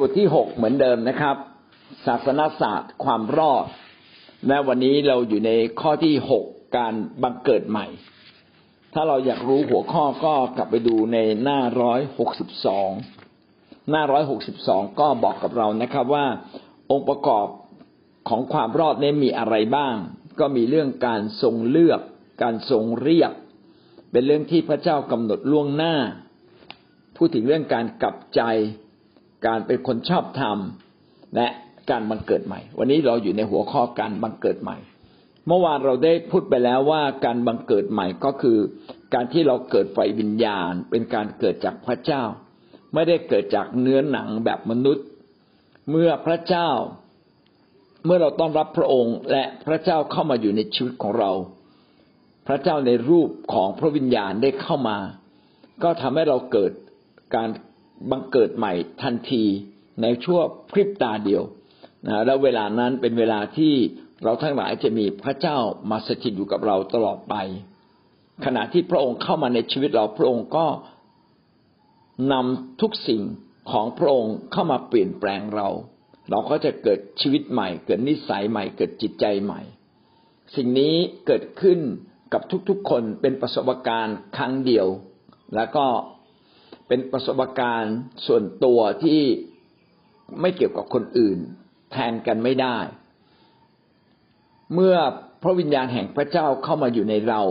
[0.00, 1.36] บทที่หกเหมือนเดิมนะครับ
[2.06, 3.64] ศาสนศาสตร์ความรอด
[4.48, 5.50] และวันนี้เราอยู่ใน
[5.80, 6.44] ข้อที่หก
[6.76, 7.86] การบังเกิดใหม่
[8.94, 12.90] ถ้าเราอยากรู้หัวข้อก็กลับไปดูในหน้าร้อยหกสิบสอง
[13.90, 16.26] หน้าร้อยหกสิบสองก็บอกกับเรานะครับว่า
[16.90, 17.46] องค์ประกอบ
[18.28, 19.94] ของความรอดนี้มีอะไรบ้าง
[20.40, 22.00] ก็มีเรื่องการทรงเลือก
[22.42, 23.32] การทรงเรียก
[24.10, 25.94] เป็นเรื่องที่พระเจ้ากำหนดล่วงหน้า
[27.16, 28.42] พูดถึงเรื่องการกลับใจ
[29.46, 30.58] การเป็นคนชอบธรรม
[31.36, 31.48] และ
[31.90, 34.76] การบังเกิดใหม่ วันนี้เราอยู่ในหัวข้อการบังเกิดใหม่
[35.46, 38.58] เมื่อวานเราได้พูดไปแล้วว่าการบังเกิดใหม่ก็คือ
[39.14, 42.22] การที่เราเกิดไฟวิญญาณ เป็นการเกิดจากพระเจ้า
[42.94, 45.06] ไม่ได้เกิดจากเนื้อหนังแบบมนุษย์
[45.90, 46.68] เมื่อพระเจ้า
[48.04, 51.32] เมื่อเราต้อนรับพระองค์ และพระเจ้าเข้ามาอยู่ในชีวิตของเรา
[52.46, 54.98] พระเจ้าในรูปของพระวิญญาณได้เข้ามา
[55.82, 56.72] ก็ทำให้เราเกิด
[57.34, 57.48] การ
[58.10, 58.72] บังเกิดใหม่
[59.02, 59.44] ทันที
[60.02, 61.42] ในชั่วพริบตาเดียว
[62.06, 63.72] นะแล้วเวลานั้นเป็นเวลาที่
[64.24, 65.58] เราทั้งหลายจะมีพระเจ้า
[65.90, 67.34] มาสถิตอยู่กับเราตลอดไป
[68.44, 70.66] ขณะที่พระองค์เข้ามาในชีวิตเราพระองค์ก็
[72.32, 73.22] นำทุกสิ่ง
[73.70, 75.68] ของพระองค์เข้ามาเปลี่ยนแปลงเรา
[76.30, 79.60] เราก็จะเกิดชีวิตใหม่ เกิดนิสัยใหม่ เกิดจิตใจใหม่
[80.56, 80.94] สิ่งนี้
[81.26, 81.78] เกิดขึ้น
[82.32, 84.86] กับทุกๆคนเป็นประสบการณ์ครั้งเดียว
[85.54, 85.86] แล้วก็
[86.94, 89.22] เป็นประสบการณ์ส่วนตัวที่
[90.40, 91.38] ไม่เกี่ยวกับคนอื่น
[91.92, 92.78] แทนกันไม่ได้
[94.74, 94.96] เมื่อ
[95.42, 97.42] พระวิญญาณแห่งพระเจ้าเข้ามาอยู่ในเรา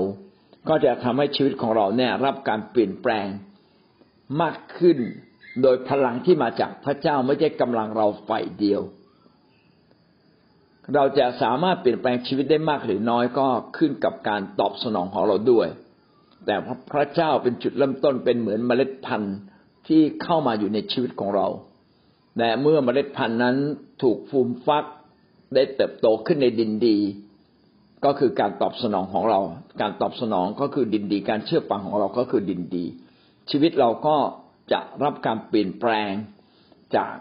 [0.69, 3.27] ก็จะทำให้ชีวิตของเราเนี่ยรับการเปลี่ยนแปลง
[4.41, 4.97] มากขึ้น
[5.61, 8.81] โดยพลังที่มาจากพระเจ้าไม่ใช่กำลังเราฝ่ายเดียว
[10.95, 15.69] เราจะสามารถเปลี่ยนแปลงชีวิตได้มากหรือน้อยก็ขึ้นกับการตอบสนองของเราด้วย
[16.45, 16.55] แต่
[16.91, 19.35] พระเจ้าเป็นจุดเริ่มต้นเป็นเหมือนเมล็ดพันธุ์
[19.87, 21.47] ที่เข้ามาอยู่ในชีวิตของเรา
[22.37, 23.55] แต่เมื่อเมล็ดพันธุ์นั้น
[24.01, 24.85] ถูกฟูมฟัก
[25.53, 26.97] ได้เติบโตขึ้นในดินดี
[28.05, 29.39] ก็คือการตอบสนองของเรา
[29.81, 32.85] การตอบสนองก็คือดินดี การเชื่อฟังของเราก็คือดินดี
[33.49, 34.15] ชีวิตเราก็
[34.71, 36.11] จะรับการเปลี่ยนแปลง
[36.95, 37.13] จาก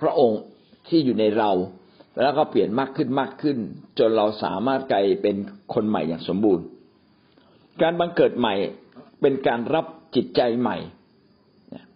[0.00, 0.40] พระองค์
[0.88, 1.50] ที่อยู่ในเรา
[2.22, 3.58] แล้วก็เปลี่ยนมากขึ้นมากขึ้น
[3.98, 5.36] จนเราสามารถกลายเป็น
[5.74, 6.64] คนใหม่อย่างสมบูรณ์
[7.82, 8.54] การบังเกิดใหม่
[9.20, 10.76] เป็นการรับจิตใจใหม่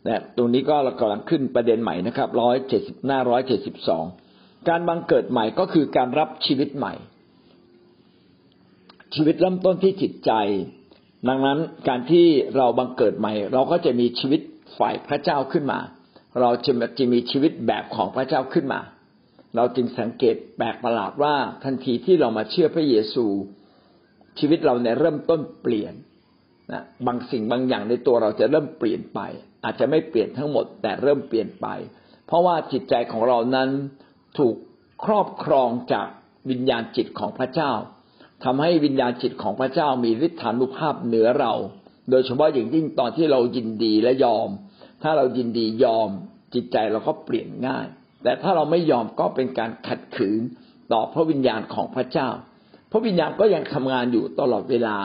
[0.09, 4.05] นะตรงนี้ก็เรากำลังขึ้นประเด็นใหม่นะครับร้อยเจ็ดสิบหน้าร้อยเจ็ดสิบสอง
[4.69, 6.95] การบังเกิดใหม่ก็คือการรับชีวิตใหม่
[9.15, 10.33] ชีวิตเริ่มต้นที่จิตใจ
[11.29, 12.27] ดังนั้นการที่
[12.57, 14.41] เราบังเกิดใหม่ เราก็จะมีชีวิต
[14.79, 15.79] ฝ่ายพระเจ้าขึ้นมา
[16.41, 18.81] เราจะจะมีชีวิตแบบของพระเจ้าขึ้นมา
[19.57, 23.27] เราจึงสังเกตแปลกประหลาดว่าทันทีที่เรามาเชื่อพระเยซู
[24.39, 25.95] ชีวิตเราเนี่ยเริ่มต้นเปลี่ยน
[26.73, 29.21] นะบางสิ่งบางอย่างในตัวเราจะเริ่มเปลี่ยนไป
[29.65, 31.67] อาจจะไม่เปลี่ยนทั้งหมด แต่เริ่มเปลี่ยนไป
[32.27, 33.69] เพราะว่าจิตใจของเรานั้น
[34.39, 34.55] ถูก
[35.05, 36.07] ครอบครองจาก
[36.51, 37.73] วิญญาณจิตของพระเจ้า
[38.45, 41.53] ทำให้วิญญาณจิตของพระเจ้ามีฤทธานุภาพเหนือเรา
[42.11, 44.49] โดยเฉพาะอย่างยิ่งตอนที่เรายินดีและยอม
[45.03, 46.09] ถ้าเรายินดียอม
[46.55, 47.87] จิตใจเราก็เปลี่ยนง่าย
[48.23, 50.41] แต่ถ้าเราไม่ยอมก็เป็นการขัดขืน
[50.93, 52.29] ต่อพระวิญญาณของพระเจ้า
[52.93, 54.97] พระวิญญาณก็ยังทำงานอยู่ตลอดเวลา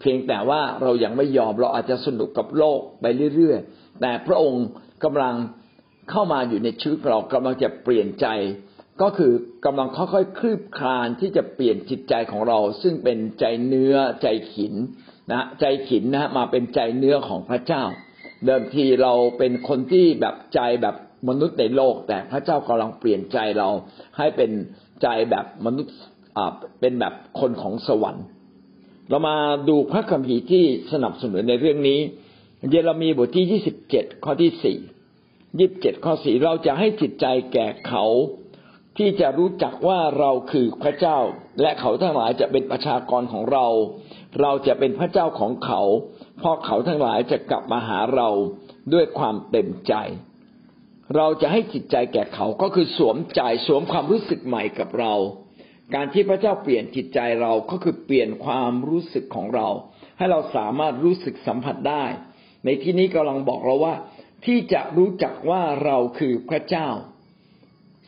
[0.00, 4.66] เพียงแต่ว่าเรายังไม่ยอมเราอาจจะสนุกกับโลกไปเรื่อยๆ แต่พระองค์
[5.04, 5.34] กำลัง
[6.10, 8.26] เข้ามาอยู่ในชีวิตเรากำลังจะเปลี่ยนใจ
[9.02, 9.32] ก็คือ
[9.66, 14.74] กำลังค่อยๆคลืบคลานที่จะเปลี่ยนจิตใจของเรา ซึ่งเป็นใจเนื้อใจขิน
[15.32, 17.82] นะใจขินนะมาเป็นใจเนื้อของพระเจ้า
[18.44, 20.96] เดิมทีเราเป็นคนที่แบบใจแบบ
[21.28, 23.68] มนุษย์ในโลก แต่พระเจ้ากำลังเปลี่ยนใจเรา
[24.18, 24.50] ให้เป็น
[25.02, 25.94] ใจแบบมนุษย์
[26.80, 28.24] เป็นแบบคนของสวรรค์
[29.08, 29.36] เรามา
[29.68, 32.00] ดูพระคัมภีร์ที่สนับสนุนในเรื่องนี้
[32.70, 34.78] เยเรมีบทที่ยี่สิบเจ็ดข้อที่สี่
[35.58, 38.04] ยี่สิบเจ็ดข้อสี่เราจะให้จิตใจแก่เขา
[38.98, 41.18] ที่จะรู้จักว่าเราคือพระเจ้า
[41.60, 43.66] และเขาทั้งหลายจะเป็นประชากรของเรา
[44.40, 45.80] เราจะเป็นพระเจ้าของเขา
[46.38, 48.28] เพราะเขาทั้งหลายจะกลับมาหาเรา
[48.92, 49.94] ด้วยความเต็มใจ
[51.16, 55.14] เราจะให้จิตใจแก่เขาก็คือสวมใจสวมความรู้สึกใหม่กับเรา
[55.94, 59.68] การที่พระเจ้าเปลี่ยนจิตใจเราก็คือเปลี่ยนความรู้สึกของเรา
[60.18, 62.04] ให้เราสามารถรู้สึกสัมผัสได้
[62.64, 63.94] ในที่นี้กำลังบอกเราว่า
[64.46, 66.88] ที่จะรู้จักว่าเราคือพระเจ้า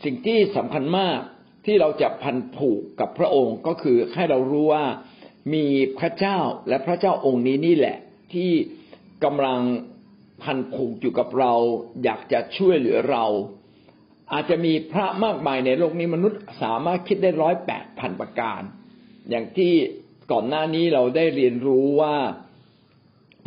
[0.04, 1.18] สิ่งที่สำคัญมาก
[1.66, 4.84] ที่เราจะพันผูกกับพระองค์ก็คือให้เรารู้ว่า
[5.54, 5.66] มี
[5.98, 6.38] พระเจ้า
[6.68, 7.96] และพระเจ้าองค์นี้นี่แหละ
[8.32, 8.50] ที่
[9.24, 9.60] กำลัง
[10.42, 11.52] พันผูกอยู่กับเรา
[12.04, 13.24] อยากจะช่วยเหลือเรา
[14.32, 18.60] อาจจะมีพระมากมายในโลกนี้มนุษย์สามารถคิดได้ร้อยแปดพันประการ
[19.30, 19.72] อย่างที่
[20.32, 22.16] ก่อนหน้านี้เราได้เรียนรู้ว่า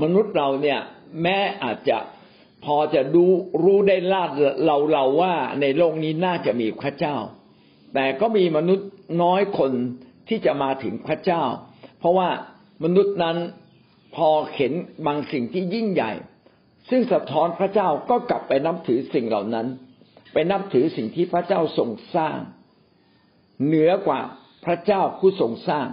[0.04, 0.80] มนุษย์เราเนี่ย
[1.22, 1.98] แม้อาจจะ
[2.66, 3.32] พอจะรู้
[3.64, 4.30] รู้ได้ลาด
[4.66, 7.16] เราเราว่าในโลกนี้น่าจะมีพระเจ้า
[7.94, 8.90] แต่ก็มีมนุษย์
[9.24, 9.72] น้อยคน
[10.28, 11.44] ที่จะมาถึงพระเจ้า
[12.00, 12.30] เพราะว่า
[12.84, 13.38] มนุษย์นั้น
[14.16, 14.74] พอเห็น
[15.06, 16.12] บางสิ่งที่ยิ่งใหญ่
[16.90, 19.68] ซึ่งสะท้อนพระเจ้าก็กลับไปนับถือสิ่งเหล่านั้น
[20.34, 22.38] ไปนับถือสิ่งที่พระเจ้าทรงสร้าง
[23.66, 24.22] เหนือกว่า
[24.66, 25.88] พระเจ้าผู้ทรงสร้าง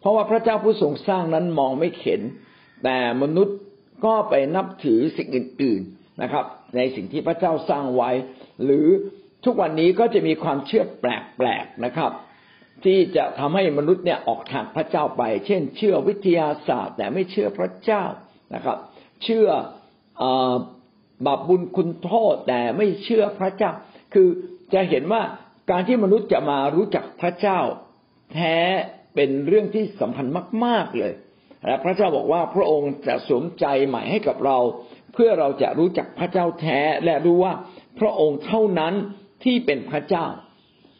[0.00, 2.20] เพราะว่าพระเจ้าผู้ทรงสร้างนั้นมองไม่เห็น
[2.84, 3.56] แต่มนุษย์
[4.04, 6.44] ก็ไปนับถือสิ่งอื่น ๆนะครับ
[6.76, 8.10] ในสิ่งที่พระเจ้าสร้างไว้
[8.64, 8.86] หรือ
[9.44, 12.12] ทุกวันนี้ก็จะมีความเชื่อแปลกๆนะครับ
[12.84, 18.04] ที่จะทำให้มนุษย์เนี่ยออกทางพระเจ้าไป เช่น เชื่อวิทยาศาสตร์ แต่ไม่เชื่อพระเจ้า
[18.54, 18.78] นะครับ
[19.22, 19.48] เชื่อ
[21.26, 23.70] บาปบุญคุณโทษแต่ไม่เชื่อพระเจ้า
[24.14, 24.28] คือ
[24.74, 25.22] จะเห็นว่า
[25.70, 27.60] การที่มนุษย์จะมารู้จักพระเจ้า
[28.34, 28.56] แท้
[29.14, 30.26] เป็นเรื่องที่สำคัญ
[30.64, 31.12] มาก ๆเลย
[31.66, 34.58] และพระเจ้าบอกว่าพระองค์จะสวมใจใหม่ให้กับเรา
[35.12, 37.52] เพื่อเราจะรู้จักพระเจ้าแท้และรู้ว่า
[38.00, 38.94] พระองค์เท่านั้น
[39.44, 40.26] ที่เป็นพระเจ้า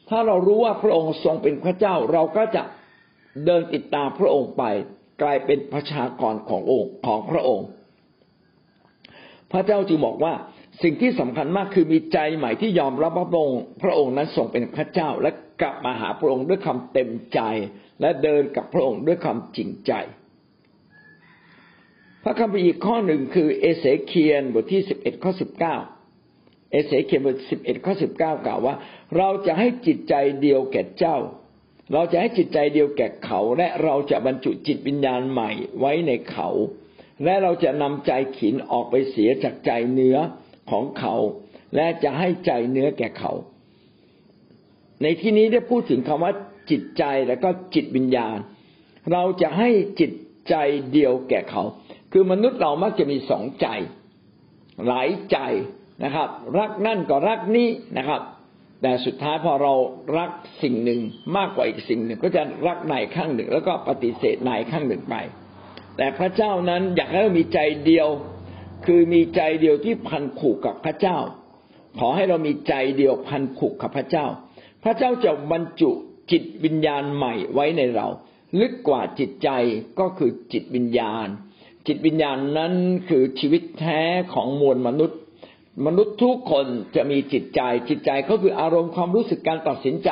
[0.08, 2.62] ถ้าเรารู้ว่าพระองค์ทรงเป็นพระเจ้า เราก็จะ
[3.46, 4.64] เดินติดตามพระองค์ไป
[5.22, 7.66] กลายเป็นประชากรขององค์ของพระองค์
[9.52, 10.34] พระเจ้าจึงบอกว่า
[10.82, 17.40] สิ่งที่สำคัญมากคือมีใจใหม่ที่ยอมรับพระองค์ พระองค์นั้นทรงเป็นพระเจ้าและกลับมาหาพระองค์ด้วยความเต็มใจ
[18.00, 19.92] และเดินกับพระองค์ด้วยความจริงใจ
[22.24, 25.76] พระคัมภีร์อีกข้อหนึ่งคือเอเสเคียนบทที่สิบเอ็ดข้อสิบเก้า
[26.72, 28.74] เอเสเคียนบทสิบเอ็ดข้อสิบเก้ากล่าวว่า
[29.16, 31.16] เราจะให้จิตใจเดียวแก่เจ้า
[31.92, 35.50] เราจะให้จิตใจเดียวแก่เขา และเราจะบรรจุจิตวิญญาณใหม่
[35.80, 36.48] ไว้ในเขา
[37.24, 40.16] และเราจะนำใจขินออกไปเสียจากใจเนื้อ
[40.70, 41.14] ของเขา
[41.76, 43.32] และจะให้ใจเนื้อแก่เขา
[45.02, 46.32] ในที่นี้ได้พูดถึงคำว่า
[46.70, 48.38] จิตใจแล้วก็จิตวิญญาณ
[49.12, 49.70] เราจะให้
[50.00, 50.12] จิต
[50.48, 50.54] ใจ
[50.92, 51.62] เดียวแก่เขา
[52.12, 53.66] คือมนุษย์เรามักจะมีสองใจ
[54.86, 55.38] หลายใจ
[56.04, 56.28] นะครับ
[56.58, 58.22] รักนั่นก็รักนี้นะครับ
[58.82, 59.74] แต่สุดท้ายพอเรา
[60.18, 60.30] รัก
[60.62, 61.00] สิ่งหนึ่ง
[61.36, 65.16] มากกว่าอีกสิ่งหนึ่ง ก็จะรักนายข้างหนึ่ง แล้วก็ปฏิเสธนายข้างหนึ่งไป
[65.96, 68.08] แต่พระเจ้านั้นอยากให้เรามีใจเดียว
[68.86, 71.18] คือมีใจเดียวที่พันผูกกับพระเจ้า
[71.98, 74.26] ขอให้เรามีใจเดียวพันผูกกับพระเจ้า
[74.84, 75.90] พระเจ้าจะบรรจุ
[76.30, 78.06] จิตวิญญาณใหม่ไว้ในเรา
[78.60, 79.48] ลึกกว่าจิตใจ
[79.98, 81.26] ก็คือจิตวิญญาณ
[81.86, 82.72] จิตวิญญาณนั้น
[83.08, 84.00] คือชีวิตแท้
[84.34, 85.18] ของมวลมนุษย์
[85.86, 86.66] มนุษย์ทุกคน
[86.96, 90.10] จะมีจิตใจ จิตใจก็คืออารมณ์ความรู้สึกการตัดสินใจ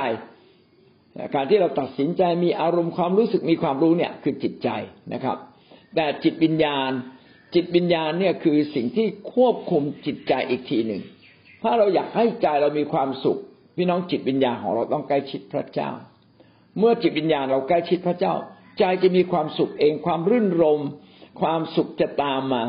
[1.34, 4.68] การที่เราตัดสินใจมีอารมณ์ความรู้สึกมีความรู้เนี่ยคือจิตใจ
[5.12, 5.36] นะครับ
[5.94, 6.90] แต่จิตวิญญาณ
[7.54, 11.02] จิตวิญญาณเนี่ยคือสิ่งที่ควบคุมจิตใจอีกทีหนึ่ง
[11.62, 13.38] ถ้าเราอยากให้ใจเรามีความสุข
[13.76, 15.90] พี่น้องจิตวิญญาณของเราต้องใกล้ชิดพระเจ้า
[16.78, 18.34] เมื่อจิตวิญญาณเราใกล้ชิดพระเจ้า
[18.78, 20.80] ใจจะมีความสุขเองความรื่นรม
[21.40, 22.64] ความสุขจะตามมา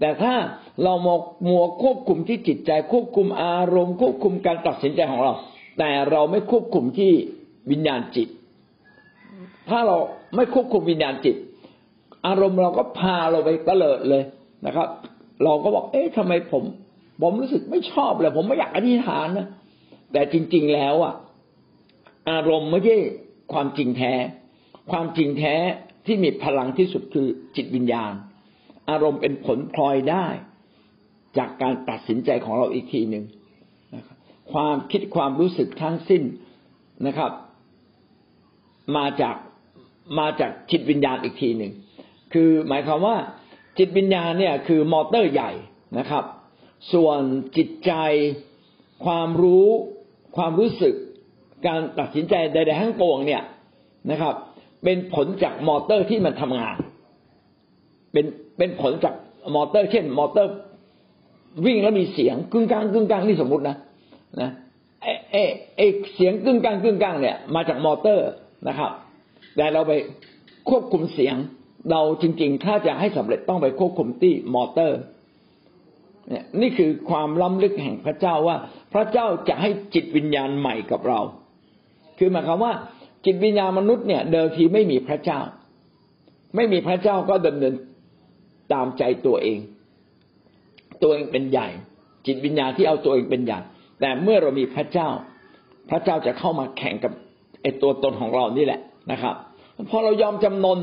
[0.00, 0.34] แต่ถ้า
[0.82, 5.32] เราหมกมัวควบคุมที่จิตใจควบคุมอารมณ์ ควบคุมการตัดสินใจของเรา
[5.78, 7.12] แต่เราไม่ควบคุมที่
[7.70, 8.28] วิญญาณจิต
[9.68, 9.98] ถ้าเรา
[10.36, 11.36] ไม่ควบคุมวิญญาณจิต
[12.26, 14.22] อารมณ์เราก็พาเราไปกระเลิดเลย
[14.66, 14.88] นะครับ
[15.44, 16.62] เราก็บอก เอ๊ะทำไมผม
[17.22, 19.46] ผมรู้สึกไม่ชอบเลย ผมไม่อยากอธิษฐานนะ
[20.12, 21.14] แต่จริง ๆแล้วอะ
[22.30, 22.96] อารมณ์ไม่ใช่
[23.52, 24.12] ความจริงแท้
[24.90, 25.54] ความจริงแท้
[26.06, 27.26] ที่มีพลังที่สุดคือ
[27.56, 28.12] จิตวิญญาณ
[28.90, 30.26] อารมณ์เป็นผลพลอยได้
[31.38, 33.24] จากการตัดสินใจของเราอีกทีหนึ่ง
[33.94, 34.16] นะครับ
[34.52, 36.22] ความคิดความรู้สึกทั้งสิ้น
[37.06, 37.32] นะครับ
[38.96, 39.36] มาจาก
[40.18, 41.72] มาจากจิตวิญญาณอีกทีหนึ่ง
[42.34, 43.16] คือหมายความว่า
[43.78, 45.50] จิตวิญญาณเนี่ยคือมอเตอร์ใหญ่
[45.98, 46.24] นะครับ
[46.92, 47.20] ส่วน
[47.56, 47.92] จิตใจ
[49.04, 49.68] ความรู้
[50.36, 50.94] ความรู้สึก
[51.66, 53.42] การตัดสินใจใดๆทั้งปวงเนี่ย
[54.10, 54.34] นะครับ
[54.84, 56.76] เป็นผลจากมอเตอร์ที่มันทำงาน
[58.12, 58.26] เป็น
[58.58, 59.14] เป็นผลจาก
[59.54, 60.52] มอเตอร์ เช่น มอเตอร์
[61.66, 63.76] วิ่งแล้วมีเสียงกึ่งกลางกึ่งกลางนี่สมมุตินะ
[64.42, 64.50] นะ
[65.02, 65.36] เอเอ
[65.76, 65.82] เอ
[66.14, 68.28] เสียงกึ่งกลางกึ่งกลางเนี่ยมาจากมอเตอร์
[68.68, 68.90] นะครับ
[69.56, 69.92] แต่เราไป
[70.68, 71.36] ควบคุมเสียง
[71.90, 75.00] เราจริงๆ ถ้าจะให้สำเร็จต้องไปควบคุมที่มอเตอร์
[76.28, 78.56] เนี่ยนี่คือความล้ำลึกแห่งพระเจ้าว่า
[78.92, 81.20] พระเจ้าจะให้จิตวิญญาณใหม่กับเรา
[82.18, 82.72] คือหมายความว่า
[83.24, 85.40] จิตวิญญาณมนุษย์เนี่ย เดิมทีไม่มีพระเจ้า
[86.56, 87.74] ไม่มีพระเจ้าก็ดำเนิน
[88.72, 89.58] ตามใจตัวเอง
[91.02, 91.68] ตัวเองเป็นใหญ่
[92.26, 93.58] จิตวิญญาณที่เอาตัวเองเป็นใหญ่
[94.00, 95.08] แต่เมื่อเรามีพระเจ้า
[95.90, 97.12] พระเจ้าจะเข้ามาแข่งกับ
[97.62, 98.80] ไอ้ตัวตนของเรานี่แหละ
[99.12, 99.34] นะครับ
[99.90, 100.78] พอเรายอมจำนน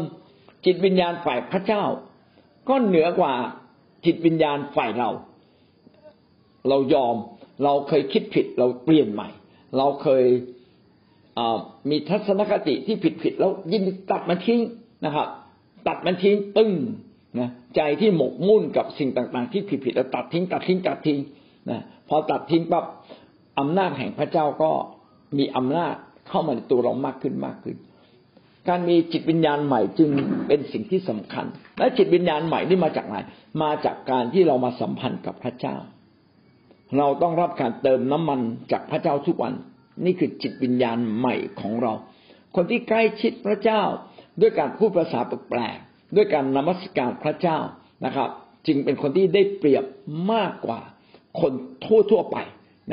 [0.66, 1.84] จิตวิญญาณฝ่ายพระเจ้า
[2.70, 3.34] ก็เหนือกว่า
[4.06, 5.10] จิตวิญญาณฝ่ายเรา
[6.70, 7.16] เรายอม
[7.64, 9.30] เราเคยคิดผิดเราเปลี่ยนใหม่
[9.78, 10.26] เราเคย
[11.90, 14.62] มีทัศนคติที่ผิดผิดแล้วยินตัดมันทิ้ง
[15.06, 15.28] นะครับ
[15.88, 16.72] ตัดมันทิ้งตึ้ง
[17.40, 21.20] นะใจที่หมกมุ่นกับสิ่งต่าง ๆ ที่ผิดๆแล้วตัดทิ้งตัดทิ้งตัดทิ้ง
[21.70, 22.86] นะพอตัดทิ้งปั๊บ
[23.60, 24.72] อำนาจแห่งพระเจ้าก็
[25.38, 25.96] มีอำนาจ
[26.28, 27.78] เข้ามาในตัวเรามากขึ้นมากขึ้น
[28.70, 30.10] การมีจิตวิญญาณใหม่จึง
[30.48, 31.46] เป็นสิ่งที่สำคัญ
[31.80, 33.16] และจิตวิญญาณใหม่นี่มาจากไหน
[33.64, 35.76] มาจากการที่เรามาสัมพันธ์กับพระเจ้า
[36.98, 38.40] เราต้องรับการเติมน้ำมัน
[38.72, 39.54] จากพระเจ้าทุกวัน
[40.06, 41.94] นี่คือจิตวิญญาณใหม่ของเรา
[42.56, 43.82] คนที่ใกล้ชิดพระเจ้า
[44.42, 47.58] ด้วยการพูดภาษาแปลกๆด้วยการนมัสการพระเจ้า
[48.06, 48.30] นะครับ
[48.68, 49.86] จึงเป็นคนที่ได้เปรียบ
[50.34, 50.80] มากกว่า
[51.42, 51.54] คน
[51.86, 52.38] ทั่วๆไป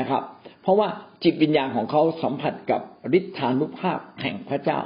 [0.00, 0.22] นะครับ
[0.62, 0.88] เพราะว่า
[1.24, 2.80] จิตวิญญาณของเขาสัมผัสกับ
[3.18, 4.80] ฤทธานุภาพแห่งพระเจ้า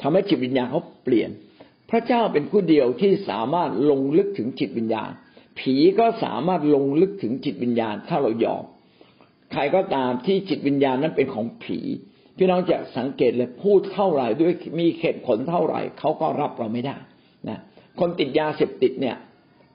[0.00, 1.30] ทำให้จิตวิญญาณเขาเปลี่ยน
[1.90, 5.10] พระเจ้าเป็นผู้เดียวที่สามารถลงลึกถึงจิตวิญญาณ
[5.58, 8.64] ผีก็สามารถลงลึกถึงจิตวิญญาณถ้าเรายอม
[9.52, 11.78] ใครก็ตามที่จิตวิญญาณนั้นเป็นของผี
[12.36, 16.96] พี่น้องจะสังเกตเลยพูดเท่าไหร่ด้วยมีเหตุผลเท่าไหร่เขาก็รับเราไม่ได้
[17.48, 17.58] นะ
[18.00, 19.16] คนติดยาเสพติดเนี่ย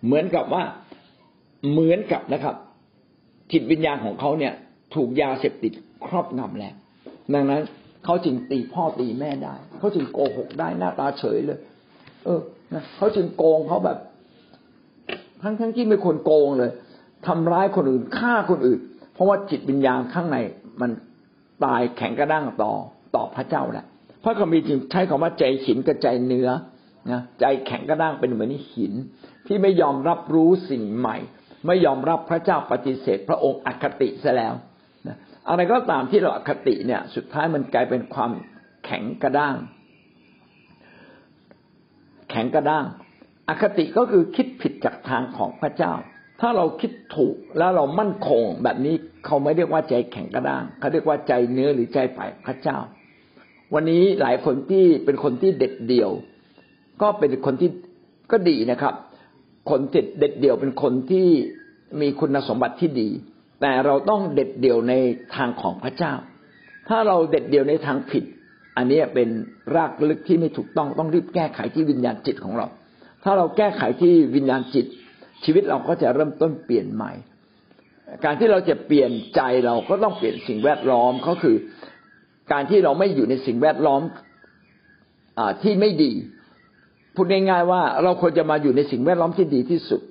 [0.06, 0.64] เหมือนกับว่า
[1.72, 2.56] เหมือนกับนะครับ
[3.52, 4.54] จิตวิญญาณของเขาเนี่ย
[4.96, 5.74] ถูกยาเสพติด
[6.06, 6.74] ครอบงำแล้ว
[7.34, 7.62] ดังนั้น
[8.06, 11.60] เขาจึงตีพ่อตีแม่ได้ เขาจึงโกหกได้หน้าตาเฉยเลย
[12.26, 12.42] เออ
[12.74, 13.98] นะเขาจึงโกงเขาแบบ
[15.42, 16.72] ทั้งทั้งที่ไม่ควรโกงเลย
[17.28, 18.80] ทำร้ายคนอื่นฆ่าคนอื่น
[19.14, 20.38] เพราะว่าจิตวิญญาณข้างใน
[20.82, 20.92] มัน
[21.66, 22.74] ตายแข็งกระด้างต่อ
[23.16, 23.86] ต่อพระเจ้าแหละ
[24.24, 26.50] พระคัมภีร์จึงใช้คำว่าใจหินกับใจเนื้อ
[27.12, 28.94] นะใจแข็งกระด้างเป็นเหมือนหิน
[29.48, 31.18] ที่ไม่ยอมรับรู้สิ่งใหม่
[31.68, 34.54] ไม่ยอมรับพระเจ้าปฏิเสธ พระองค์อคติซะแล้ว
[35.08, 35.18] นะ
[35.50, 38.32] อะไรก็ตามที่เราอคติเนี่ย สุดท้ายมันกลายเป็นความ
[38.86, 39.56] แข็งกระด้าง
[42.30, 42.86] แข็งกระด้าง
[43.50, 45.94] อคติก็คือคิดผิดจากทางของพระเจ้า
[46.42, 48.96] ถ้าเราคิดถูกแล้วเรามั่นคงแบบนี้
[49.26, 52.78] เขาไม่เรียกว่าใจแข็งกระด้างเขาเรียกว่าใจเนื้อหรือใจฝ่ายพระเจ้า
[53.74, 56.12] วันนี้หลายคนที่เป็นคนที่เด็ดเดี่ยว
[57.02, 57.70] ก็เป็นคนที่
[58.32, 58.94] ก็ดีนะครับ
[59.70, 61.28] คนเด็ดเด็ดเดี่ยวเป็นคนที่
[62.02, 63.10] มีคุณสมบัติที่ดี
[63.62, 64.94] แต่เราต้องเด็ดเดี่ยวใน
[65.36, 66.14] ทางของพระเจ้า
[66.90, 68.24] ถ้าเราเด็ดเดี่ยวในทางผิด
[68.78, 69.30] อันนี้เป็น
[69.76, 72.68] รากลึกที่ไม่ถูกต้องต้องรีบแก้ไขที่วิญญาณจิตของเรา
[73.24, 74.86] ถ้าเราแก้ไขที่วิญญาณจิต
[75.44, 77.12] ชีวิตเราก็จะเริ่มต้นเปลี่ยนใหม่
[78.24, 81.56] การที่เราจะเปลี่ยนใจเราก็ต้องเปลี่ยนสิ่งแวดล้อมก็คือ
[82.52, 84.02] การที่เราไม่อยู่ในสิ่งแวดล้อม
[85.40, 86.12] อที่ไม่ดี
[87.16, 90.02] พูดง่ายๆว่าเราควรจะมาอยู่ในสิ่งแวดล้อมที่ดีที่สุด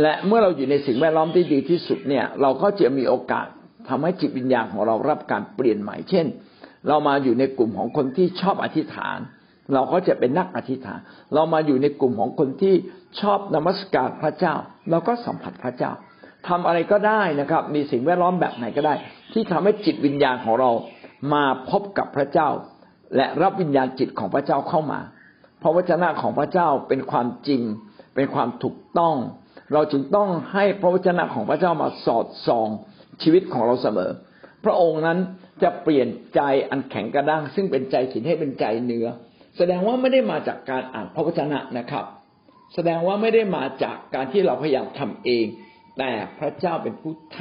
[0.00, 3.46] และเมื่อเราอยู่ในสิ่งแวดล้อมที่ดีที่สุดเนี่ยเราก็จะมีโอกาส
[3.88, 6.26] ทำให้จิตวิญญาณของเรารับการเปลี่ยนใหม่เช่น
[6.88, 9.18] เรามาอยู่ในกลุ่มของคนที่ชอบอธิษฐาน
[9.74, 10.98] เราก็จะเป็นนักอธิษฐาน
[11.34, 12.74] เรามาอยู่ในกลุ่มของคนที่
[13.20, 14.54] ชอบนมัสการพระเจ้า
[14.90, 15.92] เราก็สัมผัสพระเจ้า
[16.48, 18.94] ทำอะไรก็ได้นะครับ มีสิ่งแวดล้อมแบบไหนก็ได้
[19.32, 20.70] ที่ทำให้จิตวิญญาณของเรา
[21.32, 22.48] มาพบกับพระเจ้า
[23.16, 25.00] และรับวิญญาณจิตของพระเจ้าเข้ามา
[25.58, 27.62] เพราะวจนะของพระเจ้าเป็นความจริง
[28.14, 29.16] เป็นความถูกต้อง
[29.72, 32.68] เราจึงต้องให้พระวจนะของพระเจ้ามาสอดส่อง
[33.22, 34.10] ชีวิตของเราเสมอ
[34.64, 35.18] พระองค์นั้น
[35.62, 36.40] จะเปลี่ยนใจ
[36.70, 39.06] อันแข็งกระด้าง ซึ่งเป็นใจหินให้เป็นใจเนื้อ
[39.56, 42.04] แสดงว่าไม่ได้มาจากการอ่านพระวจนะนะครับ
[42.74, 45.46] แสดงว่าไม่ได้มาจากการที่เราพยายามทำเอง
[45.98, 47.38] แต่พระเจ้าเป็นผู้ท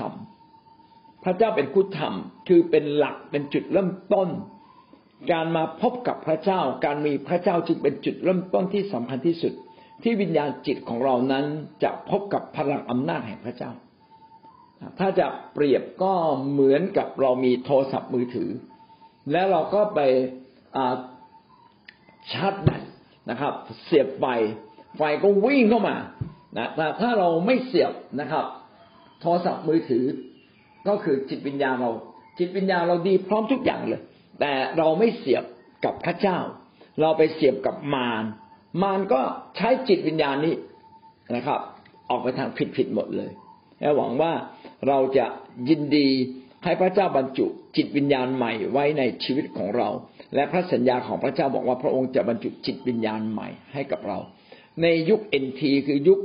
[0.61, 4.29] ำพระเจ้าเป็นผู้ทำคือเป็นหลักเป็นจุดเริ่มต้น
[5.31, 9.53] การมาพบกับพระเจ้า การมีพระเจ้าจึงเป็นจุดเริ่มต้นที่สำคัญที่สุด
[10.03, 11.45] ที่วิญญาณจิตของเรานั้น
[11.83, 13.71] จะพบกับพลังอำนาจแห่งพระเจ้า
[14.99, 16.13] ถ้าจะเปรียบก็
[16.51, 18.49] เหมือนกับเรามีโทรศัพท์มือถือ
[19.31, 19.99] แล้วเราก็ไป
[22.31, 22.83] ชาร์จแบต
[23.29, 23.53] นะครับ
[23.83, 24.25] เสียบไฟ
[24.97, 25.95] ไฟก็วิ่งเข้ามา
[26.57, 28.45] นะแต่ถ้าเราไม่เสียบนะครับ
[29.21, 30.05] โทรศัพท์มือถือ
[30.87, 31.91] ก็คือจิตวิญญาณเรา
[32.39, 34.01] จิตวิญญาณเราดีพร้อมทุกอย่างเลย
[34.39, 35.43] แต่เราไม่เสียบ
[35.85, 36.37] กับพระเจ้า
[37.01, 38.23] เราไปเสียบกับมาร
[38.81, 39.21] มารก็
[39.57, 40.55] ใช้จิตวิญญาณนี้
[41.35, 41.59] นะครับ
[42.09, 43.31] ออกไปทางผิดผิดหมดเลย
[43.79, 44.31] และหวังว่า
[44.87, 45.25] เราจะ
[45.69, 46.07] ยินดี
[46.63, 49.89] ให้พระเจ้าบรรจุจิตวิญญาณใหม่ไว้ในชีวิตของเรา
[50.35, 54.17] และพระสัญญาของพระเจ้าบอกว่าพระองค์จะบรรจุจิตวิญญาณใหม่ให้กับเรา
[54.81, 56.19] ในยุคเอ็นทีคือยุค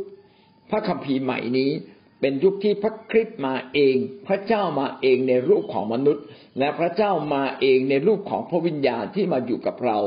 [0.70, 1.70] พระคัมภีร์ใหม่นี้
[2.20, 3.96] เป็นยุคที่พระคริสต์มาเอง
[4.28, 6.24] พระเจ้ามาเองในรูปของมนุษย์
[6.58, 9.98] และพระเจ้ามาเองในรูปของพระวิญญาณที่มาอยู่กับเรา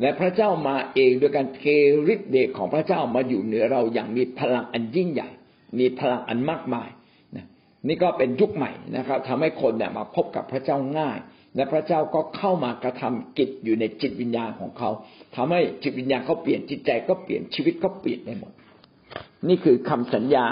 [0.00, 1.62] และพระเจ้ามาเองโดยการเท
[2.12, 5.28] ฤทธิ์เดชของพระเจ้ามาอยู่เหนือเราอย่างมีพลังอันยิ่งใหญ่
[5.78, 6.88] มีพลังอันมากมาย
[7.86, 11.18] นี่ก็เป็นยุคใหม่นะครับทำให้คนเนี่ยมาพบกับพระเจ้าง่าย
[11.56, 14.90] และพระเจ้าก็เข้ามากระทำกิจอยู่ในจิตวิญญาณของเขา
[15.36, 18.52] ทำให้จิตวิญญาณเขาเปลี่ยนจิตใจก็เปลี่ยนชีวิตก็เปลี่ยนไปหมด
[19.48, 20.46] นี่คือคำสัญญา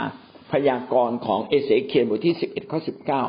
[0.52, 3.22] พยากรณ์ของเอเสเคียบทที่สิบเอ็ดข้อสิบเก้า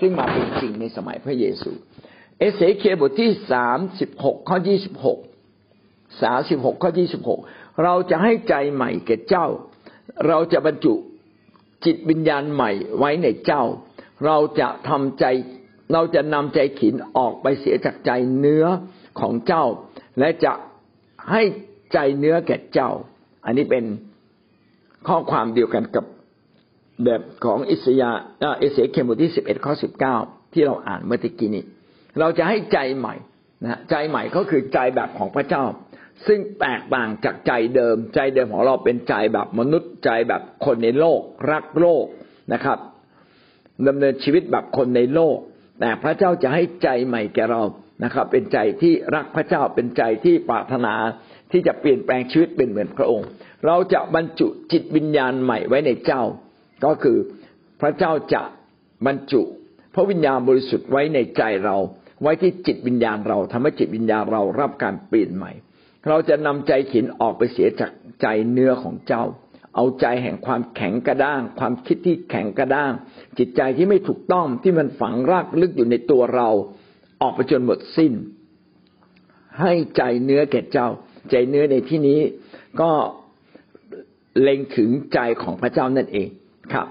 [0.00, 1.70] ซึ่งมาเป็นจริงในสมัยพระเยซู
[2.38, 5.18] เอเสเคียบทที่สามสิบหกข้อยี่สิบหก
[6.22, 7.40] สามสิบหกข้อยี่สิบหก
[7.82, 9.46] เราจะให้ใจใหม่แก่เจ้า
[10.28, 10.94] เราจะบรรจุ
[11.84, 13.62] จิตวิญญาณใหม่ไว้ในเจ้า
[14.26, 15.24] เราจะทำใจ
[15.92, 18.64] เราจะนำใจขินออกไปเสียจากใจเนื้อ
[19.20, 19.64] ของเจ้า
[20.18, 20.52] และจะ
[21.30, 21.42] ให้
[21.92, 22.90] ใจเนื้อแก่เจ้า
[23.44, 23.84] อันนี้เป็น
[25.08, 26.04] ข้อความเดียวกันกับ
[27.04, 28.10] แบบของอิสยา
[28.58, 30.16] เอเสเคียบทที่สิบเอ็ดข้อสิบเก้า
[30.52, 31.64] ที่เราอ่านเมื่อตะกี้นี้
[32.20, 33.14] เราจะให้ใจใหม่
[33.62, 35.64] นะใจใหม่ก็คือใจแบบของพระเจ้า
[36.26, 41.20] ซึ่งแตกต่างจากใจเดิม ใจเดิมของเราเป็นใจแบบมนุษย์ใจแบบคนในโลก
[41.50, 42.04] รักโลก
[42.52, 42.78] นะครับ
[43.88, 45.36] ดำเนินชีวิตแบบคนในโลก
[45.80, 47.62] แต่พระเจ้าจะให้ใจใหม่แก่เรา
[48.04, 50.94] นะครับ เป็นใจที่รักพระเจ้าเป็นใจที่ปรารถนา
[51.52, 53.28] ที่จะเปลี่ยนแปลงชีวิตเป็นเหมือนพระองค์
[53.66, 56.22] เราจะบรรจุจิตวิญญาณใหม่ไว้ในเจ้า
[56.84, 57.18] ก็คือ
[57.80, 58.42] พระเจ้าจะ
[59.06, 59.42] บรรจุ
[59.94, 61.76] พระวิญญาณบริสุทธิ์ไว้ในใจเรา
[62.22, 65.52] ไว้ที่จิตวิญญาณเราทำให้จิตวิญญาณเรารับการเปลี่ยนใหม่
[66.08, 67.90] เราจะนำใจขินออกไปเสียจาก
[68.22, 69.24] ใจเนื้อของเจ้า
[69.74, 72.92] เอาใจแห่งความแข็งกระด้าง ความคิดที่แข็งกระด้าง
[73.38, 76.48] จิตใจที่ไม่ถูกต้องที่มันฝังรากลึกอยู่ในตัวเรา
[77.22, 78.12] ออกไปจนหมดสิ้น
[79.60, 80.88] ให้ใจเนื้อแก่เจ้า
[81.30, 82.20] ใจเนื้อในที่นี้
[82.80, 82.90] ก็
[84.40, 86.28] เล็งถึงใจของพระเจ้านั่นเอง
[86.72, 86.86] ครับ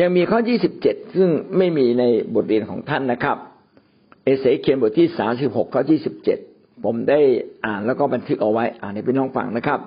[0.00, 3.36] ยังมีข้อยี่สิบเจ็ดซึ่งไม่มีในบทเรียนของท่านนะครับ
[4.24, 6.38] เอเสเขียนบทที่สาสิบหกข้อที่สิบเจ็ด
[6.84, 7.20] ผมได้
[7.66, 9.80] อ่านแล้วก็บันทึกเอาไว้ อ่านให้พี่น้องฟังนะครับ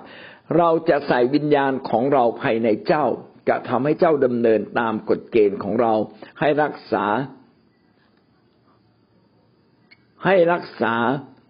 [0.56, 3.04] เราจะใส่วิญญาณของเราภายในเจ้า
[3.48, 5.92] จะทำให้เจ้าดำเนินตามกฎเกณฑ์ของเรา
[6.40, 7.04] ให้รักษา
[10.24, 10.94] ให้รักษา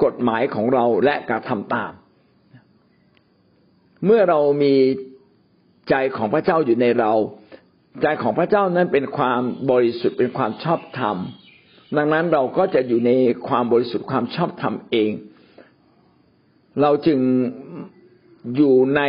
[0.04, 1.92] กฎหมายของเราและกระทำตาม
[4.04, 4.74] เมื่อเรามี
[5.90, 7.12] ใจของพระเจ้าอยู่ในเรา
[8.02, 11.16] ใจของพระเจ้านั้นเป็นความบริสุทธิ์เป็นความชอบธรรม
[11.96, 13.10] ดังนั้นเราก็จะอยู่ใน
[13.48, 15.12] ความบริสุทธิ์ความชอบธรรมเอง
[16.82, 17.20] เราจึง
[18.56, 19.02] อยู่ใน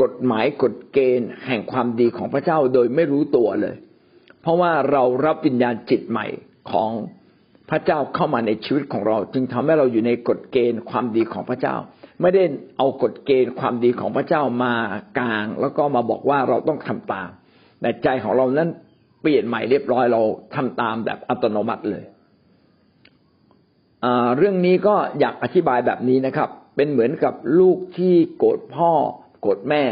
[0.00, 3.76] กฎหมายกฎเกณฑ์แห่งความดีของพระเจ้าโดยไม่รู้ตัวเลย
[4.40, 6.26] เพราะว่าเรารับวิญญาณจิตใหม่
[6.70, 6.90] ของ
[7.70, 11.76] พระเจ้าเข้ามาในชีวิตของเรา จึงทำให้เราอยู่ในกฎเกณฑ์ความดีของพระเจ้า
[12.20, 12.44] ไม่ได้
[12.76, 14.74] เอากฎเกณฑ์ความดีของพระเจ้ามา
[15.18, 17.30] กลาง แล้วก็มาบอกว่าเราต้องทำตาม
[17.80, 18.68] แต่ใจของเรานั้น
[19.22, 20.22] เปลี่ยนใหม่เรียบร้อยเรา
[20.54, 22.04] ทำตามแบบอัตโนมัติเลย
[24.36, 28.92] เรื่องนี้ก็อยากอธิบายแบบนี้นะครับ เป็นเหมือนกับลูกที่โกรธพ่อ
[29.40, 29.82] โกรธแม่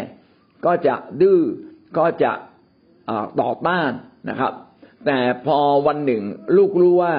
[0.67, 1.41] ก็จะดื้อ
[1.99, 2.33] ก็จะ
[3.41, 3.91] ต่อต้าน
[4.31, 4.53] นะครับ
[5.07, 6.23] แต่พอวันหนึ่ง
[6.57, 7.15] ลูกรู้ว่า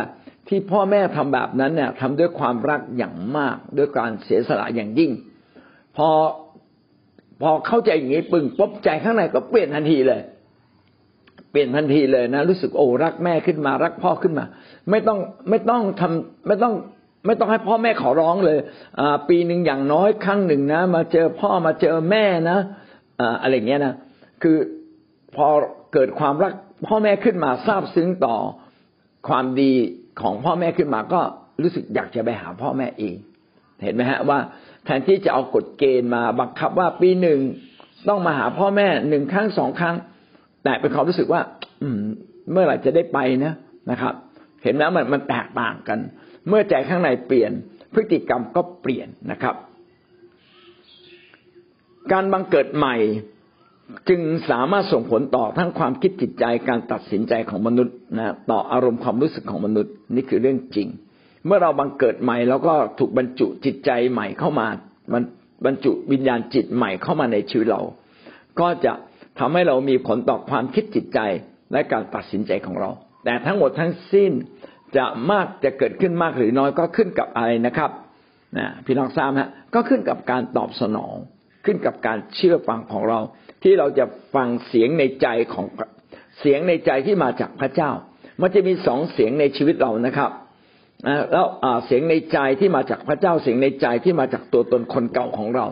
[0.47, 5.11] ที่พ่อแม่ทำแบบนั้นเนี่ยทำด้วยความรักอย่างมาก ด้วยการเสียสละอย่างยิ่ง
[5.97, 6.09] พอ
[7.41, 10.21] พอเข้าใจอย่างนี้ปึ้งปุ๊บใจข้างในก็เปลี่ยนทันทีเลย
[11.55, 14.45] ปลี่ยนทันทีเลยนะ รู้สึกโอ้รักแม่ขึ้นมารักพ่อขึ้นมา
[14.91, 16.73] ไม่ต้องไม่ต้องทำไม่ต้อง
[17.25, 18.57] ไม่ต้องให้พ่อแม่ขอร้องเลย
[18.99, 22.57] อ่าปีหนึ่งอย่างน้อยครั้งหนึ่งนะ มาเจอพ่อมาเจอแม่นะ
[23.19, 23.93] อ่าอะไรเงี้ยนะ
[24.43, 24.57] คือ
[25.35, 25.47] พอ
[25.93, 26.53] เกิดความรัก
[26.87, 28.37] พ่อแม่ขึ้นมาทราบซึ้งต่อ
[29.27, 29.73] ความดี
[30.21, 31.21] ของพ่อแม่ขึ้นมาก็
[31.61, 33.15] รู้สึกอยากจะไปหาพ่อแม่เอง
[33.83, 34.39] เห็นไหมฮะว่า
[34.85, 37.39] แทนที่จะเอากฎเกณฑ์มาบังคับว่าปีหนึ่ง
[38.09, 39.95] ต้องมาหาพ่อแม่หนึ่งครั้งสองครั้ง
[40.65, 41.41] แต่เป็นความรู้สึกว่า
[41.81, 42.01] อืม
[42.51, 43.53] เมื่อไหร่จะได้ไปนะ
[43.91, 44.13] นะครับ
[44.63, 45.99] เห็นแล้วมันมันแตกต่างกัน
[46.47, 47.51] เมื่อใจข้างในเปลี่ยน
[47.93, 49.55] พฤติกรรมก็เปลี่ยนนะครับ
[52.11, 52.95] การบังเกิดใหม่
[54.09, 60.87] จึงสามารถส่งผลต่อทั้งความคิดจิตใจการตัดสินใจของมนุษย์นะต่ออารมณ์ความรู้สึกของมนุษย์นี่คือเรื่องจริง
[61.45, 64.67] เมื่อเราบังเกิดใหม่แล้วก็ถูกบรรจุจิตใจใหม่เข้ามา
[65.13, 65.23] มัน
[65.65, 67.81] บรรจุวิญญาณจิตใหม่เข้ามาในชีวิตเรา
[68.59, 68.93] ก็จะ
[69.39, 71.19] ทำให้เรามีผลต่อความคิดจิตใจ
[71.71, 72.89] และการตัดสินใจของเรา
[73.23, 74.31] แต่ทั้งหมดทั้งสิ้น
[74.97, 77.91] จะมากจะเกิดขึ้นมากหรือน้อยก็ขึ้นกับอะไรนะครับ
[78.57, 81.15] นะพี่น้องทราบฮะก็ขึ้นกับการตอบสนอง
[81.65, 83.19] ขึ้นกับการเชื่อฟังของเรา
[83.63, 85.65] ที่เราจะฟังเสียงในใจของ
[86.39, 87.91] เสียงในใจที่มาจากพระเจ้า
[88.41, 90.31] มันจะมีสองเสียงในชีวิตเรานะครับ
[91.31, 91.45] แล้ว
[91.85, 95.65] เสียงในใจที่มาจากพระเจ้าเสียงในใจที่มาจากตัวตนคนเก่าของเรา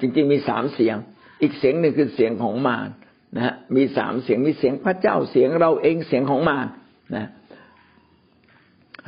[0.00, 0.96] จริงๆมีสามเสียง
[1.42, 2.88] อีกเสียงหนึ่งคือเสียงของมาร
[3.36, 6.66] นะฮะมีสามเสียงมีเสียงพระเจ้าเสียงเราเองเสียงของมาร
[7.16, 7.26] นะ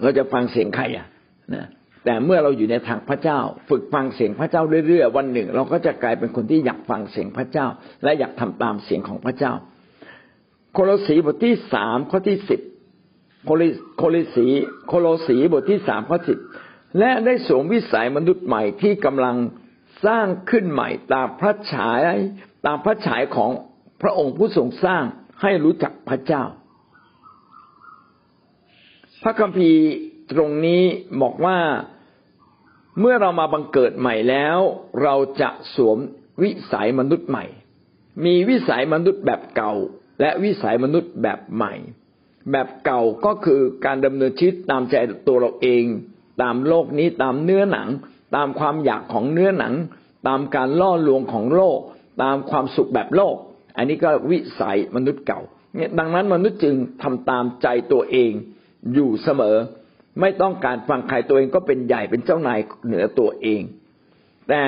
[0.02, 1.06] เราจะฟังเสียงใครอะ
[1.54, 1.66] นะ
[2.04, 7.66] แต่เมื่อเราอยู่ในทางพระเจ้า ฝึกฟังเสียงพระเจ้าเรื่อยๆวันหนึ่ง เราก็จะกลายเป็นคนที่อยากฟังเสียงพระเจ้า
[8.02, 9.52] และอยากทำตามเสียงของพระเจ้า
[10.72, 12.60] โคโลสีบทที่สามข้อที่สิบ
[13.44, 13.50] โค
[14.10, 14.46] โลสี
[14.88, 16.38] โคโลสีบทที่สามข้อสิบ
[16.98, 19.36] และได้สวมวิสัยมนุษย์ใหม่ที่กำลัง
[20.06, 22.00] สร้างขึ้นใหม่ตามพระฉาย
[22.66, 23.50] ตามพระฉายของ
[24.02, 25.04] พระองค์ผู้ทรงสร้าง
[25.42, 26.44] ให้รู้จักพระเจ้า
[29.22, 29.82] พระคัมภีร์
[30.32, 30.82] ตรงนี้
[31.22, 31.58] บอกว่า
[33.00, 34.58] เมื่อเรามาบังเกิดใหม่แล้ว
[35.02, 35.98] เราจะสวม
[36.42, 37.44] วิสัยมนุษย์ใหม่
[38.24, 39.72] มีวิสัยมนุษย์แบบเก่า
[40.20, 41.74] และวิสัยมนุษย์แบบใหม่
[42.52, 44.94] แบบเก่าก็คือการดำเนินชีวิตตามใจ
[45.28, 45.84] ตัวเราเอง
[46.42, 47.88] ตามโลกนี้ตามเนื้อหนัง
[48.34, 49.74] ตามความอยากของเนื้อหนัง
[50.28, 51.78] ตามการล่อลวงของโลก
[52.22, 53.34] ตามความสุขแบบโลก
[53.76, 55.40] อันนี้ก็วิสัยมนุษย์เก่า
[55.74, 58.30] เนี่ยดังนั้นมนุษย์จึงทำตามใจตัวเอง
[58.94, 59.56] อยู่เสมอ
[60.20, 63.62] ไม่ต้องการฟังใครตัวเองก็เป็นใหญ่เป็นเจ้านายเหนือตัวเอง
[64.48, 64.62] แต่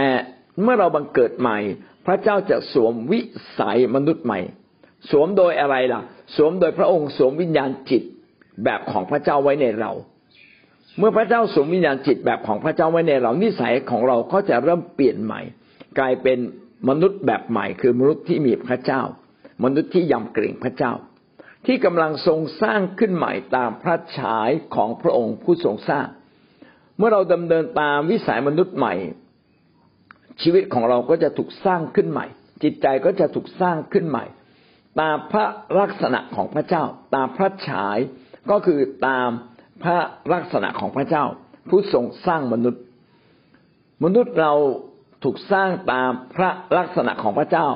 [0.62, 1.58] เมื่อเราบังเกิดใหม่
[2.06, 3.20] พระเจ้าจะสวมวิ
[3.58, 4.40] สัยมนุษย์ใหม่
[5.10, 6.00] สวมโดยอะไรล่ะ
[6.36, 8.02] สวมโดยพระองค์สวมวิญญาณจิต
[8.64, 9.92] แบบของพระเจ้าไว้ในเรา
[10.98, 15.40] เมื่อพระเจ้าสวมวิญญาณจิตแบบของพระเจ้าไว้ในเรานิสัยของเราก็จะเริ่มเปลี่ยนใหม่
[15.98, 16.38] กลายเป็น
[16.88, 19.02] มนุษย์แบบใหม่ คือมนุษย์ที่มีพระเจ้า
[19.64, 20.92] มนุษย์ที่ยำเกรงพระเจ้า
[21.66, 26.06] ที่กำลังทรงสร้างขึ้นใหม่ตามพระฉายของพระองค์ผู้ทรงสร้าง
[26.98, 28.94] เมื่อเราดำเนินตามวิสัยมนุษย์ใหม่
[30.42, 32.26] ชีวิตของเราก็จะถูกสร้างขึ้นใหม่
[32.62, 34.24] จิตใจก็จะถูกสร้างขึ้นใหม่
[35.00, 35.46] ตามพระ
[35.80, 36.84] ลักษณะของพระเจ้า
[37.14, 37.98] ตามพระฉาย
[38.50, 39.28] ก็คือตาม
[39.82, 39.98] พระ
[40.32, 41.24] ลักษณะของพระเจ้า
[41.68, 42.82] ผู้ทรงสร้างมนุษย์
[44.04, 44.52] มนุษย์เรา
[45.24, 47.66] ถูกสร้างตามพระลักษณะของพระเจ้า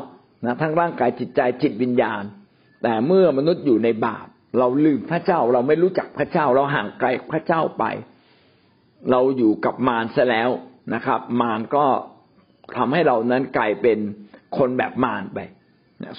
[0.45, 2.23] นะทั้งร่างกายจิตใจจิตวิญญาณ
[2.83, 4.27] แต่เมื่อมนุษย์อยู่ในบาป
[4.59, 7.85] เราลืมพระเจ้าเราไม่รู้จักพระเจ้า เราห่างไกลพระเจ้าไป
[9.11, 10.51] เราอยู่กับมารซะแล้ว
[10.95, 11.87] นะครับ มารก็
[12.77, 13.99] ทำให้เรานั้นกลายเป็น
[14.59, 15.38] คนแบบมารไป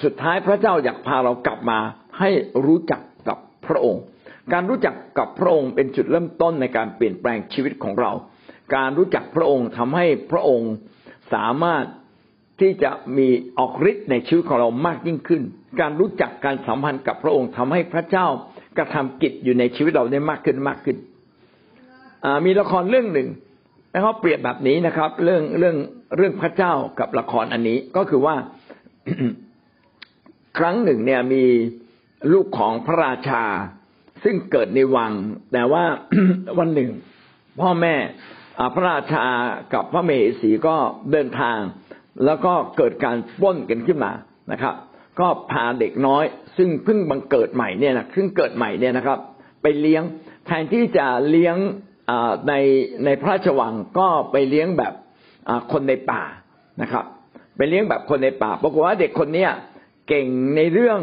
[0.02, 1.78] สุดท้ายพระเจ้าอยากพาเรากลับมา
[2.18, 2.30] ให้
[2.66, 4.02] รู้จักกับพระองค์
[4.52, 8.12] การรู้จักกับพระองค์เป็นจุดเริ่มต้นในการเปลี่ยนแปลงชีวิตของเรา
[8.76, 10.72] การรู้จักพระองค์ทำให้พระองค์
[11.34, 11.84] สามารถ
[12.60, 13.28] ที่จะมี
[13.58, 15.42] ออกฤทธิ์ในชีวิตของเรามากยิ่งขึ้น
[15.80, 18.26] การรู้จักการสัมพันธ์กับพระองค์ทำให้พระเจ้า
[18.76, 20.96] กระทำกิจอยู่ในชีวิตเราได้มากขึ้นมากขึ้น
[22.44, 23.28] มีละครเรื่องหนึ่ง
[23.90, 25.76] แล้วเขาเปรียบแบบนี้นะครับ เรื่องเรื่อง
[26.16, 28.36] เรื่องพระเจ้ากับละครอันนี้ก็คือว่า
[30.58, 31.44] ครั้งหนึ่งเนี่ยมี
[32.32, 33.44] ลูกของพระราชา
[34.24, 35.12] ซึ่งเกิดในวัง
[35.52, 35.84] แต่ว่า
[36.58, 36.90] วันหนึ่ง
[37.60, 37.94] พ่อแม่
[38.74, 39.24] พระราชา
[39.74, 40.76] กับพระเมหสีก็
[41.12, 41.58] เดินทาง
[42.24, 44.12] แล้วก็เกิดการป้นกันขึ้นมา
[44.52, 44.74] นะครับ
[45.20, 46.24] ก็พาเด็กน้อย
[46.56, 49.18] ซึ่งเพิ่งบังเกิดใหม่เนี่ยนะเพิ่งเกิดใหม่เนี่ยนะครับ
[49.62, 50.02] ไปเลี้ยง
[50.46, 51.56] แทนที่จะเลี้ยง
[52.48, 52.54] ใน
[53.04, 54.92] ในพระราชวังก็ไปเลี้ยงแบบ
[55.72, 56.22] คนในป่า
[56.82, 57.04] นะครับ
[57.56, 59.50] ไปเลี้ยงแบบคนในป่าปรากฏว่าเด็กคนเนี้ย
[60.08, 61.00] เก่งในเรื่อง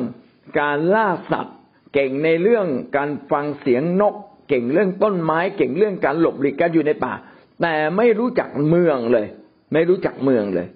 [0.60, 1.58] การล่าสัตว์
[1.94, 4.16] เก่งในเรื่องการฟังเสียงนก
[4.50, 7.14] เก่งเรื่องต้นไม้ เก่งเรื่องการหลบหลีกการอยู่ในป่า
[7.62, 9.28] แต่ไม่รู้จักเมืองเลย
[9.74, 10.68] ไม่รู้จักเมืองเลย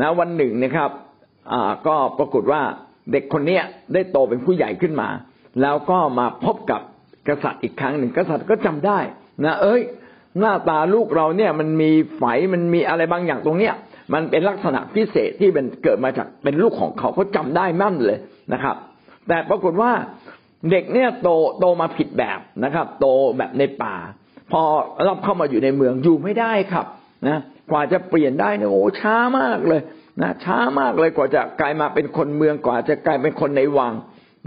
[0.00, 0.90] นะ วันหนึ่งนะครับ
[1.52, 2.62] อ่าก็ปรากฏว่า
[3.12, 3.62] เด็กคนเนี้ย
[3.94, 5.08] ได้โตเป็นผู้ใหญ่ขึ้นมา
[5.62, 6.80] แล้วก็มาพบกับ
[7.28, 8.98] กษัตริย์อีกครั้งหนึ่งกษัตริย์ก็จำได้
[9.44, 9.82] นะเอ้ย
[10.40, 13.74] หน้าตาลูกเราเนี่ยมันมีไฝมันมีอะไรบางอย่างตรงเนี้ย
[14.14, 18.18] มันเป็นลักษณะพิเศษที่เป็นเกิดมาจากเป็นลูกของเขาเขาจำได้มั่นเลย
[18.52, 18.76] นะครับ
[19.28, 19.92] แต่ปรากฏว่า
[20.70, 23.06] เด็กเนี่ยโตโตมาผิดแบบนะครับ โต
[23.38, 23.96] แบบในป่า
[24.52, 24.62] พอ
[25.06, 26.86] รับเข้ามาอยู่ในเมืองอยู่ไม่ได้ครับ
[27.28, 27.38] นะ
[27.70, 29.80] กว่าจะเปลี่ยนได้เนี่ยโอ้ช้ามากเลย
[30.22, 33.92] นะช้ามากเลยกว่าจะกลายมาเป็นคนเมืองกว่าจะกลายเป็นคนในวัง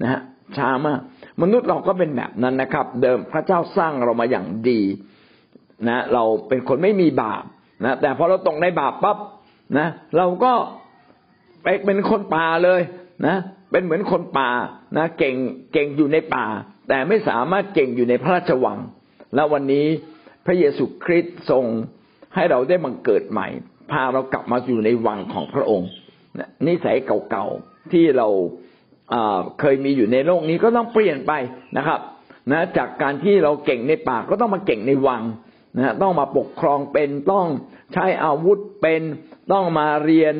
[0.01, 0.21] นะฮะ
[0.57, 0.99] ช้ามาก
[1.41, 4.81] มนุษย์เราก็เป็นแบบนั้นนะครับ เดิมพระเจ้าสร้างเรามาอย่างดี
[5.89, 7.43] นะ เราเป็นคนไม่มีบาป
[7.85, 9.17] นะแต่พอเราตกในบาปปั๊บ
[9.77, 10.51] นะ เราก็
[11.63, 12.81] ไปเป็นคนป่าเลย
[13.27, 13.35] นะ
[13.71, 14.49] เป็นเหมือนคนป่า
[14.97, 15.35] นะเก่ง
[15.73, 16.45] เก่งอยู่ในป่า
[16.89, 18.79] แต่ไม่สามารถเก่งอยู่ในพระราชวัง
[19.35, 19.85] แล้ววันนี้
[20.45, 21.65] พระเยซูคริสต์ทรง
[22.35, 23.47] ให้เราได้บังเกิดใหม่
[23.91, 25.89] พาเรากลับมาอยู่ในวังของพระองค์
[26.67, 28.27] นิสัยเก่าๆที่เรา
[29.59, 31.33] เคยมีอยู่ในโลกนี้ก็ต้องเปลี่ยนไป
[31.77, 31.99] นะครับ
[32.51, 35.23] นะจากการที่เราเก่งในป่าก็ต้องมาเก่งในวัง
[35.77, 37.47] นะต้องมาปกครองเป็นต้อง
[37.93, 39.01] ใช้อาวุธเป็น
[39.51, 40.35] ต้องมาเรียน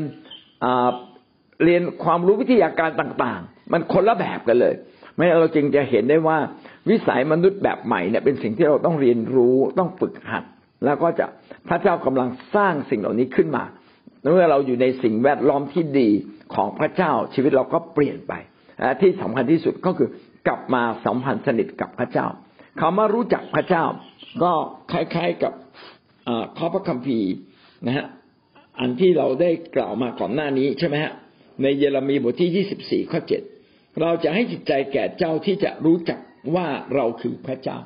[1.63, 4.75] เรียนความรู้วิทยาการต่างๆ มันคนละแบบกันเลย
[5.15, 6.37] ไม่เราจึงจะเห็นได้ว่า
[6.89, 10.43] วิสัยมนุษย์แบบใหม่เนี่ยเป็นสิ่งที่เราต้องเรียนรู้ต้องฝึกหัด
[10.85, 11.25] แล้วก็จะ
[11.67, 13.63] พระเจ้ากำลังสร้างสิ่งเหล่านี้ขึ้นมา
[14.31, 16.09] เมื่อเราอยู่ในสิ่งแวดล้อมที่ดี
[16.55, 18.33] ของพระเจ้าชีวิตเราก็เปลี่ยนไป
[19.01, 20.09] ที่สำคัญที่สุดก็คือ
[20.47, 22.27] กลับมาสัมพันธ์สนิทกับพระเจ้า
[22.79, 23.83] คำว่ารู้จักพระเจ้า
[24.43, 24.51] ก็
[24.91, 25.53] คล้ายๆกับ
[26.57, 27.31] ข้อพระคัมภีร์
[27.85, 28.05] นะฮะ
[28.79, 31.13] อันที่เราได้กล่าวมาก่อนหน้านี้ใช่ไหมฮะ
[31.61, 33.41] ในเยเรมีบทที่ยี่สิบสี่ข้อเจ็ด
[34.01, 36.19] เราจะให้จิตใจแก่เจ้าที่จะรู้จัก
[36.55, 37.77] ว่าเราคือพระเจ้า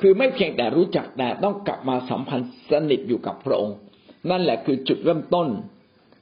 [0.00, 3.76] คือไม่เพียงแต่รู้จักแต่ต้องกลับมาสัมพันธ์สนิทอยู่กับพระองค์
[4.30, 5.48] นั่นแหละคือจุดเริ่มต้น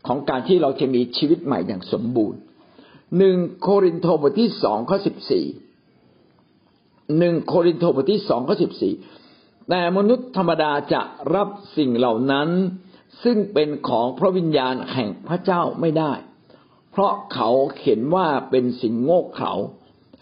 [0.07, 2.39] ของการที่เราจะมีชีวิตใหม่อย่างสมบูรณ์
[3.19, 5.47] หนึ่งโครินโตบทที่สองข้อสิบสี่
[7.19, 8.95] หนึ่งโครินโตบทที่สองข้อสิบสี่
[9.69, 11.03] แต่มนุษย์ธรรมดาจะ
[11.35, 12.49] รับสิ่งเหล่านั้น
[13.25, 16.13] ซึ่งเป็นของพระวิญญาณแห่งพระเจ้าไม่ได้
[16.93, 17.51] เพราะเขา
[17.83, 19.53] เห็นว่าเป็นสิ่งโง่เขลา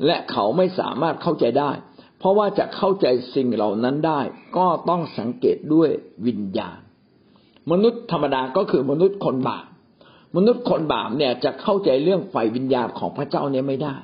[0.06, 1.70] และเขาไม่สามารถเข้าใจได้
[2.18, 4.20] เพราะว่าจะเข้าใจสิ่งเหล่านั้นได้
[4.56, 5.90] ก็ต้องสังเกตด้วย
[6.26, 6.78] วิญญาณ
[7.70, 9.64] มนุษย์ธรรมดาก็คือมนุษย์คนบาป
[10.36, 13.94] มนุษย์คนบาปเนี่ยจะเข้าใจเรื่องฝ่ายวิญญาณของพระเจ้าเนี่ยไม่ได้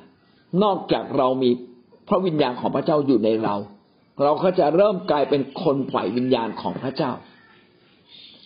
[0.63, 1.51] นอกจากเรามี
[2.07, 3.55] พระวิญญาณของพระเจ้าอยู่ในเรา
[4.23, 7.11] เราก็จะเริ่มกลายเป็นคนฝ่ายวิญญาณของพระเจ้า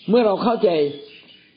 [0.10, 0.70] เมื่อเราเข้าใจ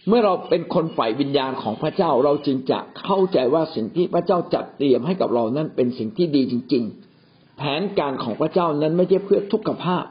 [0.09, 6.85] เมื่อเราเป็นคนฝ่ายวิญญาณของพระเจ้าเราจึงจะเข้าใจว่าสิ่งที่พระเจ้าจัดเตรียมให้กับเรานั้นเป็นสิ่งที่ดีจริง
[7.21, 10.05] ๆ แผนการของพระเจ้านั้นไม่ใช่เพื่อทุกขภาพ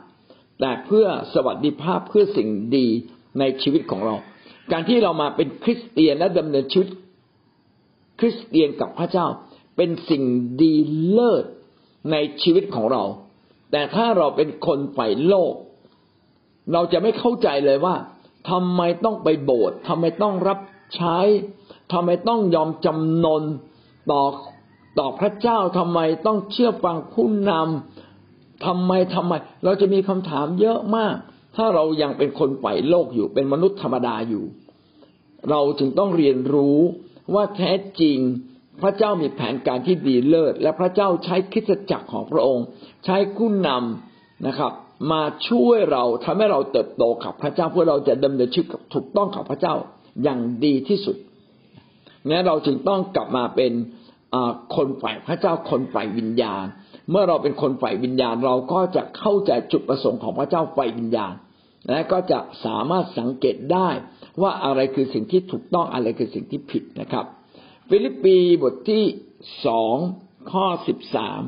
[0.60, 2.88] แต่เพื่อสวัสดิภาพเพื่อสิ่งดี
[3.40, 4.16] ในชีวิตของเรา
[4.72, 6.90] การที่เรามาเป็นคริสเตียนและดำเนินชีวิต
[8.20, 9.28] คริสเตียนกับพระเจ้า
[9.78, 10.24] เป็นสิ่ง
[10.62, 10.74] ดี
[11.10, 11.46] เลิศ
[12.12, 13.04] ในชีวิตของเรา
[13.72, 15.54] แต่ถ้าเราเป็นคนฝ่ายโลก
[16.74, 17.96] เราจะไม่เข้าใจเลยว่า
[18.50, 20.60] ทำไมต้องไปโบสถ์ทำไมต้องรับ
[20.96, 21.18] ใช้
[21.94, 23.44] ทำไมต้องยอมจำนน
[24.12, 24.24] ต่อ
[25.00, 31.16] ต่อพระเจ้าทำไมต้องเชื่อฟังผู้นำทำไมทำไม เราจะมีคำถามเยอะมาก
[31.56, 34.44] ถ้าเรายังเป็นคนฝ่ายโลกอยู่เป็นมนุษย์ธรรมดาอยู่
[35.50, 36.80] เราจึงต้องเรียนรู้
[37.34, 38.20] ว่าแท้จริง
[38.82, 42.66] พระเจ้ามีแผนการที่ดีเลิศ และพระเจ้าใช้คิดจักรของพระองค์
[43.06, 44.72] ใช้ผู้นำนะครับ
[45.12, 49.76] มาช่วยเราทำให้เราเติบโตกับพระเจ้าเพื่อเราจะดำเนินชีวิตถูกต้องกับพระเจ้า
[50.24, 51.18] อย่างดีที่สุด
[52.30, 53.72] งั้นเราจึงต้องกลับมาเป็น
[54.76, 56.66] คนฝ่ายพระเจ้าคนฝ่ายวิญญาณ
[57.12, 61.34] เมื่อเราเป็นคนฝ่ายวิญญาณ เราก็จะเข้าใจจุดประสงค์ของพระเจ้าฝ่ายวิญญาณ
[61.90, 63.90] และก็จะสามารถสังเกตได้
[64.42, 67.26] ว่าอะไรคือสิ่งที่ถูกต้องอะไรคือสิ่งที่ผิดนะครับ
[67.90, 69.04] ฟิลิปปีบทที่
[69.66, 69.96] สอง
[70.52, 71.42] ข้อสิบสาม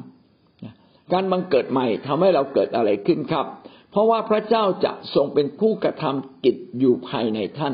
[1.13, 3.45] การบังเกิดใหม่ทำให้เราเกิดอะไรขึ้นครับ
[3.91, 7.73] เพราะว่าพระเจ้าจะทรงเป็นผู้กระทำกิจอยู่ภายในท่าน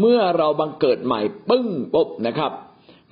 [0.00, 2.52] เมื่อเราบังเกิดใหม่ปึ้งปุ๊บนะครับ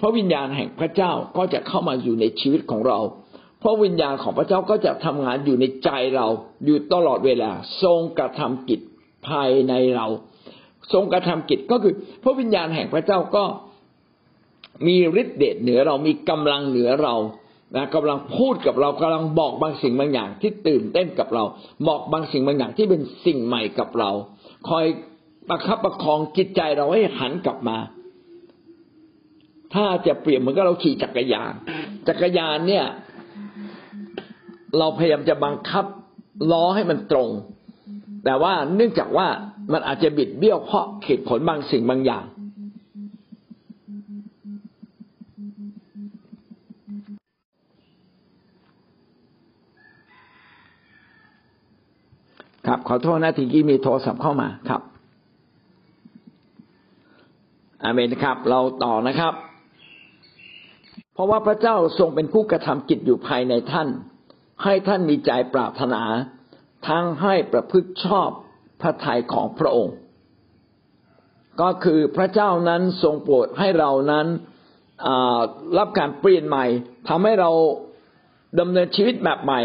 [0.01, 2.99] พระวิญญาณแห่งพระเจ้าก็จะเข้ามาอยู่ในชีวิตของเรา
[3.63, 6.27] พระวิญญาณของพระเจ้าก็จะทำงานอยู่ในใจเรา
[6.65, 7.51] อยู่ตลอดเวลา
[7.83, 8.81] ทรงกระทำกิจ
[9.29, 10.07] ภายในเรา
[10.93, 13.45] ทรงกระทำกิจก็คือ พระวิญญาณแห่งพระเจ้าก็
[14.87, 17.15] มีฤทธิ์เดชเหนือเรามีกำลังเหนือเรา
[17.77, 21.45] นะกำลังพูดกับเรากำลังบอกบางสิ่งบางอย่างที่ตื่นเต้นกับเรา
[21.89, 24.11] บอกบางสิ่งบางอย่างที่เป็นสิ่งใหม่กับเรา
[24.69, 24.85] คอย
[25.49, 27.79] ประคับประคองจิตใจเราให้หันกลับมา
[29.75, 31.53] ถ้าจะเปรียบเหมือนกับเราขี่จักรยาน
[32.09, 32.87] จักรยานเนี่ย
[34.79, 35.85] เราพยายามจะบังคับ
[36.53, 37.29] ล้อให้มันตรง
[38.25, 39.27] แต่ว่าเนื่องจากว่า
[39.73, 42.25] มันอาจจะบิดเบี้ยวเพราะเหตุผลบางสิ่งบางอย่าง
[52.73, 54.83] ครับ ขอโทษนะทีกี้มีโทรศัพท์เข้ามาครับ
[57.83, 59.35] อาเมนครับ เราต่อนะครับ
[61.15, 63.89] เพราะว่าพระเจ้าทรงเป็นผู้กระทำกิจอยู่ภายในท่าน
[64.65, 66.03] ให้ท่านมีใจปรารถนา
[66.89, 68.29] ทั้งให้ประพฤติชอบ
[68.81, 69.97] พระทัยของพระองค์
[71.61, 74.27] ก็คือพระเจ้านั้นทรงโปรดให้เรานั้น
[75.79, 76.67] รับการเปลี่ยนใหม่
[77.09, 77.51] ทำให้เรา
[78.61, 79.61] ดำเนินชีวิตแบบใหม่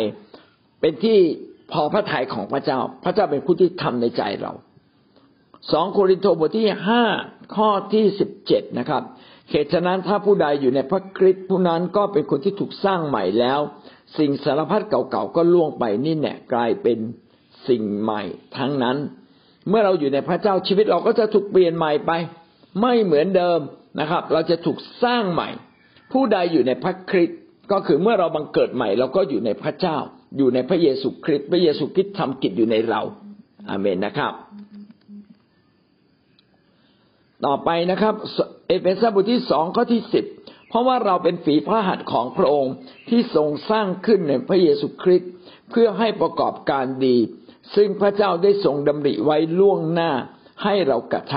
[0.79, 1.19] เป็นที่
[1.71, 4.53] พอพระทัยของพระเจ้า พระเจ้าเป็นผู้ที่ทำในใจเรา
[5.71, 7.03] สองโครินธ์บทที่ห้า
[7.55, 9.03] ข้อที่สิบเจ็ดนะครับ
[9.51, 13.59] เหตุฉะนั้นถ้าผู้ใดอยู่ในพระคริสต์ผู้นั้นก็เป็นคนที่ถูกสร้างใหม่แล้ว
[14.17, 16.97] สิ่งสารพัดเก่าๆก็ล่วงไปนี่แน่กลายเป็น
[17.67, 18.21] สิ่งใหม่
[18.57, 18.97] ทั้งนั้น
[19.69, 22.11] เมื่อเราอยู่ในพระเจ้าชีวิตเราก็จะถูกเปลี่ยนใหม่ไป
[22.81, 23.59] ไม่เหมือนเดิม
[23.99, 25.49] นะครับ เราจะถูกสร้างใหม่
[26.11, 27.39] ผู้ใดอยู่ในพระคริสต์
[27.71, 29.97] ก็คือเมื่อเราบังเกิดใหม่ เราก็อยู่ในพระเจ้า
[30.37, 33.01] อยู่ในพระเยซูคริสต์พระเยซูคริสต์ทำกิจอยู่ในเรา
[33.69, 34.33] อาเมนนะครับ
[37.45, 38.15] ต่อไปนะครับ
[38.67, 40.25] เอเฟซัสบทที่สองข้อที่สิบ
[40.69, 42.73] เพราะว่าเราเป็นฝีพระหัตถ์ของพระองค์
[43.09, 45.29] ที่ทรงสร้างขึ้นในพระเยซูคริสต์
[45.71, 47.17] เพื่อให้ประกอบการดี
[47.75, 50.11] ซึ่งพระเจ้าได้ทรงดำริไว้ล่วงหน้า
[50.63, 51.35] ให้เรากระท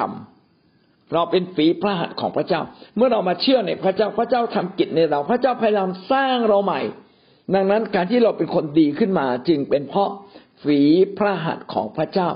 [0.55, 2.61] ำเราเป็นฝีพระหัตถ์ของพระเจ้า
[2.97, 6.81] เมื่อเรามาเชื่อในพระเจ้าพระเจ้าทำกิจในเรา พระเจ้าพยายามสร้างเราใหม่
[7.55, 10.11] ดังนั้นการที่เราเป็นคนดีขึ้นมาจึงเป็นเพราะ
[10.63, 10.81] ฝี
[11.19, 12.31] พระหัตถ์ของพระเจ้า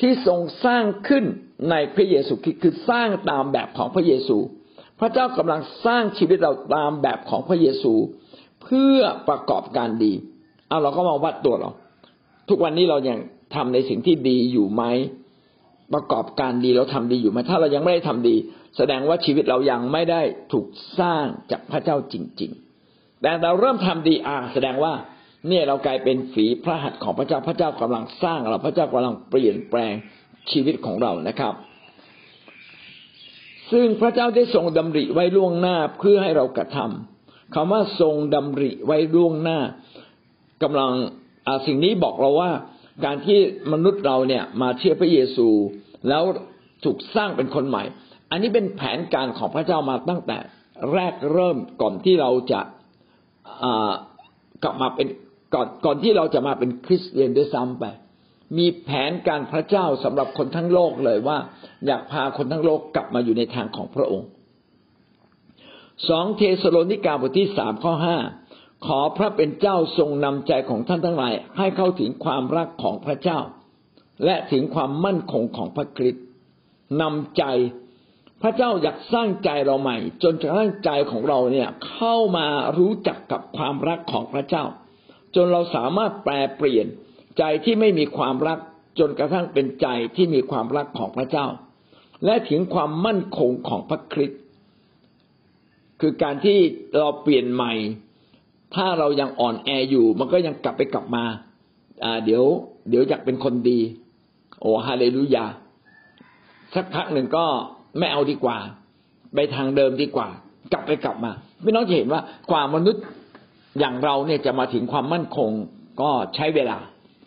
[0.00, 1.24] ที่ทรงสร้างขึ้น
[1.70, 4.38] ในพระเยซูคริสต์คือสร้างตามแบบของพระเยซู
[5.00, 7.92] พระเจ้ากำลังสร้างชีวิตเราตามแบบของพระเยซู
[8.62, 10.12] เพื่อประกอบการดี
[10.68, 11.70] เอาเราก็มาวัดตัวเรา
[12.48, 13.18] ทุกวันนี้เรายัง
[13.54, 14.82] ทำในสิ่งที่ดีอยู่ไหม
[15.94, 18.36] ประกอบการดีเราทำดีอยู่ไหมถ้าเรายังไม่ได้ทำดี
[18.76, 20.20] แสดงว่าชีวิตเรายังไม่ได้
[20.52, 20.66] ถูก
[20.98, 22.65] สร้างจากพระเจ้าจริง ๆ
[23.22, 24.94] แต่เราเริ่มทำดีอ่าแสดงว่า
[25.48, 29.94] เนี่ยเรากลายเป็นฝีพระหัตถ์ของพระเจ้าพระเจ้ากำลังสร้างเราพระเจ้ากำลังเปลี่ยนแปลง
[30.50, 31.54] ชีวิตของเรานะครับ
[33.72, 39.58] ซึ่งพระเจ้าได้ทรงดำริไว้ล่วงหน้าเพื่อให้เรากระทำคำว่าทรงดำริไว้ล่วงหน้า
[40.62, 40.92] กำลัง
[41.66, 42.50] สิ่งนี้บอกเราว่า
[43.04, 43.38] การที่
[43.72, 45.48] มนุษย์เราเนี่ยมาเชื่อพระเยซู
[46.08, 46.22] แล้ว
[46.84, 47.82] ถูกสร้างเป็นคนใหม่
[48.30, 50.38] อันนี้เป็นแผนการของพระเจ้ามาตั้งแต่
[50.92, 52.60] แรกเริ่มก่อนที่เราจะ
[54.62, 55.06] กลับมาเป็น
[55.54, 57.84] ก่อนก่อนที่เราจะมาเป็นคริสเตียนด้วยซ้ำไป
[58.58, 61.38] มีแผนการพระเจ้าสำหรับคนทั้งโลกเลยว่า
[61.86, 64.28] อยากพาคนทั้งโลกกลับมาอยู่ในทางของพระองค์
[66.08, 68.18] สองเทสโลนิกาบทที่สามข้อห้า
[68.86, 73.38] ขอพระเป็นเจ้าทรงนำใจของท่านทั้งหลาย ให้เข้าถึงความรักของพระเจ้า
[74.24, 76.24] และถึงความมั่นคงของพระคริสต์
[77.02, 77.44] นำใจ
[78.42, 82.46] พระเจ้าอยากสร้างใจเราใหม่ จนกระทั่งใจของเราเนี่ยเข้ามา
[82.78, 84.64] รู้จักกับความรักของพระเจ้า
[85.34, 86.86] จนเราสามารถแปลเปลี่ยน
[87.38, 88.58] ใจที่ไม่มีความรัก
[88.98, 91.46] จนกระทั่งเป็นใจที่มีความรักของพระเจ้า
[92.24, 94.40] และถึงความมั่นคงของพระคริสต์
[96.00, 96.58] คือการที่
[96.98, 97.72] เราเปลี่ยนใหม่
[98.74, 101.24] ถ้าเรายังอ่อนแออยู่ มันก็ยังกลับไปกลับมา
[102.04, 102.44] อ่าเดี๋ยว
[102.88, 103.80] เดี๋ยวอยากเป็นคนดี
[104.60, 105.46] โอ้ฮาเลลูยา
[106.74, 107.46] สักพักหนึ่งก็
[107.98, 108.58] ไม่เอาดีกว่า
[109.34, 110.28] ไปทางเดิมดีกว่า
[110.72, 111.32] กลับไปกลับมา
[111.64, 113.04] พี่น้องจะเห็นว่ากว่ามนุษย์
[113.78, 115.50] อย่างเราเนี่ยจะมาถึงความมั่นคง
[116.00, 116.78] ก็ใช้เวลา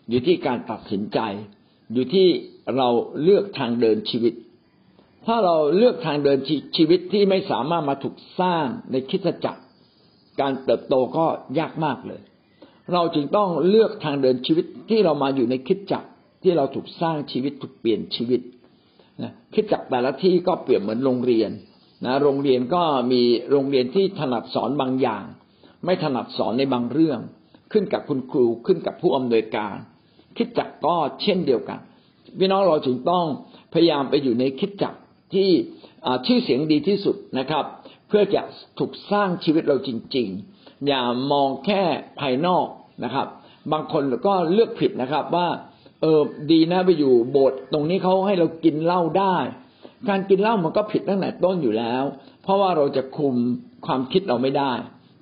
[0.08, 1.18] อยู่ที่การตัดสินใจ
[1.92, 2.26] อยู่ที่
[2.76, 2.88] เรา
[3.22, 4.34] เลือกทางเดินชีวิต
[5.26, 6.38] ถ้าเราเลือกทางเดิน
[6.76, 9.62] ชีวิตที่ไม่สามารถมาถูกสร้างในคิดจักร
[10.40, 11.26] การเติบโตก็
[11.58, 12.20] ยากมากเลย
[12.92, 16.08] เราจึงต้องเลือกทางเดินชีวิตที่เรามาอยู่ในคิดจักร
[16.42, 18.40] ที่เราถูกสร้างชีวิตถูกเปลี่ยนชีวิต
[19.22, 21.50] นะคิดจักแต่ละที่ก็เปรียบเหมือนโรงเรียน
[22.06, 25.24] นะโรงเรียนก็มีโรงเรียนที่ถนัดสอนบางอย่าง
[25.84, 27.20] ไม่ถนัดสอนในบางเรื่อง
[27.72, 29.76] ขึ้นกับคุณครูขึ้นกับผู้อำนวยการ
[30.36, 31.80] คิดจักก็เช่นเดียวกัน
[32.38, 33.24] พี่น้องเราจึงต้อง
[33.72, 34.94] พยายามไปอยู่ในคิดจัก
[35.34, 35.48] ที่
[36.26, 37.64] ชื่อเสียงดีที่สุดนะครับ
[38.08, 38.42] เพื่อจะ
[38.78, 41.02] ถูกสร้างชีวิตเราจริง ๆ อย่า
[41.32, 41.82] มองแค่
[42.20, 42.66] ภายนอก
[43.04, 43.26] นะครับ
[43.72, 45.46] บางคนก็เลือกผิดนะครับว่า
[46.00, 49.36] เออดีนะไปอยู่โบสถ์ตรงนี้เขาให้เรากินเหล้าได้
[50.08, 52.02] การกินเหล้ามันก็ผิดตั้งแต่ต้นอยู่แล้ว
[52.42, 53.34] เพราะว่าเราจะคุม
[53.86, 54.72] ความคิดเราไม่ได้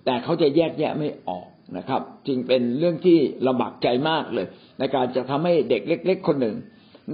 [0.05, 4.47] แต่เขาจะแยกแยะไม่ออกนะครับ จึงเป็นเรื่องที่ลำบากใจมากเลย
[4.79, 6.57] ในการจะทำให้เด็กเล็ก ๆ คนหนึ่ง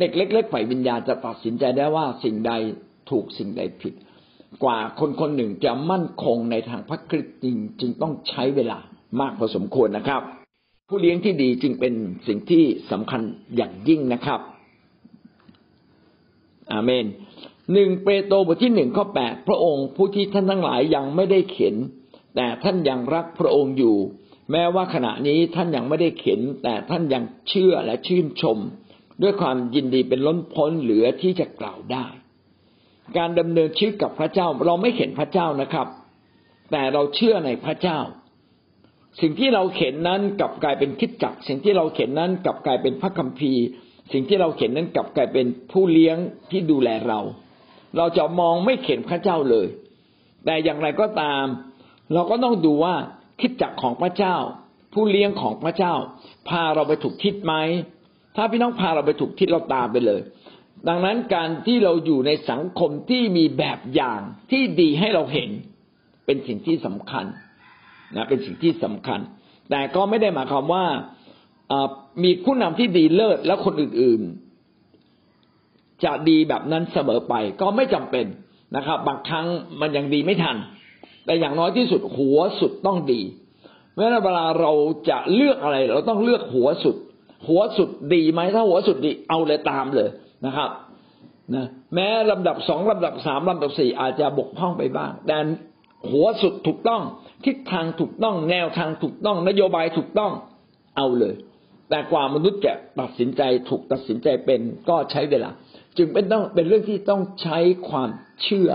[0.00, 2.52] เด็กเล็ก ๆ ฝ่ายวิญญาณจะตัดสินใจได้ว่าสิ่งใด
[3.10, 3.94] ถูกสิ่งใดผิด
[4.64, 8.78] กว่าคนคนหนึ่งจะมั่นคงในทางพระคริสต์จริงจึงต้องใช้เวลา
[9.20, 10.43] มากพอสมควรนะครับ
[10.88, 11.94] ผู้เลี้ยงที่ดีจึงเป็น
[12.26, 13.22] สิ่งที่สำคัญ
[13.56, 14.40] อย่างยิ่งนะครับ
[16.72, 17.04] อาเมน
[17.72, 21.74] หนึ่งเปโตรบทที่หนึ่งข้อแปดพระองค์ผู้ที่ท่านทั้งหลายยังไม่ได้เข็น
[22.36, 23.96] แต่ท่านยังรักพระองค์อยู่
[24.50, 28.58] แม้ว่าขณะนี้ท่านยังไม่ได้เข็น แต่ท่านยังเชื่อและชื่นชม
[29.22, 32.06] ด้วยความยินดีเป็นล้นพ้นเหลือที่จะกล่าวได้
[33.16, 35.88] การดำเนินชีวิตกับพระเจ้าเราไม่เห็นพระเจ้านะครับ
[36.70, 37.98] แต่เราเชื่อในพระเจ้า
[39.20, 43.64] สิ่งที่เราเข็นนั้นกลับกลายเป็นคิดจักสิ่งที่เราเข็นนั้นกลับกลายเป็นพระคัมภีร์
[44.12, 46.16] สิ่งที่เราเข็นนั้นกลับกลายเป็นผู้เลี้ยง
[46.50, 47.20] ที่ดูแลเรา
[47.96, 49.66] เราจะมองไม่เข็นพระเจ้าเลย
[50.44, 51.44] แต่อย่างไรก็ตาม
[52.14, 52.94] เราก็ต้องดูว่า
[53.40, 54.36] คิดจักของพระเจ้า
[54.92, 55.94] ผู้เลี้ยงของพระเจ้า
[56.48, 57.54] พาเราไปถูกทิศไหม
[58.36, 60.20] ถ้าพี่น้องพาเราไปถูกทิศเราตามไปเลย
[60.88, 65.50] ดังนั้นการที่เราอยู่ในสังคมที่มีแบบอย่างที่ดีให้เราเห็น
[66.26, 67.26] เป็นสิ่งที่สำคัญ
[68.16, 69.20] นะเป็นสิ่งที่สำคัญ
[69.70, 70.84] แต่ก็ไม่ได้หมายความว่า
[72.22, 78.26] มีผู้นำที่ดีเลิศแล้วคนอื่นๆ จะดีแบบนั้นเสมอไปก็ไม่จำเป็น
[78.76, 79.46] นะครับ บางครั้ง
[79.80, 80.56] มันยังดีไม่ทัน
[81.24, 83.20] แต่อย่างน้อยที่สุดหัวสุดต้องดี
[83.94, 84.72] เมื่อเวลาเรา
[85.10, 86.96] จะเลือกอะไร เราต้องเลือกหัวสุด
[87.48, 90.08] หัวสุดดีไหมถ้าหัวสุดดีเอาเลยตามเลย
[90.46, 90.70] นะครับ
[91.54, 95.36] นะแม้ลำดับสองลำดับสามลำดับสี่อาจจะบกพร่องไปบ้างแต่
[96.10, 97.02] หัวสุดถูกต้อง
[97.46, 100.32] ทิศทางถูกต้องแนวทางถูกต้อง นโยบายถูกต้อง
[100.96, 101.34] เอาเลย
[101.90, 105.50] แต่กว่ามนุษย์จะตัดสินใจถูกตัดสินใจเป็นก็ใช้เวลา
[105.96, 107.58] จึงเป็นต้องเป็นเรื่องที่ต้องใช้
[107.88, 108.08] ความ
[108.42, 108.70] เชื่อ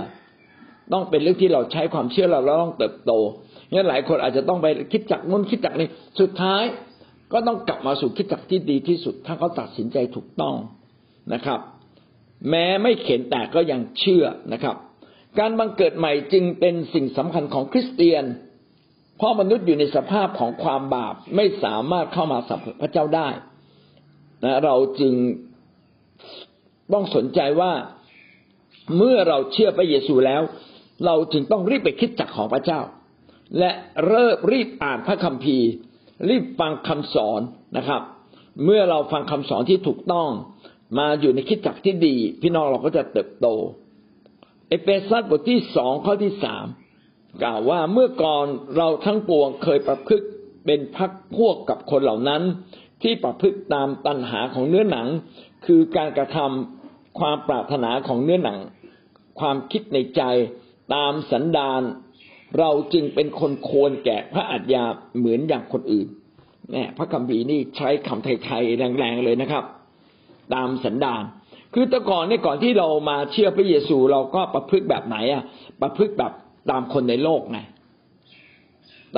[0.93, 3.12] ต้องเป็นเรื่องที่เราใช้ความเชื่อเราเราต้องเติบโต
[3.74, 5.88] งั้นหลายคนอาจจะต้องไปคิดจักนู้นคิดจักนี้
[6.20, 6.64] สุดท้าย
[7.34, 10.56] ก็ต้องกลับมาสู่คิดจักที่ดีที่สุด ถ้าเขาตัดสินใจถูกต้อง
[11.34, 11.60] นะครับ
[12.50, 14.76] แม้ไม่เข็นแต่ก็ยังเชื่อนะครับ
[15.39, 18.24] การบังเกิดใหม่จึงเป็นสิ่งสำคัญของคริสเตียน
[19.20, 23.30] เพราะมนุษย์อยู่ในสภาพของความบาปไม่สามารถเข้ามาสัมผัสพระเจ้าได้
[24.43, 25.13] นะเราจึง
[26.93, 27.72] ต้องสนใจว่า
[28.97, 30.41] เมื่อเราเชื่อพระเยซูแล้ว
[31.05, 32.80] เราจึงต้องรีบไปคิดจักของพระเจ้า
[33.59, 33.72] และ
[34.07, 35.70] เริ่มรีบอ่านพระคัมภีร์
[36.30, 37.41] รีบฟังคำสอน
[37.78, 38.01] นะครับ
[38.65, 40.30] เมื่อเราฟังคำสอนที่ถูกต้อง
[40.97, 43.47] มาอยู่ในคิดจักรที่ดี พี่น้องเราก็จะเติบโต
[44.67, 46.65] เอเฟซัสบทที่สองข้อที่สาม
[47.44, 48.46] กล่าวว่าเมื่อก่อน
[48.78, 50.26] เราทั้งปวงเคยประพฤติ
[50.66, 52.42] เป็นพักพวกกับคนเหล่านั้น
[53.04, 55.08] ที่ประพฤติตามตัณหาของเนื้อหนัง
[55.66, 58.60] คือการกระทำความปรารถนาของเนื้อหนัง
[59.40, 60.22] ความคิดในใจ
[60.96, 61.82] ตามสันดาน
[62.60, 64.86] เราจึงเป็นคนควรแก่พระอัจญา
[65.18, 66.08] เหมือนอย่างคนอื่น
[66.72, 69.64] เนี่ยพระคัมภีร์นี่ใช้คำไทยๆแรงๆเลยนะครับ
[70.54, 71.24] ตามสันดาน
[71.74, 75.44] คือแต่ก่อนเนี่ยก่อนที่เรามาเชื่อพระเยซูเราก็ประพฤติแบบไหนอะ
[75.82, 76.34] ประพฤติแบบ
[76.72, 77.59] ตามคนในโลกไง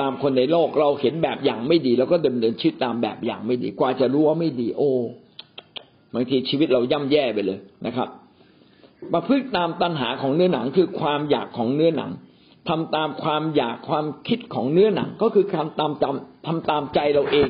[0.00, 4.90] ตามคนในโลกเราเห็นแบบอย่างไม่ดีเราก็ดำเนินชีวิตตามแบบอย่างไม่ดี กว่าจะรู้ว่าไม่ดี โอ้
[6.14, 8.08] บางทีชีวิตเราย่ำแย่ไปเลยนะครับ
[9.12, 12.10] ประพฤติตามตัณหาของเนื้อหนังคือความอยากของเนื้อหนัง
[12.68, 17.48] ทำตามความอยากความคิดของเนื้อหนัง ก็คือการตามจำทำตามใจเราเอง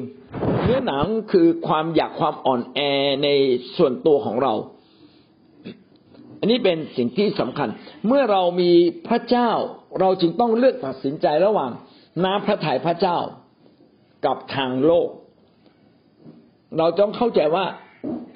[0.65, 2.79] เนื้อหนังคือความอยากความอ่อนแอ
[3.25, 3.29] ใน
[3.77, 4.55] ส่วนตัวของเรา
[6.41, 7.69] อันนี้เป็นสิ่งที่สำคัญ
[8.07, 8.73] เมื่อเรามี
[9.09, 9.51] พระเจ้า
[10.01, 11.71] เราจึงต้องเลือกตัดสินใจระหว่าง
[12.25, 13.19] น้ำพระทัยพระเจ้า
[14.27, 15.09] กับทางโลก
[16.79, 17.65] เราต้องเข้าใจว่า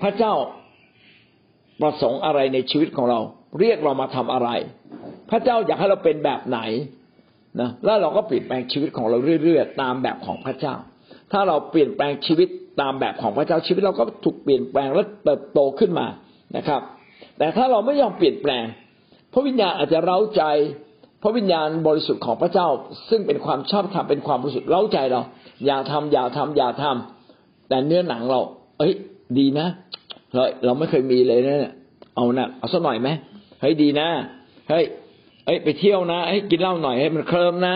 [0.00, 0.32] พระเจ้า
[1.82, 3.20] ประสงค์อะไรในชีวิตของเรา
[3.58, 4.48] เรียกเรามาทำอะไร
[5.30, 6.58] พระเจ้าอยากให้เราเป็นแบบไหน
[7.60, 10.74] นะแล้วเราก็เปลี่ยนแปลงชีวิตของเราเรื่อยๆตามแบบของพระเจ้า
[11.32, 12.48] ถ้าเราเปลี่ยนแปลงชีวิต
[12.80, 16.06] ตามแบบของพระเจ้าชีวิตเราก็ถูกเปลี่ยนแปลงและเติบโตขึ้นมา
[16.56, 16.82] นะครับ
[17.38, 18.64] แต่ถ้าเราไม่ยอมเปลี่ยนแปลง
[19.32, 20.42] พระวิญญาณอาจจะเร้าใจ
[21.22, 22.68] พระวิญญาณบริสุทธิ์ของพระเจ้า
[23.10, 25.20] ซึ่งเป็นความชอบธรรมเป็นความบริสุทธิ์เล้าใจเรา
[25.66, 28.40] อย่าทำอย่าทำอย่าทำแต่เนื้อหนังเรา
[28.78, 28.92] เอ้ย
[29.38, 29.66] ดีนะ
[30.32, 31.72] เฮ้ยเราไม่เคยมีเลยนะ
[32.16, 33.08] เอานะเอาสักหน่อยไหม
[33.60, 34.08] เฮ้ยดีนะ
[34.68, 34.84] เฮ้ย
[35.44, 37.74] เอ้ยไปเที่ยวนะให้กินเหล้าหน่อยให้มันเคลิมนะ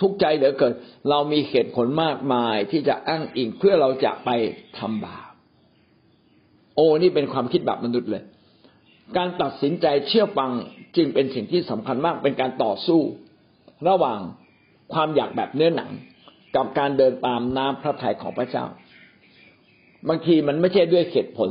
[0.00, 0.72] ทุกใจเหลือเกิน
[1.10, 4.30] เรามีเหตุผลมากมายที่จะอ้างอิงเพื่อเราจะไป
[4.78, 5.30] ทำบาป
[6.76, 8.22] โอ้นี่เป็นความคิดแบบมนุษย์เลย
[9.16, 10.50] การตัดสินใจเชื่อฟัง
[10.96, 13.00] จึงเป็นสิ่งที่สำคัญมากเป็นการต่อสู้
[13.88, 14.20] ระหว่าง
[14.92, 15.90] ความอยากแบบเนื้อหนัง
[16.56, 18.64] กับการเดินตามน้ำพระทัยของพระเจ้า
[20.08, 21.50] บางทีมันไม่ใช่ด้วยเหตุผล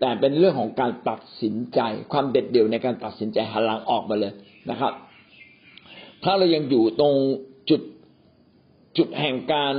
[0.00, 1.80] แต่เป็นเรื่องของการตัดสินใจ
[2.12, 4.32] ความเด็ดเดี่ยวในการตัดสินใจหันหลังออกมาเลย
[4.70, 4.92] นะครับ
[6.24, 7.14] ถ้าเรายังอยู่ตรง
[7.70, 7.80] จุด
[8.96, 9.74] จุดแห่งการ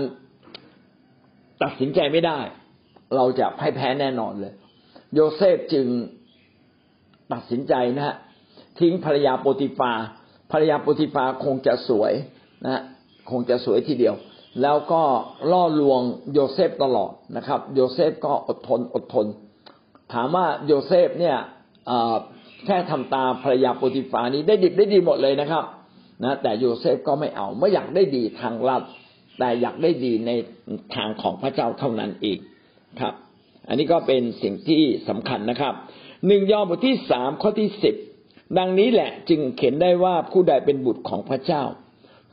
[1.64, 2.40] ตัดสินใจไม่ได้
[3.16, 4.54] เราจะพ่ายแพ้แน่นอนเลย
[5.14, 5.88] โยเซฟจึง
[7.34, 8.16] ตัดสินใจนะฮะ
[8.80, 9.92] ทิ้งภรรยาโปติฟา
[10.52, 12.14] ภรรยาโปติฟาคงจะสวย
[12.66, 12.82] นะ
[13.30, 14.16] คงจะสวยทีเดียว
[14.62, 15.02] แล้วก็
[15.52, 16.02] ล่อลวง
[16.34, 19.26] โยเซฟตลอดนะครับ โยเซฟก็อดทนอดทน
[20.14, 21.38] ถามว่าโยเซฟเนี่ย
[22.66, 25.64] แค่ทำตาภรรยาโปติฟานี้ได้ดีได้ดีหมดเลยนะครับ
[26.24, 28.84] นะแต่โยเซฟก็ไม่เอาไม่อยากได้ดีทางลับ
[29.40, 30.32] แต่อยากได้ดีใน
[30.96, 32.38] ทางของพระเจ้าเท่านั้นเอง
[33.02, 33.14] ครับ
[33.68, 35.74] อันนี้ก็เป็นสิ่งที่สำคัญนะครับ
[36.28, 37.96] หนึ่งยอห์นบทที่สามข้อที่สิบ
[38.58, 41.64] ดังนี้แหละจึงเขียนได้ว่าผู้ใดเป็นบุตรของพระเจ้า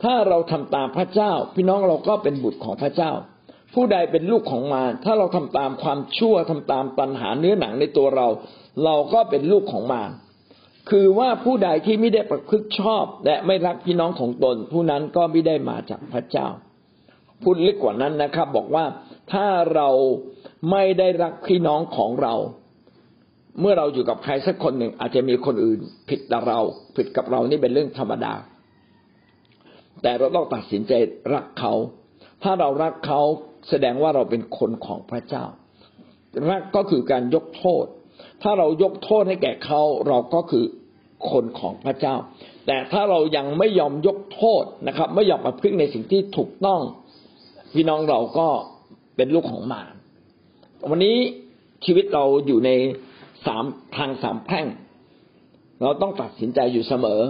[0.02, 3.12] ถ้าเราทำตามพระเจ้า พี่น้องเราก็เป็นบุตรของพระเจ้า
[3.74, 8.26] ผู้ใดเป็นลูกของมารถ้าเราทำตามความชั่วทำตามปัญหาเนื้อหนังในตัวเรา
[8.84, 10.10] เราก็เป็นลูกของมาร
[10.90, 16.48] คือว่าผู้ใดที่ไม่ได้ประพฤติชอบ และไม่รักพี่น้องของตน ผู้นั้นก็ไม่ได้มาจากพระเจ้า
[17.42, 18.84] พูดลึกกว่านั้นนะครับ บอกว่า
[19.32, 19.88] ถ้าเรา
[20.70, 22.34] ไม่ได้รักพี่น้องของเรา
[23.60, 26.60] เมื่อเราอยู่กับใครสักคนหนึ่งอาจจะมีคนอื่น ผิดกับเรา
[26.96, 28.34] ผิดกับเรานี่เป็นเรื่องธรรมดา
[30.02, 30.92] แต่เราต้องตัดสินใจ
[31.34, 31.72] รักเขา
[32.42, 33.20] ถ้าเรารักเขา
[33.68, 35.44] แสดงว่าเราเป็นคนของพระเจ้า
[36.50, 37.84] รักก็คือการยกโทษ
[38.42, 40.64] ถ้าเรายกโทษให้แก่เขาเราก็คือ
[41.30, 42.14] คนของพระเจ้า
[42.66, 46.80] แต่ถ้าเรายังไม่ยอมยกโทษนะครับ ไม่ยอมมาพึ่งในสิ่งที่ถูกต้อง
[47.74, 48.48] พี่น้องเราก็
[49.16, 49.94] เป็นลูกของมาร
[50.90, 51.16] วันนี้
[51.84, 52.70] ชีวิตเราอยู่ใน
[53.46, 53.64] สาม
[53.96, 54.66] ทางสามแพร่ง
[55.82, 57.20] เราต้องตัดสินใจอยู่เสมอ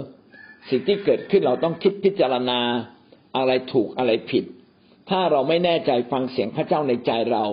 [0.69, 2.59] สิ่งที่เกิดขึ้นเราต้องคิดพิจารณา
[3.37, 4.43] อะไรถูกอะไรผิด
[5.09, 7.45] ถ้าเราไม่แน่ใจฟังเสียงพระเจ้าในใจเรา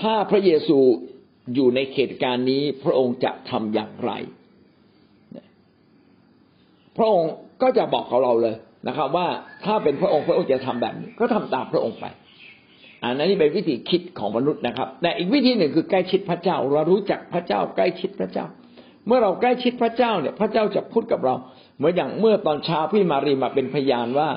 [0.00, 0.78] ถ้าพระเยซู
[1.54, 4.12] อยู่ในเหตุการณ์นี้พระองค์จะทำอย่างไร
[6.96, 7.32] พระองค์
[7.62, 8.56] ก็จะบอกกับเราเลย
[8.88, 9.28] นะครับ ว่า
[9.64, 12.04] ถ้าเป็นพระองค์พระองค์จะทำแบบนี้ ก็ทำตามพระองค์ไป
[13.04, 18.46] อันนั้นนี่เป็นวิธีคิดของมนุษย์นะครับ แต่อีกวิธีหนึ่งคือใกล้ชิดพระเจ้า เรารู้จักพระเจ้า ใกล้ชิดพระเจ้า
[19.06, 21.34] เมื่อเราใกล้ชิดพระเจ้าเนี่ย พระเจ้าจะพูดกับเรา
[21.76, 24.28] เหมือนอย่างเมื่อตอนเช้าพี่มารีมาเป็นพยานว่า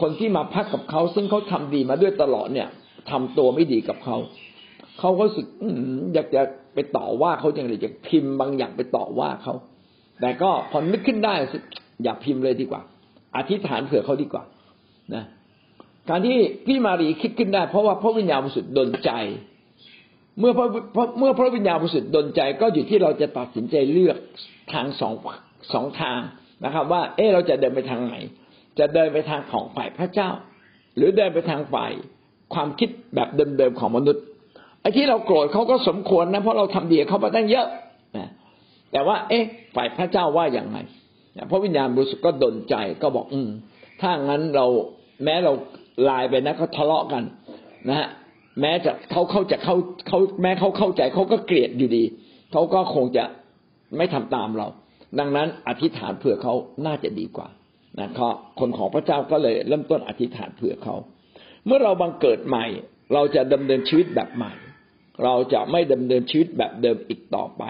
[0.00, 2.68] คนที่มาพักกับเขาซึ่งเขาทำดีมาด้วยตลอดเนี่ย
[3.10, 4.16] ทำตัวไม่ดีกับเขา
[4.98, 5.46] เขาก็รู้สึก
[6.14, 6.42] อยากจะ
[6.74, 9.54] ไปต่อว่าเขาจังเลยอยากพิมพ์บางอย่างไปต่อว่าเขา
[10.20, 11.34] แต่ก็พอนึกขึ้นได้
[12.04, 12.80] อยากพิมพ์เลยดีกว่า
[13.36, 14.42] อธิษฐานเผื่อเขาดีกว่า
[15.14, 15.24] นะ
[16.08, 19.10] การที่พี่มารีคิดขึ้นได้ เพราะว่าพระวิญญาณบริสุทธิ์ดลใจ
[20.38, 20.68] เมื่อพระ
[21.18, 24.16] เมื่อพระวิญญาณบริสุทธิ์ดลใจ ก็อยู่ที่เราจะตัดสินใจเลือก
[24.72, 25.14] ทางสอง
[25.72, 26.20] สองทาง
[26.64, 28.14] นะครับ ว่า เออเราจะเดินไปทางไหน
[28.78, 30.30] จะเดินไปทางของฝ่ายพระเจ้า
[30.96, 31.92] หรือเดินไปทางฝ่าย
[32.54, 34.22] ความคิดแบบเดิมๆของมนุษย์
[34.80, 37.66] ไอ้ที่เราโกรธเขาก็สมควรนะเพราะเราทำดีเขามาตั้งเยอะ
[38.16, 38.28] นะ
[38.92, 39.44] แต่ว่า เอ๊ะ
[39.76, 40.78] ฝ่ายพระเจ้าว่าอย่างไร
[41.50, 43.48] พระวิญญาณบริสุทธิ์ก็ดลใจก็บอกอืม
[44.00, 44.66] ถ้างั้นเรา
[45.24, 45.52] แม้เรา
[46.08, 47.22] ลายไปนะเขาทะเลาะกัน
[47.88, 48.08] นะฮะ
[48.60, 49.76] แม้จะเขาเข้าจะเขา
[50.08, 52.04] เขาแม้เขาเข้าใจเขาก็เกลียดอยู่ดี
[52.52, 53.24] เขาก็คงจะ
[53.96, 54.68] ไม่ทำตามเรา
[55.18, 56.54] ดังนั้นอธิษฐานเผื่อเขา
[56.86, 57.48] น่าจะดีกว่า
[57.98, 58.28] นะเขา
[58.60, 60.94] คนของพระเจ้าก็เลยเริ่มต้นอธิษฐานเผื่อเขา
[61.66, 62.64] เมื่อเราบังเกิดใหม่
[63.14, 64.52] เราจะดำเนินชีวิตแบบใหม่
[65.24, 67.64] เราจะไม่ดำเนินชีวิตแบบเดิมอีกต่อไป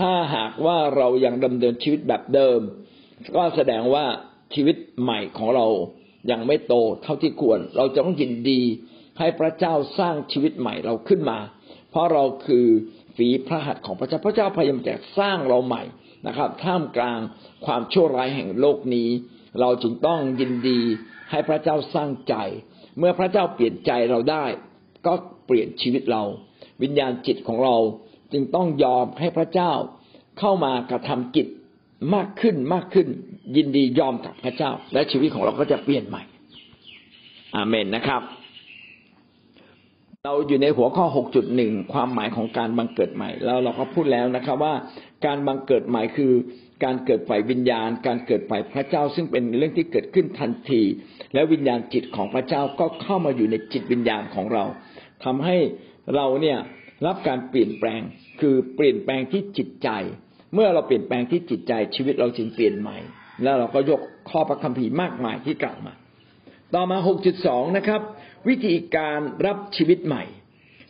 [0.00, 2.60] ถ้าหากว่าเรายังดำเนินชีวิตแบบเดิม
[3.36, 4.04] ก็แสดงว่า
[4.54, 5.66] ชีวิตใหม่ของเรา
[6.30, 8.60] ยังไม่โตเท่าที่ควร เราจะต้องยินดี
[9.18, 11.38] ให้พระเจ้าสร้างชีวิตใหม่เราขึ้นมา
[11.90, 12.66] เพราะเราคือ
[13.16, 15.82] ฝีพระหัตถ์ของพระเจ้าพระเจ้าพยายามจะสร้างเราใหม่
[16.26, 17.20] นะครับ ท่ามกลาง
[17.66, 19.08] ความชั่วร้ายแห่งโลกนี้
[19.60, 20.80] เราจึงต้องยินดี
[21.30, 22.34] ให้พระเจ้าสร้างใจ
[22.98, 24.44] เมื่อพระเจ้าเปลี่ยนใจเราได้
[25.06, 25.12] ก็
[25.46, 26.22] เปลี่ยนชีวิตเรา
[26.82, 27.76] วิญญาณจิตของเรา
[28.32, 29.72] จึงต้องยอมให้พระเจ้า
[30.38, 31.46] เข้ามากระทำกิจ
[32.14, 33.08] มากขึ้นมากขึ้น
[33.56, 36.22] ยินดียอมกับพระเจ้า และชีวิตของเราก็จะเปลี่ยนใหม่
[37.54, 38.22] อาเมนนะครับ
[40.24, 41.06] เราอยู่ในหัวข้อ
[41.48, 44.74] 6.1 ความหมายของการบังเกิดใหม่ แล้วเราก็พูดแล้วนะครับว่า
[45.26, 46.32] การบังเกิดใหม่คือ
[46.84, 50.82] การเกิดฝ่ายวิญญาณ การเกิดฝ่ายพระเจ้า ซึ่งเป็นเรื่องที่เกิดขึ้นทันที
[51.34, 54.64] และวิญญาณจิตของพระเจ้าก็เข้ามาอยู่ในจิตวิญญาณของเรา
[55.24, 55.56] ทำให้
[56.14, 56.58] เราเนี่ย
[57.06, 58.00] รับการเปลี่ยนแปลง
[58.40, 59.88] คือเปลี่ยนแปลงที่จิตใจ
[60.54, 62.98] เมื่อเราเปลี่ยนแปลงที่จิตใจชีวิตเราจึงเปลี่ยนใหม่
[63.42, 65.92] แล้วเราก็ยกข้อพระคัมภีร์มากมายที่กล่าวมา
[66.74, 66.98] ต่อมา
[67.36, 68.00] 6.2 นะครับ
[68.48, 70.24] วิธีการรับชีวิตใหม่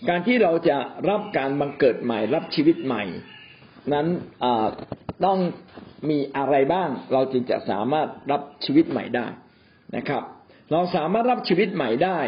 [0.08, 0.78] การที่เราจะ
[1.10, 3.04] รับการบังเกิดใหม่ รับชีวิตใหม่
[3.92, 4.06] นั้น
[5.24, 5.38] ต้อง
[6.10, 9.26] มีอะไรบ้าง เราจึงจะสามารถรับชีวิตใหม่ได้
[9.96, 10.22] นะครับ
[10.72, 12.18] เราสามารถรับชีวิตใหม่ได้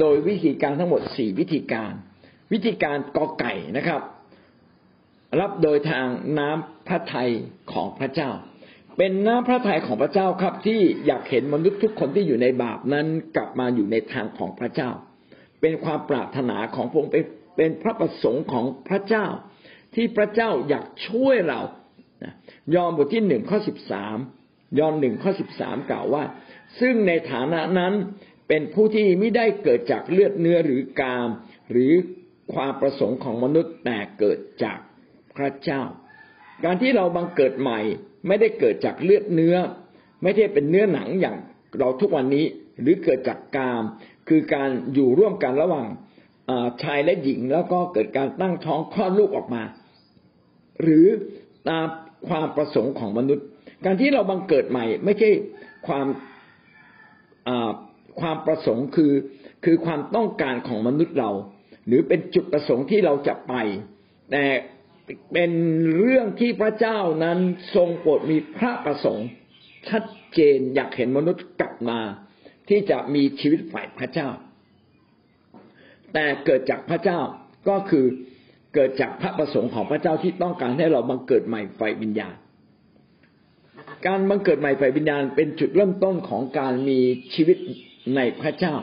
[0.00, 1.92] โดยวิธีการทั้งหมดสี่วิธีการ
[2.52, 4.00] วิธีการกอไก่นะครับ
[5.40, 6.06] รับโดยทาง
[6.38, 7.30] น้ำพระทัย
[7.72, 8.30] ของพระเจ้า
[8.98, 13.06] เป็นน้ำพระทัยของพระเจ้าครับ ที่อยากเห็นมนุษย์ทุกคนที่อยู่ในบาปนั้น
[13.36, 14.90] กลับมาอยู่ในทางของพระเจ้า
[15.60, 17.12] เป็นความปรารถนาของพระองค์
[17.56, 19.26] เป็นพระประสงค์ของพระเจ้า
[19.94, 21.60] ที่พระเจ้าอยากช่วยเรา
[22.74, 24.16] ยอห์นบทที่หนึ่งข้อสิบสาม
[24.78, 26.24] ยอห์นหนึ่งข้อสิบสามกล่าวว่า
[26.80, 27.92] ซึ่งในฐานะนั้น
[28.48, 31.28] เป็นผู้ที่ไม่ได้เกิดจากเลือดเนื้อหรือกาม
[31.70, 31.92] หรือ
[32.54, 34.78] ความประสงค์ของมนุษย์แต่เกิดจาก
[35.36, 35.82] พระเจ้า
[36.64, 37.78] การที่เราบังเกิดใหม่
[38.26, 39.56] ไม่ได้เกิดจากเลือดเนื้อ
[40.22, 41.36] ไม่ได้เป็นเนื้อหนังอย่าง
[41.78, 42.44] เราทุกวันนี้
[42.80, 43.82] หรือเกิดจากกาม
[44.28, 45.86] คือการอยู่ร่วมกันระหว่าง
[46.82, 49.62] ชายและหญิงแล้วก็เกิดการตั้งท้องคลอดลูกออกมา
[50.82, 51.06] หรือ
[51.68, 51.86] ตาม
[52.28, 53.46] ความประสงค์ของมนุษย์
[53.84, 55.30] การที่เราบังเกิดใหม่ ไม่ใช่
[55.86, 56.06] ความ
[58.20, 59.12] ความประสงค์คือ
[59.64, 61.30] คือความต้องการของมนุษย์เรา
[61.86, 63.54] หรือเป็นจุดประสงค์ที่เราจะไป
[64.30, 64.44] แต่
[65.32, 65.52] เป็น
[65.98, 67.38] เรื่องที่พระเจ้านั้น
[67.74, 69.28] ทรงโปรดมีพระประสงค์
[69.88, 70.04] ชัด
[70.34, 72.00] เจนอยากเห็นมนุษย์กลับมา
[72.68, 74.28] ที่จะมีชีวิตฝ่ายพระเจ้า
[76.14, 77.20] แต่เกิดจากพระเจ้า
[77.68, 78.04] ก็คือ
[78.74, 82.34] เกิดจากพระประสงค์ของพระเจ้าที่ต้องการให้เราบังเกิดใหม่ฝ่ายวิญญาณ
[84.06, 86.98] การบังเกิดใหม่ฝ่ายวิญญาณเป็นจุดเริ่มต้นของการมี
[87.34, 87.56] ชีวิต
[88.16, 88.74] ในพระเจ้า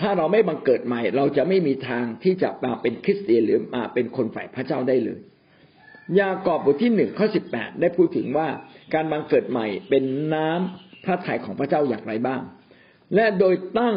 [0.00, 5.20] ถ้าเราไม่บังเกิดใหม่ เราจะไม่มีทางที่จะมาเป็นคริสเตียนหรือมาเป็นคนฝ่ายพระเจ้าได้เลย
[6.20, 8.48] ยากอบบทที่หนึ่งข้อสิบแปดได้พูดถึงว่า
[8.94, 12.42] การบังเกิดใหม่เป็นน้ำพระทัยของพระเจ้าอย่างไรบ้าง
[13.14, 13.96] และโดยตั้ง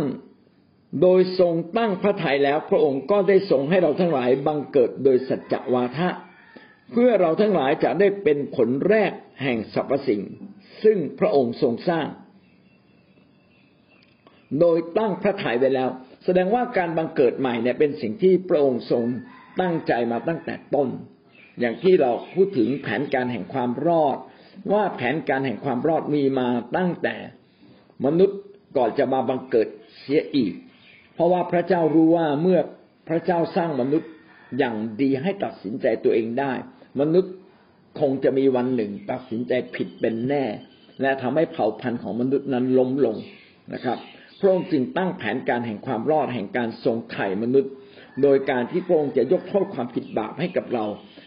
[1.01, 6.09] โดยทรงตั้งพระทัยแล้ว พระองค์ก็ได้ทรงให้เราทั้งหลายบังเกิดโดยสัจจวาทะ
[6.91, 9.11] เพื่อเราทั้งหลายจะได้เป็นผลแรก
[9.43, 10.21] แห่งสรรพสิ่ง
[10.83, 12.07] ซึ่งพระองค์ทรงสร้าง
[14.59, 15.89] โดยตั้งพระทัยไว้แล้ว
[16.25, 19.03] แสดงว่าการบังเกิดใหม่เนี่ยเป็นสิ่งที่พระองค์ทรง
[19.61, 20.89] ตั้งใจมาตั้งแต่ต้น
[21.59, 24.17] อย่างที่เราพูดถึงแผนการแห่งความรอด
[24.73, 27.15] ว่าแผนการแห่งความรอดมีมาตั้งแต่
[28.05, 28.39] มนุษย์
[28.77, 29.67] ก่อนจะมาบังเกิด
[29.99, 30.53] เสียอีก
[31.13, 32.59] เพราะว่าพระเจ้ารู้ว่าเมื่อ
[33.07, 34.09] พระเจ้าสร้างมนุษย์
[34.57, 36.51] อย่างดีให้ตัดสินใจตัวเองได้
[36.99, 37.33] มนุษย์
[37.99, 40.43] คงจะมีวันหนึ่ง ตัดสินใจผิดเป็นแน่
[41.01, 43.15] และทำให้เผ่าพันธุ์ของมนุษย์นั้นล้มลง
[43.73, 43.97] นะครับ
[44.45, 47.71] ระองค์จึงตั้งแผนการแห่งความรอดแห่งการทรงไถ่มนุษย์
[48.21, 50.85] โดยการที่พระองค์จะยกโทษความผิดบาปให้กับเรา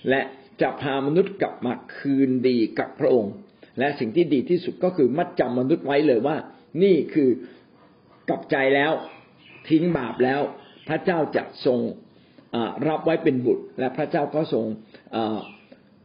[0.09, 0.21] และ
[0.61, 3.33] จะพามนุษย์กลับมาคืนดีกับพระองค์
[3.79, 6.37] และสิ่งที่ดีที่สุดก็คือมัดจำมนุษย์ไว้เลยว่า
[6.83, 7.29] นี่คือ
[8.29, 8.93] กลับใจแล้ว
[9.69, 10.41] ทิ้งบาปแล้ว
[10.89, 11.79] พระเจ้าจะทรง
[12.89, 14.65] รับไว้เป็นบุตร และพระเจ้าก็ทรง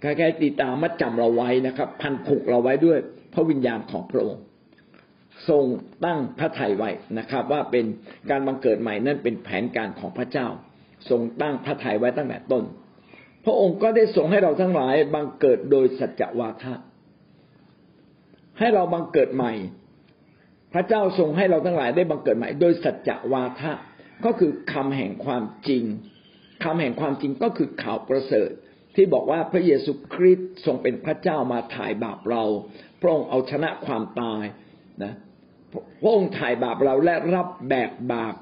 [0.04, 2.98] คล้ายๆตีตามัดจำเราไว้นะครับ พันผูกเราไว้ด้วย
[3.34, 4.42] พระวิญญาณของพระองค์
[5.50, 5.66] ทรง
[6.06, 7.86] ตั้งพระทัยไว้นะครับ ว่าเป็น
[8.30, 10.48] การบังเกิดใหม่นั่นเป็นแผนการของพระเจ้า
[11.10, 12.64] ทรงตั้งพระทัยไว้ตั้งแต่ต้น
[13.46, 16.74] พระองค์ก็ได้ทรงให้เราทั้งหลายบังเกิดโดยสัจวาทะ
[18.60, 19.54] ให้เราบังเกิดใหม่
[20.74, 23.72] พระเจ้าทรงให้เราทั้งหลายได้บังเกิดใหม่ โดยสัจวาทะ
[24.26, 25.84] ก็คือคำแห่งความจริง
[26.64, 28.50] คำแห่งความจริงก็คือข่าวประเสริฐ
[28.96, 32.44] ที่บอกว่าพระเยซูคริสต์ทรงเป็นพระเจ้ามาถ่ายบาปเรา
[33.02, 34.44] พระองค์เอาชนะความตาย
[35.04, 35.14] นะ
[36.02, 38.36] พระองค์ถ่ายบาปเราและรับแบกบาป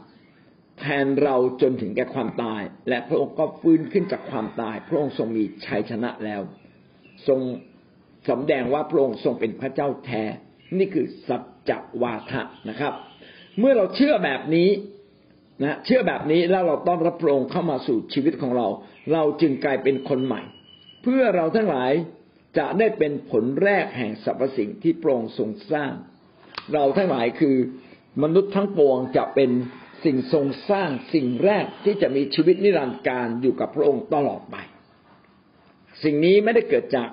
[0.80, 6.42] แทนเราจนถึงแก่ความตาย และพระองค์ก็ฟื้นขึ้นจากความตาย พระองค์ทรงมีชัยชนะแล้ว
[7.28, 7.40] ทรง
[8.30, 10.24] สำแดงว่าพระองค์ทรงเป็นพระเจ้าแท้
[10.78, 11.38] นี่คือสั
[11.70, 11.72] จ
[12.02, 12.94] วาทะนะครับ
[13.60, 14.70] เมื่อเราเชื่อแบบนี้
[15.64, 18.68] นะเชื่อแบบนี้แล้วเราต้องรับพระองค์เข้ามาสู่ชีวิตของเรา
[19.14, 20.42] เราจึงกลายเป็นคนใหม่
[21.04, 21.92] เพื่อเราทั้งหลาย
[22.58, 25.92] จะได้เป็นผลแรกแห่งสรรพสิ่งที่พระองค์ทรงสร้าง
[26.74, 27.56] เราทั้งหลายคือ
[28.24, 29.50] มนุษย์ทั้งปวงจะเป็น
[30.04, 34.56] สิ่งทรงสร้างสิ่งแรกที่จะมีชีวิตนิรันดร์การอยู่กับพระองค์ตลอดไป
[36.04, 37.10] สิ่งนี้ไม่ได้เกิดจาก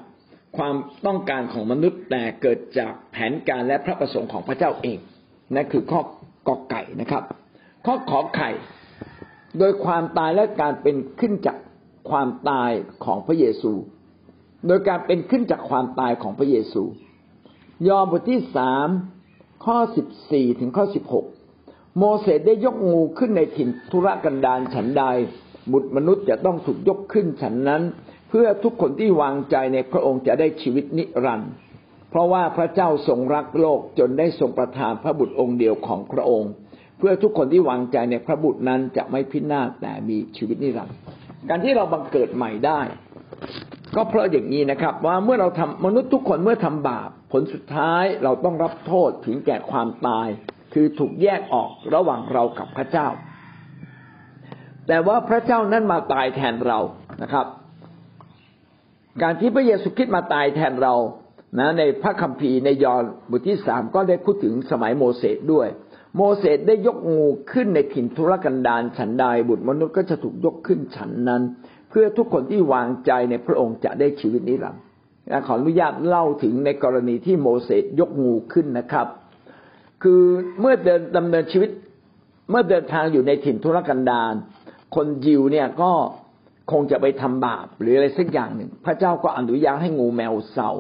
[0.57, 0.75] ความ
[1.07, 4.99] ต้องการของมนุษย์แต่เกิดจากแผนการและพระประสงค์ของพระเจ้าเอง
[5.55, 6.01] นั่นคือข้อ
[6.49, 7.23] กอไก่นะครับ
[7.87, 8.51] ข้อขอไข่
[9.59, 11.57] โดยความตายและการเป็นขึ้นจาก
[12.11, 12.71] ความตาย
[13.05, 13.73] ของพระเยซู
[14.67, 16.83] โดยการเป็นขึ้นจากความตายของพระเยซู
[17.89, 18.89] ยอห์นบทที่สาม
[19.65, 21.27] ข้อสิบสี่ถึงข้อสิบหก
[21.99, 25.05] โมเสสได้ยกงูขึ้นในถิ่นธุรกันดารฉันใด
[25.73, 27.83] บุตรมนุษย์จะต้องถูกยกขึ้นฉันนั้น
[28.29, 31.51] เพื่อทุกคนที่วางใจในพระองค์จะได้ชีวิตนิรันดร์
[32.11, 36.53] เพราะว่าพระเจ้าทรงรักโลกจนได้ทรงประทานพระบุตรองค์เดียวของพระองค์
[36.99, 40.97] เพื่อทุกคนที่วางใจในพระบุตรนั้นจะไม่พินาศแต่มีชีวิตนิรันดร์
[41.49, 42.81] การที่เราบังเกิดใหม่ได้
[43.99, 50.29] ก็เพราะอย่างนี้นะครับ ว่าเมื่อเราทำมนุษย์ทุกคนเมื่อทำบาป ผลสุดท้ายเราต้องรับโทษถึงแก่ความตาย
[50.73, 53.09] คือถูกแยกออกระหว่างเรากับพระเจ้า
[54.87, 56.79] แต่ว่าพระเจ้านั้นมาตายแทนเรา
[57.23, 57.47] นะครับ
[59.23, 60.95] การที่พระเยซูคริสต์มาตายแทนเรา
[61.59, 65.69] นะในพระคัมภีร์ในยอห์นบทที่สามก็ได้พูดถึงสมัยโมเสสด้วย
[66.17, 67.23] โมเสสได้ยกงู
[67.53, 71.43] ขึ้นในถิ่นทุรกันดารฉันใดบุตรมนุษย์ก็จะถูกยกขึ้นฉันนั้น
[72.01, 74.83] พื่อทุกคนที่วางใจในพระองค์จะได้ชีวิตนิรันดร์
[75.47, 79.07] ขออนุญาตเล่าถึงในกรณีที่โมเสสยกงูขึ้นนะครับ
[80.03, 80.23] คือ
[80.61, 81.71] เมื่อเดินดำเนินชีวิต
[82.51, 84.35] เมื่อเดินทางอยู่ในถิ่นทุรกันดาร
[84.95, 85.93] คนยิวเนี่ยก็
[86.73, 90.71] คงจะไปทำบาปหรืออะไรสักอย่างหนึ่ง พระเจ้าก็อนุญาตให้งูแมวเสา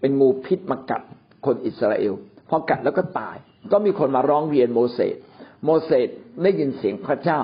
[0.00, 1.02] เป็นงูพิษมากัด
[1.46, 2.14] คนอิสราเอล
[2.48, 3.36] พอกัดแล้วก็ตาย
[3.72, 5.16] ก็มีคนมาร้องเรียนโมเสส
[5.64, 6.08] โมเสส
[6.42, 7.40] ได้ยินเสียงพระเจ้า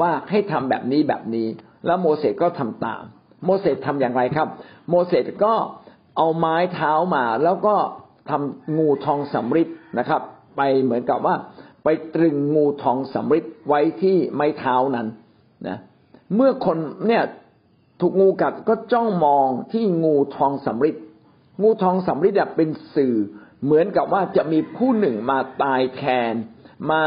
[0.00, 1.48] ว่าให้ทำแบบนี้แบบนี้
[1.86, 3.02] แล้วโมเสสก็ทำตาม
[3.44, 4.48] โมเสสทำอย่างไรครับ
[4.88, 5.54] โมเสสก็
[6.16, 7.74] เอาไม้เท้ามา แล้วก็
[8.30, 9.68] ทำงูทองสำริด
[9.98, 10.20] นะครับ
[10.56, 11.34] ไปเหมือนกับว่า
[11.84, 15.06] ไปตรึงงูทองสำริดไว้ที่ไม้เท้านั้น
[15.68, 15.78] นะ
[16.34, 17.22] เมื่อคนเนี่ย
[18.00, 20.96] ถูกงูกัดก็จ้องมองที่งูทองสำริด
[21.62, 23.14] งูทองสำริดเป็นสื่อ
[23.64, 26.32] เหมือนกับว่าจะมีผู้หนึ่งมาตายแทน
[26.90, 27.02] มา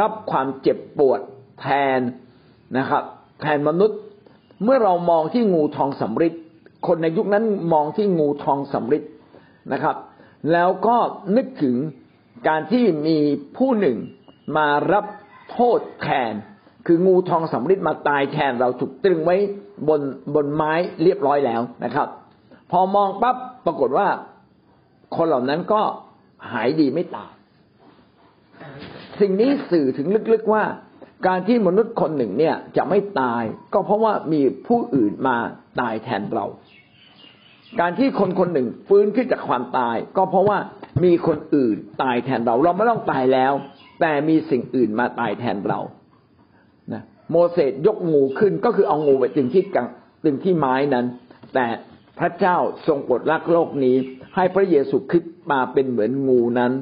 [0.00, 1.20] รับความเจ็บปวด
[1.60, 1.68] แท
[1.98, 2.00] น
[2.78, 3.02] นะครับ
[3.42, 4.00] แทนมนุษย์
[4.64, 6.34] เมื่อเรามองที่งูทองสำริด
[6.86, 9.02] คนในยุคนั้นมองที่งูทองสำริด
[9.72, 9.96] นะครับ
[10.52, 10.96] แล้วก็
[11.36, 11.76] นึกถึง
[12.48, 13.18] การที่มี
[13.56, 13.96] ผู้หนึ่ง
[14.56, 15.04] มารับ
[15.52, 16.34] โทษแทน
[16.86, 19.36] คืองูทองสำริดมาตายแทนเราถูกตรึงไว้
[19.88, 20.00] บน
[20.34, 22.08] บนไม้เรียบร้อยแล้วนะครับ
[22.70, 23.36] พอมองปั๊บ
[23.66, 24.08] ปรากฏว่า
[25.16, 25.82] คนเหล่านั้นก็
[26.52, 27.32] หายดีไม่ตาย
[29.20, 30.64] สิ่งนี้สื่อถึงลึกๆว่า
[31.26, 33.42] การที่มนุษย์คนหนึ่งเนี่ยจะไม่ตาย
[33.74, 35.36] ก็เพราะว่ามีผู้อื่นมา
[35.80, 36.46] ตายแทนเรา
[37.80, 40.58] การที่คนคนหนึ่งฟื้นขึ้นจากความตาย ก็เพราะว่า
[41.04, 43.52] มีคนอื่นตายแทนเรา เราไม่ต้องตายแล้ว
[44.00, 45.80] แต่มีสิ่งอื่นมาตายแทนเรา
[46.92, 49.86] นะโมเสสยกงูขึ้นก็คือเอางูไปตึงที่กัง
[50.24, 51.06] ตึงที่ไม้นั้น
[51.54, 51.66] แต่
[52.18, 52.56] พระเจ้า
[52.86, 53.96] ทรงกดรักโลกนี้
[54.36, 56.72] ให้พระเยซูคริสต์มาเป็นเหมือนงูนั้น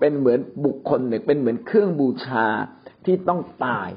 [0.00, 2.46] เป็นเหมือนบุคคลหนึ่งเป็นเหมือนเครื่องบูชา
[3.06, 3.88] ที่ต้องตาย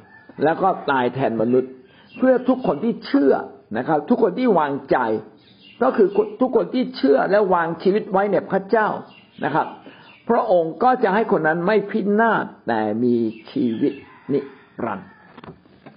[0.44, 1.72] แล้วก็ตายแทนมนุษย์
[2.18, 3.34] เพื่อทุกคนที่เชื่อ
[3.78, 4.98] นะครับ ทุกคนที่วางใจ
[5.84, 6.08] ก็คือ
[6.42, 8.88] ทุกคนที่เชื่อและวางชีวิตไว้ในพระเจ้า
[9.46, 9.68] นะครับ
[10.30, 13.16] พระองค์ก็จะให้คนนั้นไม่พินาศแต่มี
[13.52, 13.94] ชีวิต
[14.34, 14.40] นิ
[14.86, 15.10] รันดร์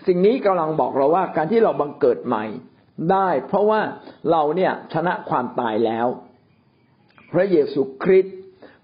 [0.06, 2.44] สิ่งนี้กำลังบอกเราว่าการที่เราบังเกิดใหม่
[3.10, 3.80] ได้ เพราะว่า
[4.30, 6.06] เราเนี่ยชนะความตายแล้ว
[7.32, 8.36] พระเยซูคริสต์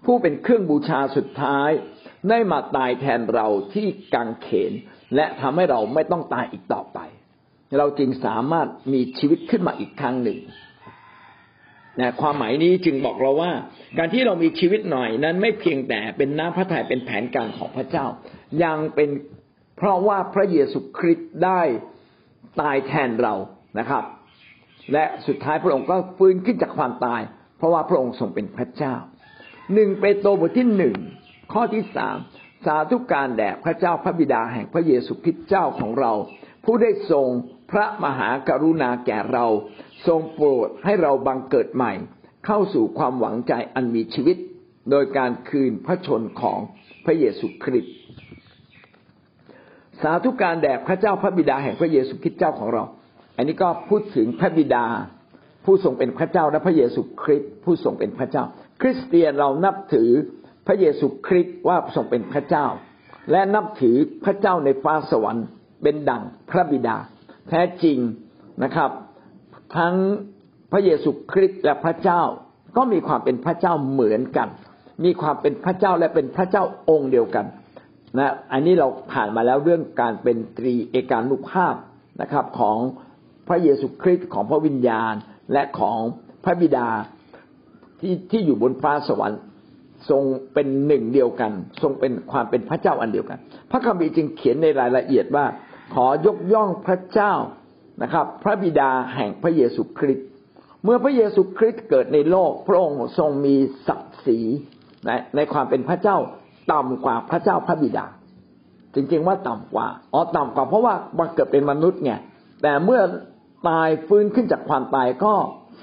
[0.05, 1.69] ผู้เป็นเครื่องบูชาสุดท้าย
[2.29, 4.71] ได้มาตายแทนเราที่กังเขน
[5.15, 6.99] และทำให้เราไม่ต้องตายอีกต่อไป
[7.77, 10.39] เราจึงสามารถมีชีวิตขึ้นมาอีกครั้งหนึ่ง
[11.99, 13.51] นะความหมายนี้จึงบอกเราว่า
[13.97, 18.05] การที่เรามีชีวิตหน่อยนั้นไม่เพียงแต่เป็นน้ำพระทัยเป็นแผนการของพระเจ้า
[18.63, 19.09] ยังเป็น
[19.77, 21.61] เพราะว่าพระเยซูคริสต์ได้
[22.61, 23.33] ตายแทนเรา
[23.79, 24.03] นะครับ
[24.93, 27.21] และสุดท้ายพระองค์ก็ฟื้นขึ้นจากความตาย
[27.57, 28.95] เพราะว่าพระองค์ทรงเป็นพระเจ้า
[29.73, 30.95] หนึ่งเปโตรบทที่หนึ่ง
[31.53, 32.17] ข้อที่สาม
[32.65, 36.13] สาธุการแด่พระเจ้าพระบิดาแห่งพระเยซูคริสต์เจ้าของเรา
[36.65, 37.27] ผู้ได้ทรง
[37.71, 39.45] พระมหากรุณาแก่เรา
[40.07, 41.93] ทรงโปรดให้เราบังเกิดใหม่
[42.45, 44.37] เข้าสู่ความหวังใจอันมีชีวิต
[44.91, 46.59] โดยการคืนพระชนของ
[47.05, 47.93] พระเยซูคริสต์
[50.01, 52.83] สาธุการแด่พระเจ้าพระบิดาแห่งพระเยซูคริสต์เจ้าของเรา
[53.37, 54.85] อันนี้ก็พูดถึงพระบิดา
[55.65, 58.43] ผู้ทรงเป็นพระเจ้าและพระเยซูคริสต์ผู้ทรงเป็นพระเจ้า
[58.81, 60.11] คริสเตียนเรานับถือ
[60.67, 62.65] พระเยซูคริสต์ว่าทรงเป็นพระเจ้า
[63.31, 63.95] และนับถือ
[64.25, 65.47] พระเจ้าในฟ้าสวรรค์
[65.83, 66.97] เป็นดั่งพระบิดา
[67.49, 67.97] แท้จริง
[68.63, 68.91] นะครับ
[69.77, 69.95] ทั้ง
[70.71, 72.21] พระเยซูคริสต์และพระเจ้า
[72.77, 74.49] ก็มีความเป็นพระเจ้าเหมือนกัน
[75.03, 77.45] มีความเป็นพระเจ้าและเป็นพระเจ้าองค์เดียวกัน
[78.17, 81.75] นะอันนี้เราผ่านมาแล้วเรื่องการเป็นตรีเอกานุภาพ
[82.21, 82.77] นะครับ ของ
[83.47, 85.13] พระเยซูคริสต์ของพระวิญญาณ
[85.53, 85.99] และของ
[86.43, 86.87] พระบิดา
[87.99, 89.39] ที่ที่อยู่บนฟ้าสวรรค์
[90.09, 91.51] ทรงเป็นหนึ่งเดียวกัน
[91.81, 93.39] ทรงเป็นความเป็นพระเจ้าอันเดียวกัน
[93.71, 95.45] พระคัมภีร์จึงเขียนในรายละเอียดว่า
[95.93, 97.33] ขอยกย่องพระเจ้า
[98.03, 100.27] นะครับ พระบิดาแห่งพระเยซูคริสต์
[100.83, 103.55] เมื่อพระเยซูคริสต์เกิดในโลก พระองค์ทรงมี
[103.87, 104.39] ศักดิ์ศรี
[105.05, 106.17] ในในความเป็นพระเจ้า
[106.73, 108.05] ต่ำกว่าพระเจ้าพระบิดา
[108.95, 112.13] จริงๆว่าต่ำกว่าอ๋อต่ำกว่าเพราะว่ามาเกิดเป็นมนุษย์ไง
[112.63, 113.01] แต่เมื่อ
[113.67, 115.33] ตายฟื้นขึ้นจากความตายก็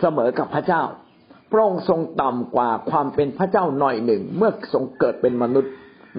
[0.01, 0.83] เสมอกับพระเจ้า
[1.55, 5.73] ระองค์ทรงต่ำกว่าความเป็นพระเจ้าหน่อยหนึ่ง เมื่อทรงเกิดเป็นมนุษย์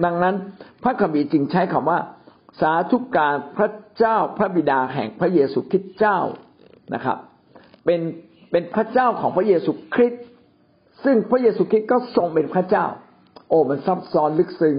[0.04, 0.34] ดังนั้น
[0.82, 1.98] พระคัมภีร์จึงใช้คำว่า
[2.60, 6.18] สาธุการพระเจ้าพระบิดาแห่งพระเยซูคริสต์เจ้า
[6.94, 7.18] นะครับ
[7.84, 8.00] เป็น
[8.50, 10.24] เป็นพระเจ้าของพระเยซูคริสต์
[11.04, 12.86] ซึ่งพระเยซูคริสต์ก็ทรงเป็นพระเจ้า
[13.48, 14.76] โอ้มันซับซ้อนลึกซึ้ง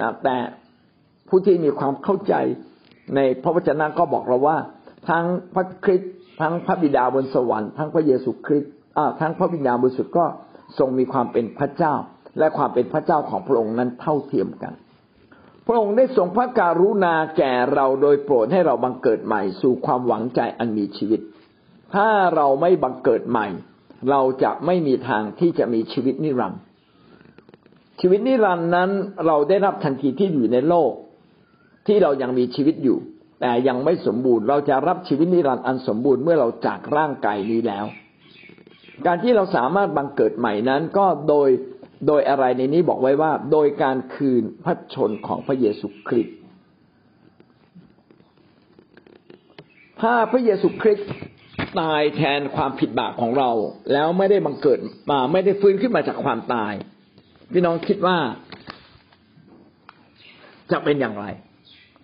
[0.00, 0.36] นะแต่
[1.28, 2.34] ผู้ที่มีความเข้าใจ
[3.16, 4.56] ในพระวจนะก็บอกเราว่า
[5.08, 5.24] ทั้ง
[5.54, 8.72] พระคริสต์ทั้งพระบิดาบนสวรรค์ทั้งพระเยซูคริสต์
[9.20, 10.24] ทั้งพระวิญญาณบริสุทธิ์ก็
[10.78, 11.94] ทรงมีความเป็นพระเจ้า
[12.38, 14.72] และความเป็นพระเจ้าของพระองค์นั้นเท่าเทียมกัน
[15.66, 21.20] พระองค์ได้ทรงพระการุณาแก่เราโดยโปรดให้เราบังเกิดใหม่ สู่ความหวังใจอันมีชีวิต
[21.94, 23.46] ถ้าเราไม่บังเกิดใหม่
[24.10, 26.60] เราจะไม่มีทางที่จะมีชีวิตนิรันดร์
[28.00, 28.90] ชีวิตนิรันดร์นั้น
[29.26, 30.92] เราได้รับทันทีที่อยู่ในโลก
[31.86, 32.98] ที่เรายังมีชีวิตอยู่
[33.40, 37.86] แต่ยังไม่สมบูรณ์ เราจะรับชีวิตนิรันดร์อันสมบูรณ์เมื่อเราจากร่างกายนี้แล้ว
[39.06, 41.48] การที่เราสามารถบังเกิดใหม่นั้นก็โดย
[42.06, 46.36] โดยอะไรในนี้บอกไว้ว่า โดยการคืนพระชนของพระเยซูคริสต์
[50.00, 51.10] ถ้าพระเยซูคริสต์
[51.80, 53.50] ตายแทนความผิดบาปของเรา
[53.92, 54.78] แล้วไม่ได้บังเกิด
[55.10, 56.72] มาไม่ได้ฟื้นขึ้นมาจากความตาย
[57.52, 58.16] พี่น้องคิดว่า
[60.72, 61.24] จะเป็นอย่างไร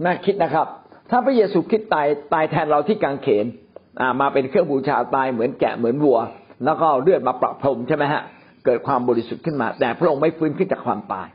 [0.05, 0.67] น่าคิดนะครับ
[1.11, 3.47] ถ้าพระเยซูคริสต์ตายตายแทนเราที่กางเขน
[4.21, 6.21] มาเป็นเครื่องบูชาตายเหมือนแกะเหมือนวัว
[6.65, 8.23] แล้วก็เลือดมาประพรมใช่ไหมฮะ
[8.65, 11.29] เกิดความบริสุทธิ์ขึ้นมา แต่พระองค์ไม่ฟื้นขึ้นจากความตาย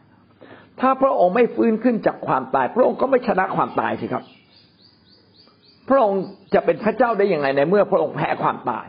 [0.81, 4.23] ถ้าพระองค์ไม่ฟื้นขึ้นจากความตาย พระองค์ก็ไม่ชนะความตายสิครับ
[5.89, 6.21] พระองค์
[6.53, 8.85] จะเป็นพระเจ้าได้อยังไงในเมื่อพระองค์แพ้ความตาย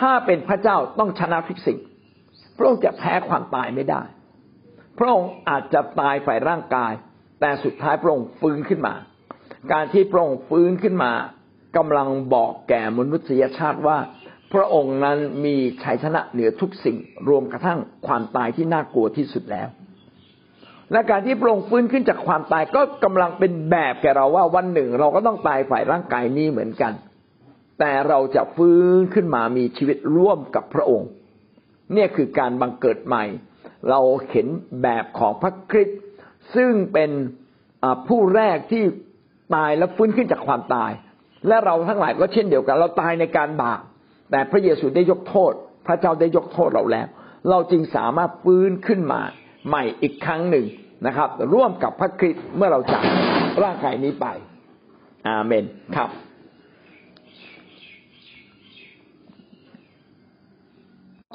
[0.00, 1.78] ถ้าเป็นพระเจ้าต้องชนะทุกสิ่ง
[2.56, 4.02] พระองค์จะแพ้ความตายไม่ได้
[4.98, 6.92] พระองค์อาจจะตายฝ่ายร่างกาย
[7.40, 8.94] แต่สุดท้ายพระองค์ฟื้นขึ้นมา
[9.72, 11.12] การที่พระองค์ฟื้นขึ้นมา
[11.76, 13.98] กำลังบอกแก่มนุษยชาติว่า
[14.52, 16.96] พระองค์นั้นมีชัยชนะเหนือทุกสิ่ง
[17.28, 19.68] รวมกระทั่งความตายที่น่ากลัวที่สุดแล้ว
[20.92, 26.92] และการที่พระองค์ฟื้นขึ้นจากความตายก็กำลังเป็นแบบแก่เราว่าวันหนึ่งเราก็ต้องตายฝ่ายร่างกายนี้เหมือนกัน
[27.80, 31.08] แต่เราจะฟื้นขึ้นมามีชีวิตร่วมกับพระองค์
[31.92, 33.24] เนี่ยคือการบังเกิดใหม่
[33.90, 34.46] เราเห็น
[34.82, 36.00] แบบของพระคริสต์
[36.54, 37.10] ซึ่งเป็น
[38.08, 38.84] ผู้แรกที่
[39.54, 40.92] ตายแล้วฟื้นขึ้นจากความตาย
[41.48, 43.82] และเราทั้งหลายก็เช่นเดียวกัน เราตายในการบาป
[44.30, 45.52] แต่พระเยซูได้ยกโทษ
[45.86, 47.06] พระเจ้าได้ยกโทษเราแล้ว
[47.50, 49.20] เราจึงสามารถฟื้นขึ้นมา
[49.68, 50.66] ใหม่อีกครั้งหนึ่ง
[51.06, 53.02] นะครับ ร่วมกับพระคริสต์เมื่อเราจาก
[53.62, 54.26] ร่างกายนี้ไป
[55.28, 55.64] อาเมน
[55.96, 56.10] ครับ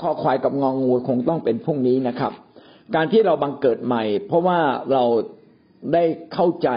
[0.01, 2.33] ข้อควายกับงองงูคงต้องเป็นพรุ่งนี้นะครับ
[2.95, 4.59] การที่เราบังเกิดใหม่ เพราะว่า
[4.91, 5.03] เรา
[5.93, 6.69] ได้เข้าใจ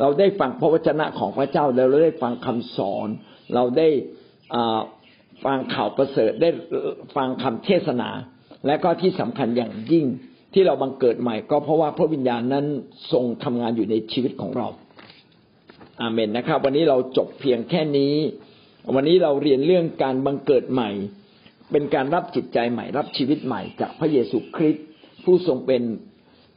[0.00, 3.08] เราได้ฟังพระวจนะของพระเจ้าแล้วเราได้ฟังคำสอน
[3.54, 3.88] เราได้
[5.44, 6.50] ฟังข่าวประเสริฐได้
[7.16, 8.10] ฟังคำเทศนา
[8.66, 10.06] และก็ที่สำคัญอย่างยิ่ง
[10.54, 12.66] ที่เราบังเกิดใหม่ ก็เพราะว่าพระวิญญาณนั้น
[13.12, 14.68] ทรงทำงานอยู่ในชีวิตของเรา
[16.00, 18.14] อาเมนนะครับ วันนี้เราจบเพียงแค่นี้
[18.94, 20.90] วันนี้เราเรียนเรื่องการบังเกิดใหม่
[21.72, 24.84] เป็นการรับจิตใจใหม่ รับชีวิตใหม่ จากพระเยซูคริสต์
[25.24, 25.82] ผู้ทรงเป็น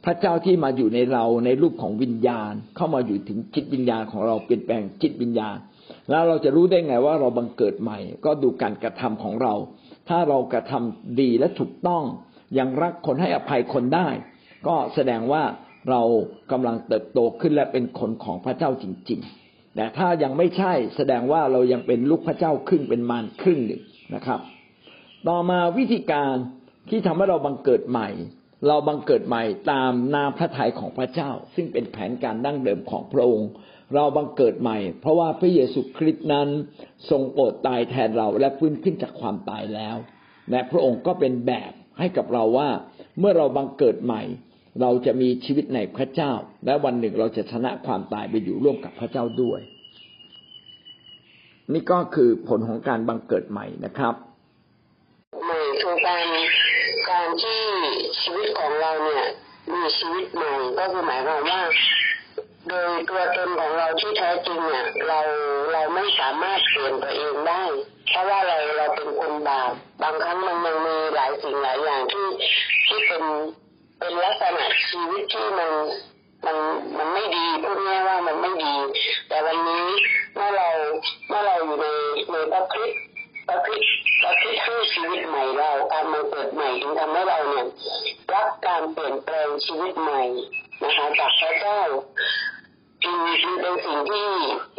[0.04, 5.56] พระเจ้าที่มาอยู่ในเราในรูปของวิญญาณ เข้ามาอยู่ถึงจิตวิญญาณของเราเปลี่ยนแปลงจิตวิญญาณ
[6.12, 9.54] แล้วเราจะรู้ได้ไงว่าเราบังเกิดใหม่ ก็ดูการกระทำของเรา
[10.08, 12.04] ถ้าเรากระทำดีและถูกต้อง
[12.58, 14.08] ยังรักคนให้อภัยคนได้
[14.66, 15.42] ก็แสดงว่า
[15.90, 16.02] เรา
[16.52, 23.82] กำลังเติบโตขึ้นและเป็นคนของพระเจ้าจริง ๆ แต่ถ้ายังไม่ใช่แสดงว่าเรายังเป็นลูกพระเจ้าครึ่งเป็นมารครึ่งหนึ่ง
[24.14, 24.40] นะครับ
[25.28, 26.34] ต่อมาวิธีการ
[26.90, 28.08] ที่ทำให้เราบังเกิดใหม่
[28.66, 33.50] เราบังเกิดใหม่ตามนาพระทัยของพระเจ้า ซึ่งเป็นแผนการดั้งเดิมของพระองค์
[33.94, 36.48] เราบังเกิดใหม่ เพราะว่าพระเยซูคริสต์นั้น
[37.10, 39.96] ทรงโปรดตายแทนเราและฟื้นขึ้นจากความตายแล้ว
[40.50, 42.68] และพระองค์ก็เป็นแบบให้กับเราว่า
[43.18, 44.22] เมื่อเราบังเกิดใหม่
[44.80, 46.32] เราจะมีชีวิตในพระเจ้า
[46.66, 49.60] และวันหนึ่งเราจะชนะความตายไปอยู่ร่วมกับพระเจ้าด้วย
[51.72, 54.14] นี่ก็คือผลของการบังเกิดใหม่นะครับ
[55.46, 56.24] ใหม่คือการ
[57.10, 57.60] การที่
[58.22, 59.24] ชีวิตของเราเนี่ย
[59.72, 61.62] มีชีวิตใหม่ก็คือหมายความว่า
[62.68, 65.20] โดยตัวตนของเราที่แท้จริงเนี่ยเรา
[65.72, 67.62] เราไม่สามารถเปลี่ยนตัวเองได้
[68.08, 72.26] เพราะว่าเราเราเป็นคนบาปบางครั้งมันยังมีหลายสิ่งหลายอย่างที่
[72.86, 73.24] ที่เป็น
[73.98, 75.70] เป็นลักษณะชีวิตที่มัน
[76.46, 76.56] มัน
[76.98, 78.74] มันไม่ดีพูดง่ายว่ามันไม่ดี
[79.28, 79.86] แต่วันนี้
[80.34, 80.68] เมื่อเรา
[81.28, 81.86] เมื่อเราอยู่ใน
[82.30, 83.00] ในพระคริสต์
[83.46, 87.66] พระคริสต์ เระคริสต์ให้ชีวิตใหม่เราการมาเกิดใหม่ถึงทำให้เราเนี่ย
[88.34, 90.22] รับการเปลี่ยนแปลงชีวิตใหม่
[90.82, 91.80] นะคะจากพระเจ้า
[93.04, 93.16] จึง
[93.60, 94.28] เป็นสิ่งที่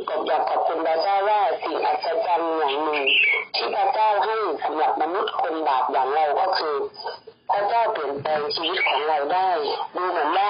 [0.09, 3.05] กบอยากขอบคุณพระเจ้าว่าสิ่งอัศจรรย์อย่างหนึ่ง
[3.55, 6.75] ที่พระเจ้าให้สำหรับมนุษย์คนบาปอย่างเราก็คือ
[7.51, 9.49] พระเจ้าเปลี่ยนแปลงชีวิตของเราได้
[9.95, 10.49] ดูเหมือนว่า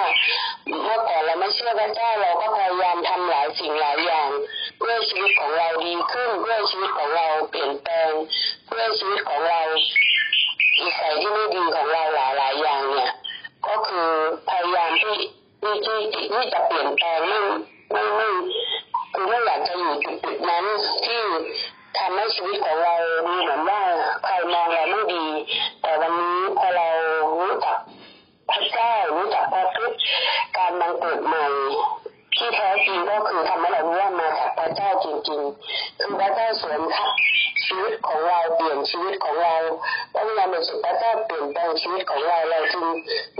[0.82, 4.30] เมื่อก่อนเราไม่เชื่อพระเจ้าเราก็พยายามทำหลายสิ่งหลายอย่าง
[4.78, 8.10] เพื่อชีวิตของเราดีขึ้นเพื่อชีวิตของเราเปลี่ยนแปลง
[8.66, 9.60] เพื่อชีวิตของเรา
[10.78, 13.12] อีสัยที่ไม่ดีของเราหลายหลายอย่างเนี่ย
[13.66, 14.08] ก็คือ
[14.48, 15.16] พยายามที่
[15.62, 15.98] ที่ที่
[16.32, 17.40] ที่จะเปลี่ยนแปลงไม่
[17.92, 18.30] ไม่ไม่
[19.14, 20.64] คือไม่อยากจะอยู่จุดจุดนั้น
[21.06, 21.22] ที่
[21.98, 22.94] ทำให้ชีวิตของเรา
[23.26, 23.80] ดูเหมือนว่า
[24.24, 25.24] ใครมองเราไม่ดี
[25.80, 26.86] แต่วันนี้พอเรา
[27.40, 27.78] รู้จัก
[28.48, 29.92] พระเจ้ารู้จักพระพุทธ
[30.56, 31.46] การบังเกิดใหม่
[32.36, 37.10] ที่แท้จริงก็คือทำให้เรารู้ว่ามาจากพระเจ้าจริงๆ คือพระเจ้าสวมทับ
[37.66, 39.56] ชีวิตของเราเปลี่ยนชีวิตของเรา
[40.12, 42.84] พระวิญญาณบริสุทธิ์พระเจ้าเปลี่ยนแปลงชีวิตของเราเราจึง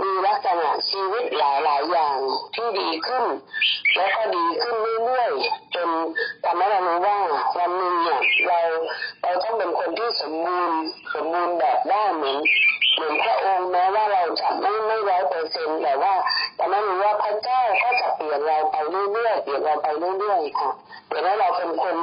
[0.01, 2.17] มีลักษณะชีวิตหลายๆอย่าง
[2.55, 3.25] ที่ดีขึ้น
[3.95, 5.89] แล้วก็ดีขึ้นเรื่อยๆจน
[6.45, 7.19] ทำให้เรารู้ว่า
[7.57, 8.59] วันหนึ่งเนี่ยเรา
[9.21, 10.79] เราต้องเป็นคนที่สมบูรณ์
[11.13, 12.37] สมบูรณ์แบบได้เหมือน
[12.95, 16.13] เหมือนพระองค์แม้ว่าเราจะไม่ไม่ร้อยเปอร์เซ็นต์แต่ว่า
[16.65, 20.69] แต่นั้นรู้ว่าพระเจ้าก็จะเปลี่ยนเราไปเรื่อยๆเปลี่ยนเราไปเรื่อยๆค่ะ
[21.07, 21.95] เปลี่ยนให้เราเป็นคน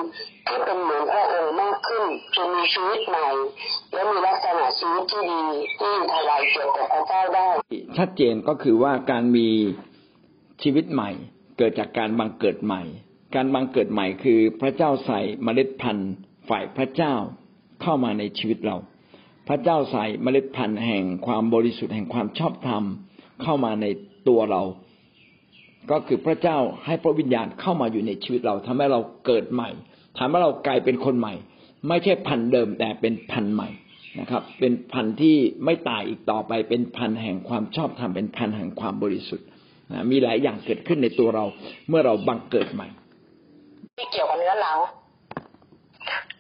[0.47, 2.05] ที่เป็นเหมือนพระองค์มากขึ้น
[2.35, 3.29] จนมีชีวิตใหม่
[3.93, 5.43] และมีลักษณะชีวิตที่ดี
[5.79, 7.49] ที่ถวายเกียรติแก่พระเจ้าได้
[7.99, 9.49] ชัดเจนก็คือว่าการมี
[10.63, 11.11] ชีวิตใหม่
[11.59, 12.83] เกิดจากการบังเกิดใหม่
[13.35, 16.13] การบังเกิดใหม่คือพระเจ้าใส่เมล็ดพันธุ์
[16.49, 17.15] ฝ่ายพระเจ้า
[17.83, 18.77] เข้ามาในชีวิตเรา
[19.49, 22.85] พระเจ้าใส่เมล็ดพันธุ์แห่งความบริสุทธิ์แห่งความชอบธรรม
[23.43, 23.87] เข้ามาใน
[24.29, 24.63] ตัวเรา
[25.91, 29.71] ก็คือพระเจ้าให้พระวิญญาณเข้ามาอยู่ในชีวิตเราทำให้เราเกิดใหม่
[30.19, 31.35] ทำให้เรากลายเป็นคนใหม่
[31.89, 33.69] ไม่ใช่พันเดิมแต่เป็นพันใหม่
[34.21, 39.47] นะครับ เป็นพันที่ไม่ตายอีกต่อไป เป็นพันแห่งความชอบธรรมเป็นพันแห่งความบริสุทธิ์
[39.93, 41.45] นะมีหลายอย่างเกิดขึ้นในตัวเรา
[41.89, 42.89] เมื่อเราบังเกิดใหม่
[43.99, 44.79] ที่เกี่ยวกับเนื้อหนัง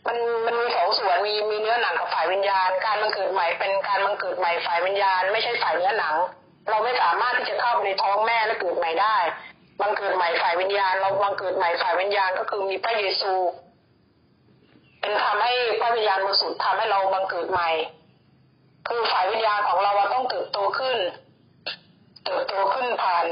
[0.06, 0.16] มัน
[0.46, 6.14] มันมีสองส่วนมีมีเนื้อหนังกับฝ่ายวิญญาณ การบังเกิดใหม่เป็นการบังเกิดใหม่ฝ่ายวิญญาณ ไม่ใช่ฝ่ายเนื้อหนัง
[6.68, 9.16] เราไม่สามารถที่จะเข้าไปในท้องแม่และเกิดใหม่ได้
[9.80, 13.32] บังเกิดใหม่ฝ่ายวิญญาณ เราบังเกิดใหม่ฝ่ายวิญญาณก็คือมีพระเยซู
[15.00, 17.70] เป็นทำให้พระวิญญาณบริสุทธิ์ทำให้เราบังเกิดใหม่
[18.88, 20.98] คือฝ่ายวิญญาณของเราต้องเติบโตขึ้น
[22.24, 23.26] เติบโตขึ้นผ่าน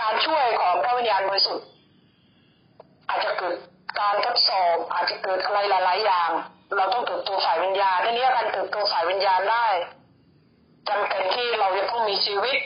[0.00, 1.66] การช่วยของพระวิญญาณบริสุทธิ์
[3.08, 3.56] อาจจะเกิด
[4.00, 6.30] การทดสอบอาจจะเกิดอะไรหลาย ๆ อย่าง
[6.76, 9.66] เราต้องเติบโตฝ่ายวิญญาณทีนี้การเติบโตฝ่ายวิญญาณได้
[10.88, 12.58] จำเป็นที่เราจะต้องมีชีวิต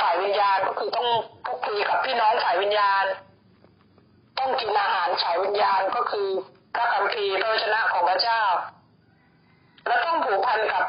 [0.00, 1.08] ฝ่ายวิญญาณก็คือต้อง
[1.44, 3.04] พูดคุยกับพี่น้องฝ่ายวิญญาณ
[4.38, 6.28] ต้องกินอาหารฝ่ายวิญญาณก็คือ
[6.74, 8.42] พระคัมภีร์พระวจนะของพระเจ้า
[9.86, 10.84] และต้องผูกพันกับ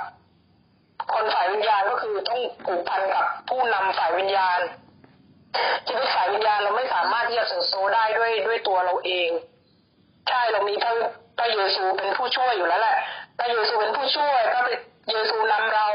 [1.14, 4.60] คนฝ่ายวิญญาณก็คือต้องผูกพันกับผู้นำฝ่ายวิญญาณ
[5.88, 9.30] ชีวิตฝ่ายวิญญาณเราไม่สามารถที่จะเติบโตได้ด้วยด้วยตัวเราเอง
[10.30, 10.92] ใช่เรามีพระ
[11.38, 12.98] พระเยซูเป็นผู้ช่วยอยู่แล้วแหละ
[13.38, 14.76] พระเยซูเป็นผู้ช่วยก็เป็น
[15.10, 15.88] เยซูนำเรา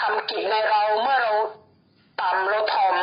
[0.00, 1.32] ทำกิจในเราเมื่อเรา
[2.20, 2.94] ต่ำเราถ่อม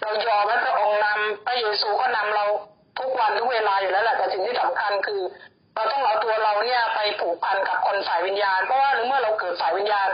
[0.00, 2.44] เรายอมให้พระองค์นำพระเยซูก็นำเรา
[2.98, 5.22] ทุกวันทุกเวลาอยู่แล้วแหละแต่ถึงำคัญคือ
[5.74, 10.08] เราต้องเอาตัวเราเนี่ยไปผูกพันกับคนฝ่ายวิญญาณ เพราะว่าเมื่อเราเกิดฝ่ายวิญญาณ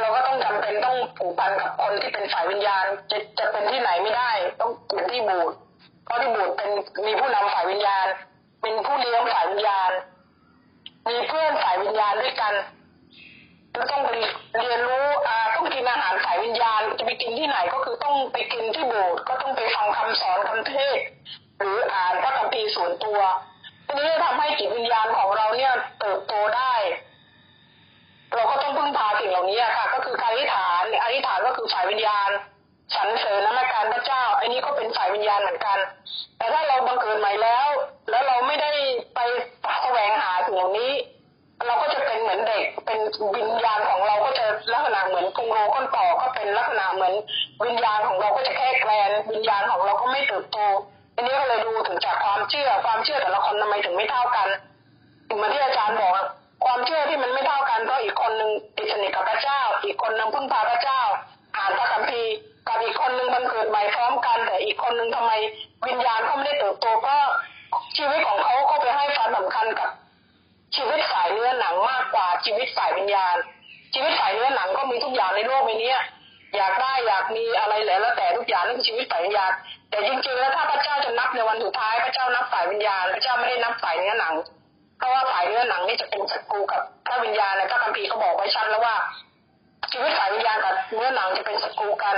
[0.00, 5.52] เราก็ต้องจำเป็นต้องผูกพันกับคนที่เป็นฝ่ายวิญญาณ จะจะเป็นที่ไหนไม่ได้ ต้องอยู่ที่บูต
[6.04, 6.70] เพราะที่บูตเป็น
[7.06, 8.06] มีผู้นำฝ่ายวิญญาณ
[8.62, 9.90] เป็นผู้เลี้ยงฝ่ายวิญญาณ
[11.08, 12.54] มีเพื่อนฝ่ายวิญญาณด้วยกัน
[13.76, 14.10] แล้วต้องไป
[14.58, 15.06] เรียนรู้
[15.54, 20.98] ต้องกินอาหารฝ่ายวิญญาณ จะไปกินที่ไหนก็คือต้องไปกินที่โบสถ์ก็ต้องไปฟังคำสอนคำเทศ
[21.58, 23.20] หรืออ่านพระคัมภีร์ส่วนตัว
[23.86, 26.74] ทีนี้ทำให้จิตวิญญาณของเราเนี่ยเติบโตได้
[28.34, 32.30] เราก็ต้องพึ่งพาสิ่งเหล่านี้ค่ะ ก็คือการอธิษฐานอธิษฐานก็คือฝ่ายวิญญาณ
[32.94, 35.78] สรรเสริญนมัสการพระเจ้าไอ้นี้ก็เป็นฝ่ายวิญญาณเหมือนกัน
[36.38, 37.68] แต่ถ้าเราบังเกิดใหม่แล้ว
[38.10, 38.70] แล้วเราไม่ได้
[39.14, 39.20] ไป
[39.82, 40.92] แสวงหาสิ่งเหล่านี้
[41.64, 42.98] เราก็จะเป็นเหมือนเด็ก เป็น
[43.36, 47.14] วิญญาณของเราก็จะลักษณะเหมือนกรงโลก้นต่อก็เป็นลักษณะเหมือน
[47.64, 50.58] วิญญาณของเราก็จะแค่แกลนวิญญาณของเราก็ไม่เติบโต
[51.14, 54.48] อันนี้ก็เลยดูถึงจากความเชื่อความเชื่อแต่ละคนทำไมถึงไม่เท่ากัน
[55.28, 56.12] ถึงมาที่อาจารย์บอก
[56.64, 61.00] ความเชื่อที่มันไม่เท่ากันเพราะอีกคนหนึ่งติดสนิทกับพระเจ้า อีกคนนึงพึ่งพาพระเจ้า
[61.56, 62.34] อ่านพระคัมภีร์
[62.68, 65.32] กับอีกคนหนึ่งมันเกิดใหม่พร้อมกัน แต่อีกคนหนึ่งทำไม
[65.86, 67.24] วิญญาณเขาไม่ได้เติบโตเพราะ
[67.96, 69.90] ชีวิตของเขาก็ไปให้ความสำคัญกับ
[70.76, 73.36] ชีวิตฝ่ายเนื้อหนังมากกว่าชีวิตฝ่ายวิญญาณ
[73.94, 75.92] ชีวิตฝ่ายเนื้อหนังก็มีทุกอย่างในโลกใบนี้
[76.56, 79.52] อยากได้อยากมีอะไรแล้วแต่ทุกอย่างนั่นคือชีวิตฝ่ายวิญญาณ
[79.90, 84.34] แต่จริงๆแล้วถ้าพระเจ้าจะนับในวันสุดท้ายพระเจ้านับฝ่ายวิญญาณพระเจ้าไม่ได้นับฝ่ายเนื้อหนัง
[84.98, 88.96] เพราะว่าฝ่ายเนื้อหนังนี่จะเป็นศัตรูกับพระวิญญาณในพระคัมภีร์เขาบอกไว้ชัดแล้วว่า
[89.92, 92.16] ชีวิตฝ่ายวิญญาณกับเนื้อหนังจะเป็นศัตรูกัน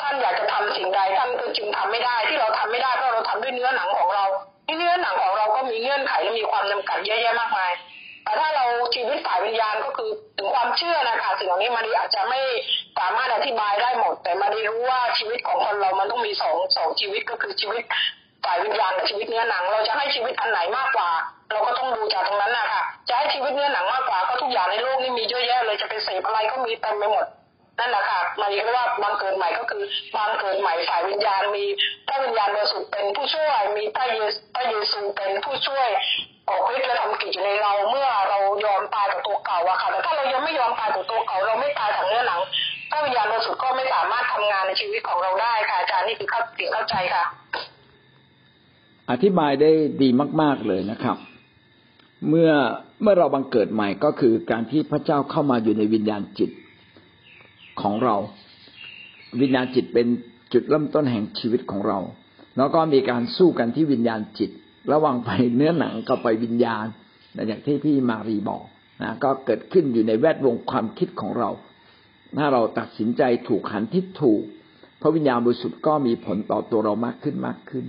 [0.00, 4.24] ท่านอยากจะทำสิ่งใดท่านก็จึงทำไม่ได้ที่เราทำไม่ได้เพราะเราทำด้วยเนื้อหนังของเรา
[4.66, 7.72] ที่เนื้อหนังของเราก็มีเงื่อนไขและมีความจำกัดเยอะแยะมากมาย
[8.24, 12.40] แต่ถ้าเราชีวิตฝ่ายวิญญาณก็คือถึงความเชื่อนะคะสิ่งเหล่านี้มันอาจจะไม่
[12.98, 17.82] สามารถอธิบายได้หมด แต่มาได้รู้ว่าชีวิตของคนเรามันต้องมีสองสองชีวิตก็คือชีวิต
[18.44, 21.10] ฝ่ายวิญญาณกับชีวิตเนื้อหนัง เราจะให้ชีวิตอันไหนมากกว่า
[21.52, 27.26] เราก็ต้องดูจากตรงนั้นนะคะจะให้ชีวิตเนื้อหนังมากกว่าก็ทุกอย่างในโลกนี้มีเยอะแยะเลยจะไปเสพอะไรก็มีเต็มไปหมด
[27.78, 29.82] นั่นแหละค่ะมันเรียกว่าบางเกิดใหม่ก็คือ
[30.16, 31.64] บางเกิดใหม่ฝ่ายวิญญาณมี
[32.06, 33.46] พระวิญญาณบริสุทธิ์เป็นผู้ช่วย
[33.76, 35.88] มีพระเยซูพระเยซูเป็นผู้ช่วย
[36.48, 42.40] ออกฤทธิ์และทำกิจในเราเมื่อเรายอมตายกับตัวเก่าอะค่ะแต่ถ้าเรายังไม่ยอมตายกับตัวเก่าเราไม่ตายจากเนื้อหนัง
[42.90, 47.24] พระวิญญาณบริสุทธิ์ก็ไม่สามารถทำงานในชีวิตของเราได้ค่ะอาจารย์นี่คือเข้าสิ่งเข้าใจค่ะ
[49.10, 49.70] อธิบายได้
[50.02, 50.08] ดี
[50.40, 51.16] มาก ๆเลยนะครับ
[52.28, 52.50] เมื่อ
[53.02, 56.50] เมื่อเราบังเกิดใหม่ก็คือการที่พระเจ้าเข้ามาอยู่ในวิญญาณจิต
[57.80, 58.16] ของเรา
[59.40, 60.06] วิญญาณจิตเป็น
[60.52, 61.98] จุดเริ่มต้นแห่งชีวิตของเรา
[62.56, 64.50] แล้วก็มีการสู้กันที่วิญญาณจิต
[64.92, 66.86] ระหว่างไปเนื้อหนังกับไปวิญญาณ
[67.36, 68.64] นะอย่างที่พี่มารีบอก
[69.02, 71.50] นะก็เกิดขึ้นอยู่ในแวดวงความคิดของเรา
[72.38, 74.42] ถ้าเราตัดสินใจถูกหันทิศถูก
[75.00, 77.84] พระวิญญาณบริสุทธิ์ก็มีผลต่อตัวเรามากขึ้นมากขึ้น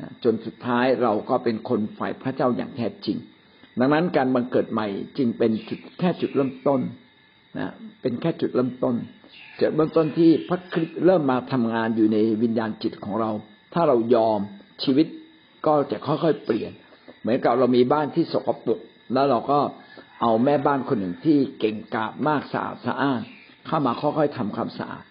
[0.00, 3.18] นะจนสุดท้ายเราก็เป็นคนฝ่ายพระเจ้าอย่างแท้จริง
[3.78, 4.86] ดังนั้นการบังเกิดใหม่
[5.18, 6.80] จึงเป็นจุดแค่จุดเริ่มต้น
[7.58, 8.94] นะเป็นแค่จุดเริ่มต้น
[9.60, 13.30] จุดเริ่มต้นที่พระคริสต์เริ่มมาทำงานอยู่ในวิญญาณจิตของเรา
[13.74, 14.40] ถ้าเรายอม
[14.84, 15.06] ชีวิต
[15.66, 16.72] ก็จะค่อยๆเปลี่ยน
[17.20, 18.80] เหมือนกับเรามีบ้านที่สกปรก
[19.12, 19.58] แล้วเราก็
[20.20, 23.20] เอาแม่บ้านคนหนึ่งที่เก่งกาจมากสะอาดสะอ้าน
[23.66, 25.04] เข้ามาค่อยๆทำความสะอาด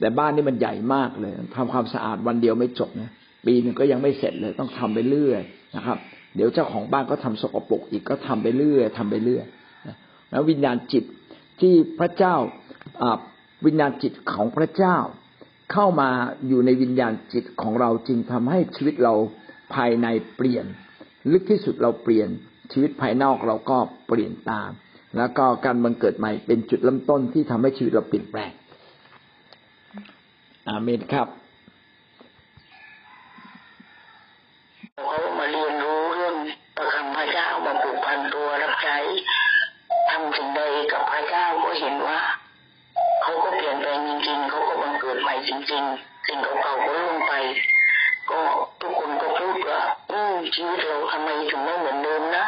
[0.00, 3.10] แต่บ้านนี่มันใหญ่มากเลยทำความสะอาดวันเดียวไม่จบนะ
[3.46, 5.40] ปีหนึ่งก็ยังไม่เสร็จเลย ต้องทำไปเรื่อย
[5.76, 5.98] นะครับ
[6.36, 9.44] เดี๋ยวเจ้าของบ้านก็ทำสกปรกอีกก็ทำไปเรื่อยทำไปเรื่อย
[10.30, 11.04] แล้ววิญญาณจิต
[11.60, 12.36] ที่พระเจ้า
[13.66, 14.96] วิญญาณจิตของพระเจ้า
[15.72, 16.10] เข้ามา
[16.48, 19.14] อยู่ในวิญญาณจิตของเราจึงทำให้ชีวิตเรา
[19.74, 20.66] ภายในเปลี่ยน
[21.32, 22.28] ลึกที่สุดเราเปลี่ยน
[22.72, 23.78] ชีวิตภายนอกเราก็
[24.08, 24.70] เปลี่ยนตาม
[25.16, 28.52] แล้วก็การบังเกิดใหม่เป็นจุดเริ่มต้นที่ทำให้ชีวิตเราเปลี่ยนแปลง
[30.68, 31.28] อาเมนครับ
[45.72, 47.32] ริงๆสิ่งเก่าๆก็ล่วงไป
[48.30, 48.40] ก็
[48.80, 52.46] ทุกคนก็พูดว่าอืมชีวิตเราทำไมถึงไม่เหมือนเดิมนะ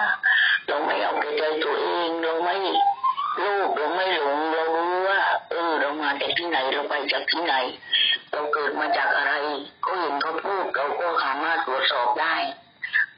[0.66, 2.56] เราไม่เอาใจตัวเองเราไม่
[3.40, 7.54] โลภเราไม่หลงเรารู้ว่า เออ เรามาจากที่ไหนเราไปจากที่ไหน
[8.32, 9.32] เราเกิดมาจากอะไร
[9.84, 12.36] ก็เห็นเขาพูดเราก็สามารถตรวจสอบได้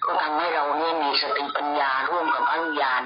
[0.04, 3.02] ก็ทำให้เราเนี่ยมีสติปัญญาร่วมกับพระวิญญาณ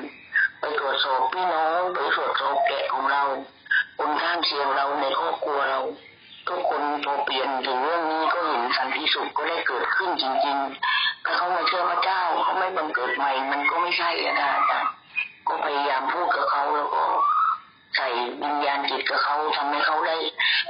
[0.60, 3.22] ไปตรวจสอบพี่น้องไปตรวจสอบแกะของเรา
[3.98, 5.80] คนข้างเคียงเราในครอบครัวเรา
[6.48, 14.90] ทุกคนพอเปลี่ยนถึงเรื่องนี้ก็เห็นสันติสุขก็ได้เกิดขึ้นจริงๆ ถ้าเขามาเชื่อพระเจ้าเขาไม่บังเกิดใหม่ มันก็ไม่ใช่อะนะอาจารย์
[15.48, 17.02] ก็พยายามพูดกับเขาแล้วก็
[17.96, 18.08] ใส่
[18.42, 20.16] วิญญาณจิตกับเขาทำให้เขาได้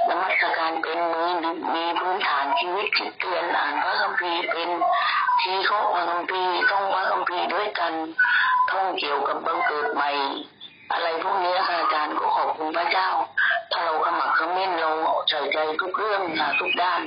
[0.09, 1.25] นมัสการเป็นมี
[1.75, 4.69] มีพื้นฐานชีวิตคิดเตือนอ่านพระคัมภีร์เป็น
[5.41, 7.93] ทีเขาพระคัมภีร์ท่องพระคัมภีร์ด้วยกัน
[8.71, 10.11] ท่องเกี่ยวกับบังเกิดใหม่
[10.91, 13.09] อะไรพวกนี้ค่ะอาจารย์ก็ขอบคุณพระเจ้า
[14.05, 14.91] ขมักเขม้นเรา
[15.29, 17.01] ใส่ใจทุกเรื่องนะทุกด้าน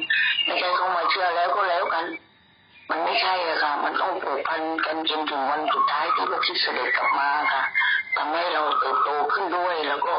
[0.44, 2.04] ไม่ใช่เขามาเชื่อแล้วก็แล้วกัน
[2.90, 7.62] มันไม่ใช่อะค่ะ มันต้องผูกพันกันจนถึงวันสุดท้ายที่พระคริสต์เสด็จกลับมาค่ะ
[8.16, 10.14] ทำให้เราเติบโตขึ้นด้วย แล้วก็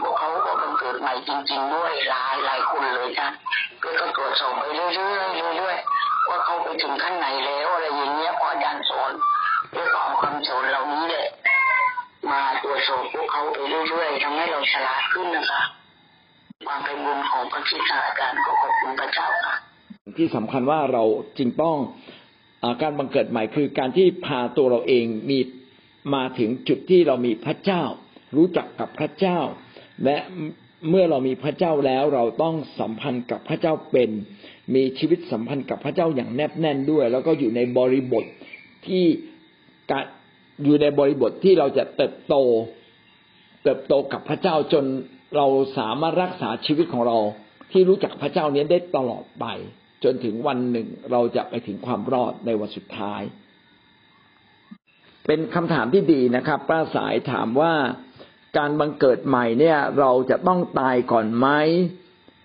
[0.00, 3.28] พวกเขาก็บังเกิดใหม่จริง ๆ ด้วยหลายหลายคนเลยค่ะ
[3.78, 9.12] เพื่อก็ตรวจสอบไปเรื่อยๆเรื่อยๆว่าเขาไปถึงขั้นไหนแล้วอะไรอย่างเงี้ยพออาจารย์สอน
[9.70, 11.26] เพื่อก็เอาคำสอนเหล่านี้แหละ
[12.30, 15.62] มาตรวจสอบพวกเขาไปเรื่อยๆทำให้เราฉลาดขึ้นนะคะ
[16.64, 19.54] ความเป็นบุญของพระคริสาจารก็ขอบคุณพระเจ้าค่ะ
[20.18, 21.04] ที่สำคัญว่าเรา
[21.38, 21.76] จึงต้อง
[22.62, 25.38] อการบังเกิดใหม่คือการที่พาตัวเราเองมี
[26.14, 27.82] มาถึงจุดที่เรามีพระเจ้า
[28.36, 29.38] รู้จักกับพระเจ้า
[30.04, 30.16] และ
[30.90, 34.10] เมื่อเรามีพระเจ้าแล้วเราต้องสัมพันธ์กับพระเจ้าเป็น
[34.74, 38.24] มีชีวิตสัมพันธ์กับพระเจ้าอย่างแนบแน่นด้วย แล้วก็อยู่ในบริบท
[38.86, 39.04] ที่
[39.90, 40.04] การ
[40.64, 42.34] อยู่ในบริบทที่เราจะเติบโต
[43.64, 44.84] เติบโตกับพระเจ้าจน
[45.36, 45.46] เรา
[45.78, 47.18] สามารถรักษาชีวิตของเรา
[47.72, 49.44] ที่รู้จักพระเจ้านี้ได้ตลอดไป
[50.04, 53.22] จนถึงวันหนึ่งเราจะไปถึงความรอดในวันสุดท้าย
[55.26, 57.74] เป็นคำถามที่ดีนะครับ ป้าสายถามว่า
[58.58, 61.48] การบังเกิดใหม่เนี่ย เราจะต้องตายก่อนไหม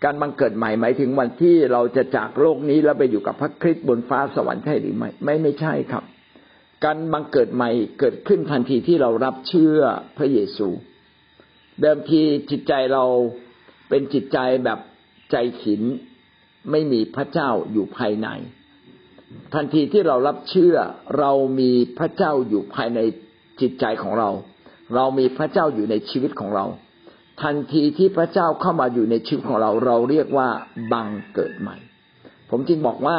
[0.03, 6.03] การบังเกิดใหม่หมายถึงวันที่เราจะจากโลกนี้แล้วไปอยู่กับพระคริสต์บนฟ้าสวรรค์ใช่หรือไม่ไม่ไม่ใช่ครับ
[6.85, 7.69] การบังเกิดใหม่
[7.99, 9.77] เกิดขึ้นทันทีที่เรารับเชื่อ
[10.17, 10.67] พระเยซู
[11.79, 13.03] เดิมทีจิตใจเรา
[13.89, 14.79] เป็นจิตใจแบบ
[15.31, 15.81] ใจขิน
[16.71, 18.27] ไม่มีพระเจ้าอยู่ภายใน
[19.53, 20.75] ทันทีที่เรารับเชื่อ
[21.19, 22.99] เรามีพระเจ้าอยู่ภายใน
[23.61, 24.29] จิตใจของเรา
[24.95, 26.65] เรามีพระเจ้าอยู่ในชีวิตของเรา
[27.41, 30.49] ทันทีที่พระเจ้าเข้ามาอยู่ในชีวิตของเรา เราเรียกว่า
[30.91, 31.77] บังเกิดใหม่
[32.49, 33.17] ผมจึงบอกว่า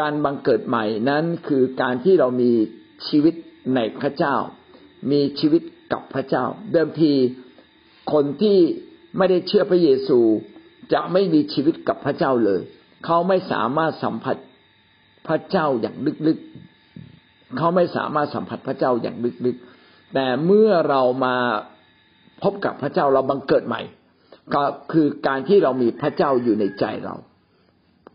[0.00, 2.52] การบังเกิดใหม่นั้นคือการที่เรามี
[3.08, 3.34] ชีวิต
[3.74, 4.36] ในพระเจ้า
[5.10, 5.62] มีชีวิต
[5.92, 7.12] กับพระเจ้า เดิมที
[8.12, 8.58] คนที่
[9.16, 10.18] ไม่ได้เชื่อพระเยซู
[10.92, 12.60] จะไม่มีชีวิตกับพระเจ้าเลย
[13.04, 14.36] เขาไม่สามารถสัมผัส
[15.28, 15.96] พระเจ้าอย่าง
[16.26, 21.36] ลึกๆ เขาไม่สามารถสัมผัสพระเจ้าอย่างลึกๆ แต่เมื่อเรามา
[22.42, 23.82] พบกับพระเจ้าเราบังเกิดใหม่
[24.54, 27.14] ก็คือการที่เรามีพระเจ้าอยู่ในใจเรา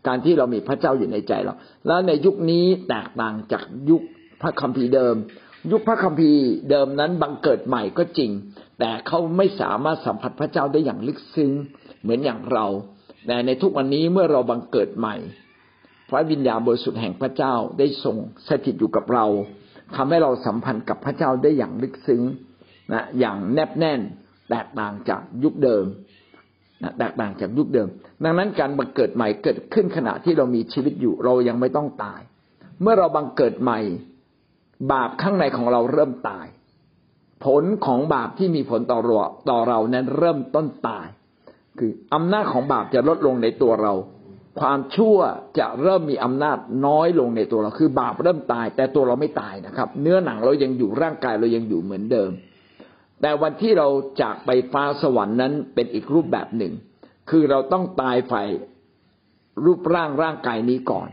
[0.06, 1.54] การที่เรามีพระเจ้าอยู่ในใจเรา
[1.86, 4.02] แล้วในยุคนี้แตกต่างจากยุค
[4.42, 5.14] พระคัมภีร์เดิม
[5.72, 8.30] ยุคพระคัมภีร์เดิมนั้นบังเกิดใหม่ก็จริง
[8.78, 11.52] แต่เขาไม่สามารถสัมผัสพระเจ้าได้อย่างลึกซึ้ง
[12.02, 12.66] เหมือนอย่างเรา
[13.26, 15.16] แต่ในทุกวันนี้เมื่อเราบังเกิดใหม่
[16.08, 18.16] พระวิญญาณบริสุทธิ์แห่งพระเจ้าได้ทรง
[18.48, 19.26] สถิตอยู่กับเรา
[19.96, 22.22] ทำให้เราสัมพันธ์กับพระเจ้าได้อย่างลึกซึ้ง
[22.92, 24.00] นะอย่างแนบแน่น
[24.50, 25.84] แตกต่างจากยุคเดิม
[26.82, 27.88] นะแตกต่างจากยุคเดิม
[28.24, 32.20] ดังนั้นการบังเกิดใหม่เกิดขึ้นขณะที่เรามีชีวิตอยู่เรายังไม่ต้องตาย
[32.82, 33.80] เมื่อเราบังเกิดใหม่
[34.92, 36.46] บาปข้างในของเราเริ่มตาย
[37.44, 39.16] ผลของบาปที่มีผลต่อเรา
[39.50, 41.06] ต่อเรานั้นเริ่มต้นตาย
[41.78, 43.92] คืออำนาจของบาปจะลดลงในตัวเรา
[44.60, 45.18] ความชั่ว
[45.58, 52.30] จะเริ่มมีอำนาจน้อยลงในตัวเรา คือบาปเริ่มตาย แต่ตัวเราไม่ตายนะครับ เนื้อหนังเรายังอยู่ร่างกายเรายังอยู่เหมือนเดิม
[53.20, 53.88] แต่วันที่เรา
[54.22, 56.72] จากไปฟ้าสวรรค์นั้นเป็นอีกรูปแบบหนึ่ง
[57.30, 58.48] คือเราต้องตายฝ่าย
[59.64, 61.08] รูปร่างร่างกายนี้ก่อน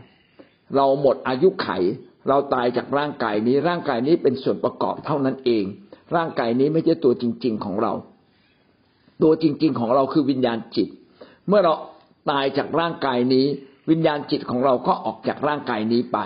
[0.76, 1.68] เราหมดอายุไข
[2.28, 5.64] เราตายจากร่างกายนี้ ร่างกายนี้เป็นส่วนประกอบเท่านั้นเอง
[6.16, 7.92] ร่างกายนี้ไม่ใช่ตัวจริง ๆของเรา
[9.22, 10.88] ตัวจริง ๆ ของเราคือวิญญาณจิต
[11.48, 11.74] เมื่อเรา
[12.30, 13.46] ตายจากร่างกายนี้
[13.90, 16.18] วิญญาณจิตของเราก็ออกจากร่างกายนี้ไป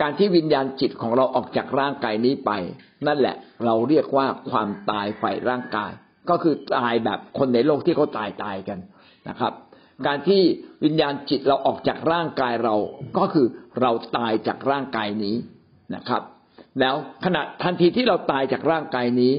[0.00, 2.50] การที่วิญญาณจิตของเราออกจากร่างกายนี้ไป
[3.06, 5.92] นั่นแหละเราเรียกว่าความตายฝ่ายร่างกาย
[6.30, 8.78] ก็คือตายแบบคนในโลกที่เขาตายตายกัน
[9.28, 9.52] นะครับ
[10.06, 10.42] การที่
[10.84, 12.76] วิญญาณจิตเราออกจากร่างกายเรา
[13.18, 13.46] ก็คือ
[13.80, 15.36] เราตายจากร่างกายนี้
[15.94, 16.22] นะครับ
[16.80, 16.94] แล้ว
[17.24, 19.32] ขณะทันทีที่เราตายจากร่างกายนี้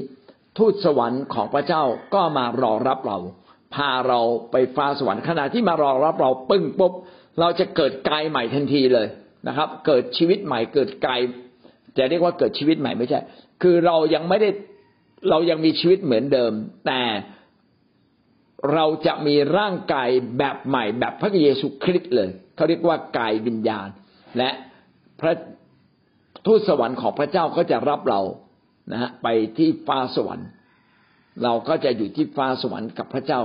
[0.58, 1.82] ทูตสวรรค์ของพระเจ้า
[2.14, 3.18] ก็มารอรับเรา
[3.74, 4.20] พาเรา
[4.50, 6.92] ไปฟ้าสวรรค์ขณะที่มารอรับเราปึ้งปุ๊บ
[7.40, 9.06] เราจะเกิดกายใหม่ทันทีเลย
[9.48, 11.20] นะครับ เกิดชีวิตใหม่เกิดกาย
[11.96, 13.20] จะเรียกว่าเกิดชีวิตใหม่ไม่ใช่
[13.62, 14.50] คือเรายังไม่ได้
[15.30, 16.52] เรายังมีชีวิตเหมือนเดิม
[16.86, 17.02] แต่
[18.74, 20.08] เราจะมีร่างกาย
[20.38, 23.88] แบบใหม่แบบพระเยซูคริสต์เลยเขาเรียกว่ากายวิญญาณ
[24.38, 24.50] และ
[25.20, 25.34] พระ
[26.46, 28.20] ทูตสวรรค์ของพระเจ้าก็จะรับเรา
[28.92, 30.48] นะฮะไปที่ฟ้าสวรรค์
[31.42, 33.42] เราก็จะอยู่ที่ฟ้าสวรรค์กับพระเจ้า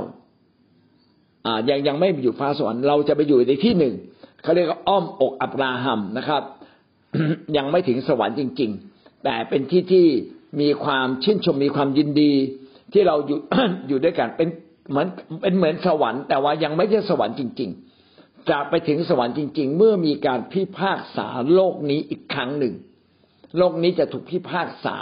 [1.45, 3.93] อ่ายังยังไม่อยู่ฟ้าสวรรค์เราจะไปอยู่ในที่หนึ่ง
[4.43, 6.43] เขาเรียกว่าอ้อมอกอับราฮัมนะครับ
[7.57, 10.05] ยังไม่ถึงสวรรค์จริง ๆ แต่เป็นที่ที่
[10.61, 12.33] มีความชื่นชมมีความยินดี
[12.93, 13.39] ที่เราอยู่
[13.87, 14.49] อยู่ด้วยกันเป็น
[14.89, 15.07] เหมือน
[15.41, 17.69] เป็นเหมือนสวรรค์แต่ว่ายังไม่ใช่สวรรค์จริง
[18.09, 22.73] ๆ จะไปถึงสวรรค์จริง ๆ เมื่อมีการพิพากษาโลกนี้อีกครั้งหนึ่ง
[23.57, 24.97] โลกนี้จะถูกพิพากษา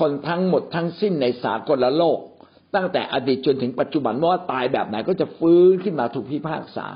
[0.00, 2.18] คนทั้งหมดทั้งสิ้นในสากลโลก
[2.74, 6.86] ตั้งแต่อดีตจนถึงปัจจุบันว่าตายแบบไหนก็จะฟื้นขึ้นมาถูกพิพากษา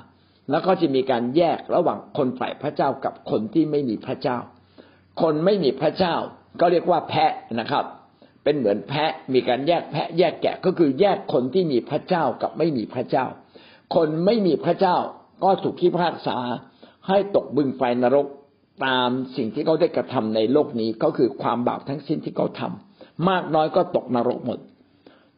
[0.50, 4.38] แล้วก็จะมีการแยกระหว่างคนฝ่ายพระเจ้ากับคนที่ไม่มีพระเจ้า
[5.22, 6.14] คนไม่มีพระเจ้า
[6.60, 7.84] ก็เรียกว่าแพะนะครับ
[8.44, 13.26] เป็นเหมือนแพะมีการแยกแพะ แยกแกะก็คือแยกคนที่มีพระเจ้ากับไม่มีพระเจ้า
[13.94, 14.96] คนไม่มีพระเจ้า
[15.44, 16.38] ก็ถูกพิพากษา
[17.08, 18.26] ให้ตกบึงไฟนรก
[18.84, 24.58] ตามสิ่งที่เขาได้กระทำในโลกนี้ก็คือความบาปทั้งสิ้นที่เขาทำมากน้อยก็ตกนรกหมด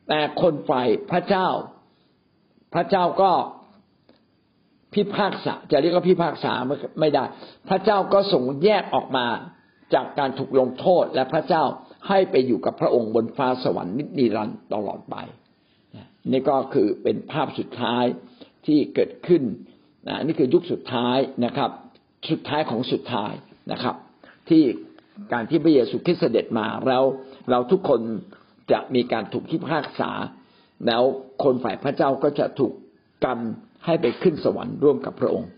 [0.09, 1.49] แต่คนฝ่ายพระเจ้า
[2.75, 3.33] พระเจ้าก็
[4.95, 6.53] พิพากษาจะเรียกว่าพิพากษา
[7.01, 7.25] ไม่ได้
[7.69, 9.27] พระเจ้าก็ส่งแยกออกมา
[9.95, 11.63] จากการถูกลงโทษและพระเจ้า
[12.09, 15.17] ให้ไปอยู่กับพระองค์บนฟ้าสวรรค์นิรันดร์ตลอดไป
[16.33, 18.05] นี่ก็คือเป็นภาพสุดท้าย
[18.67, 19.43] ที่เกิดขึ้น
[20.27, 21.71] นี่คือยุคสุดท้ายนะครับ
[22.31, 23.33] สุดท้ายของสุดท้าย
[23.73, 23.95] นะครับ
[24.49, 24.63] ที่
[25.33, 27.05] การที่พระเยซูคริสต์เสด็จมาแล้ว
[27.51, 28.01] เราทุกคน
[28.73, 30.11] จะมีการถูกพิพากษา
[30.87, 31.03] แล้ว
[31.43, 32.73] คนฝ่ายพระเจ้าก็จะถูก
[33.25, 33.39] กัน
[33.85, 35.51] ให้ไปขึ้นสวรรค์ร่วมกับพระองค์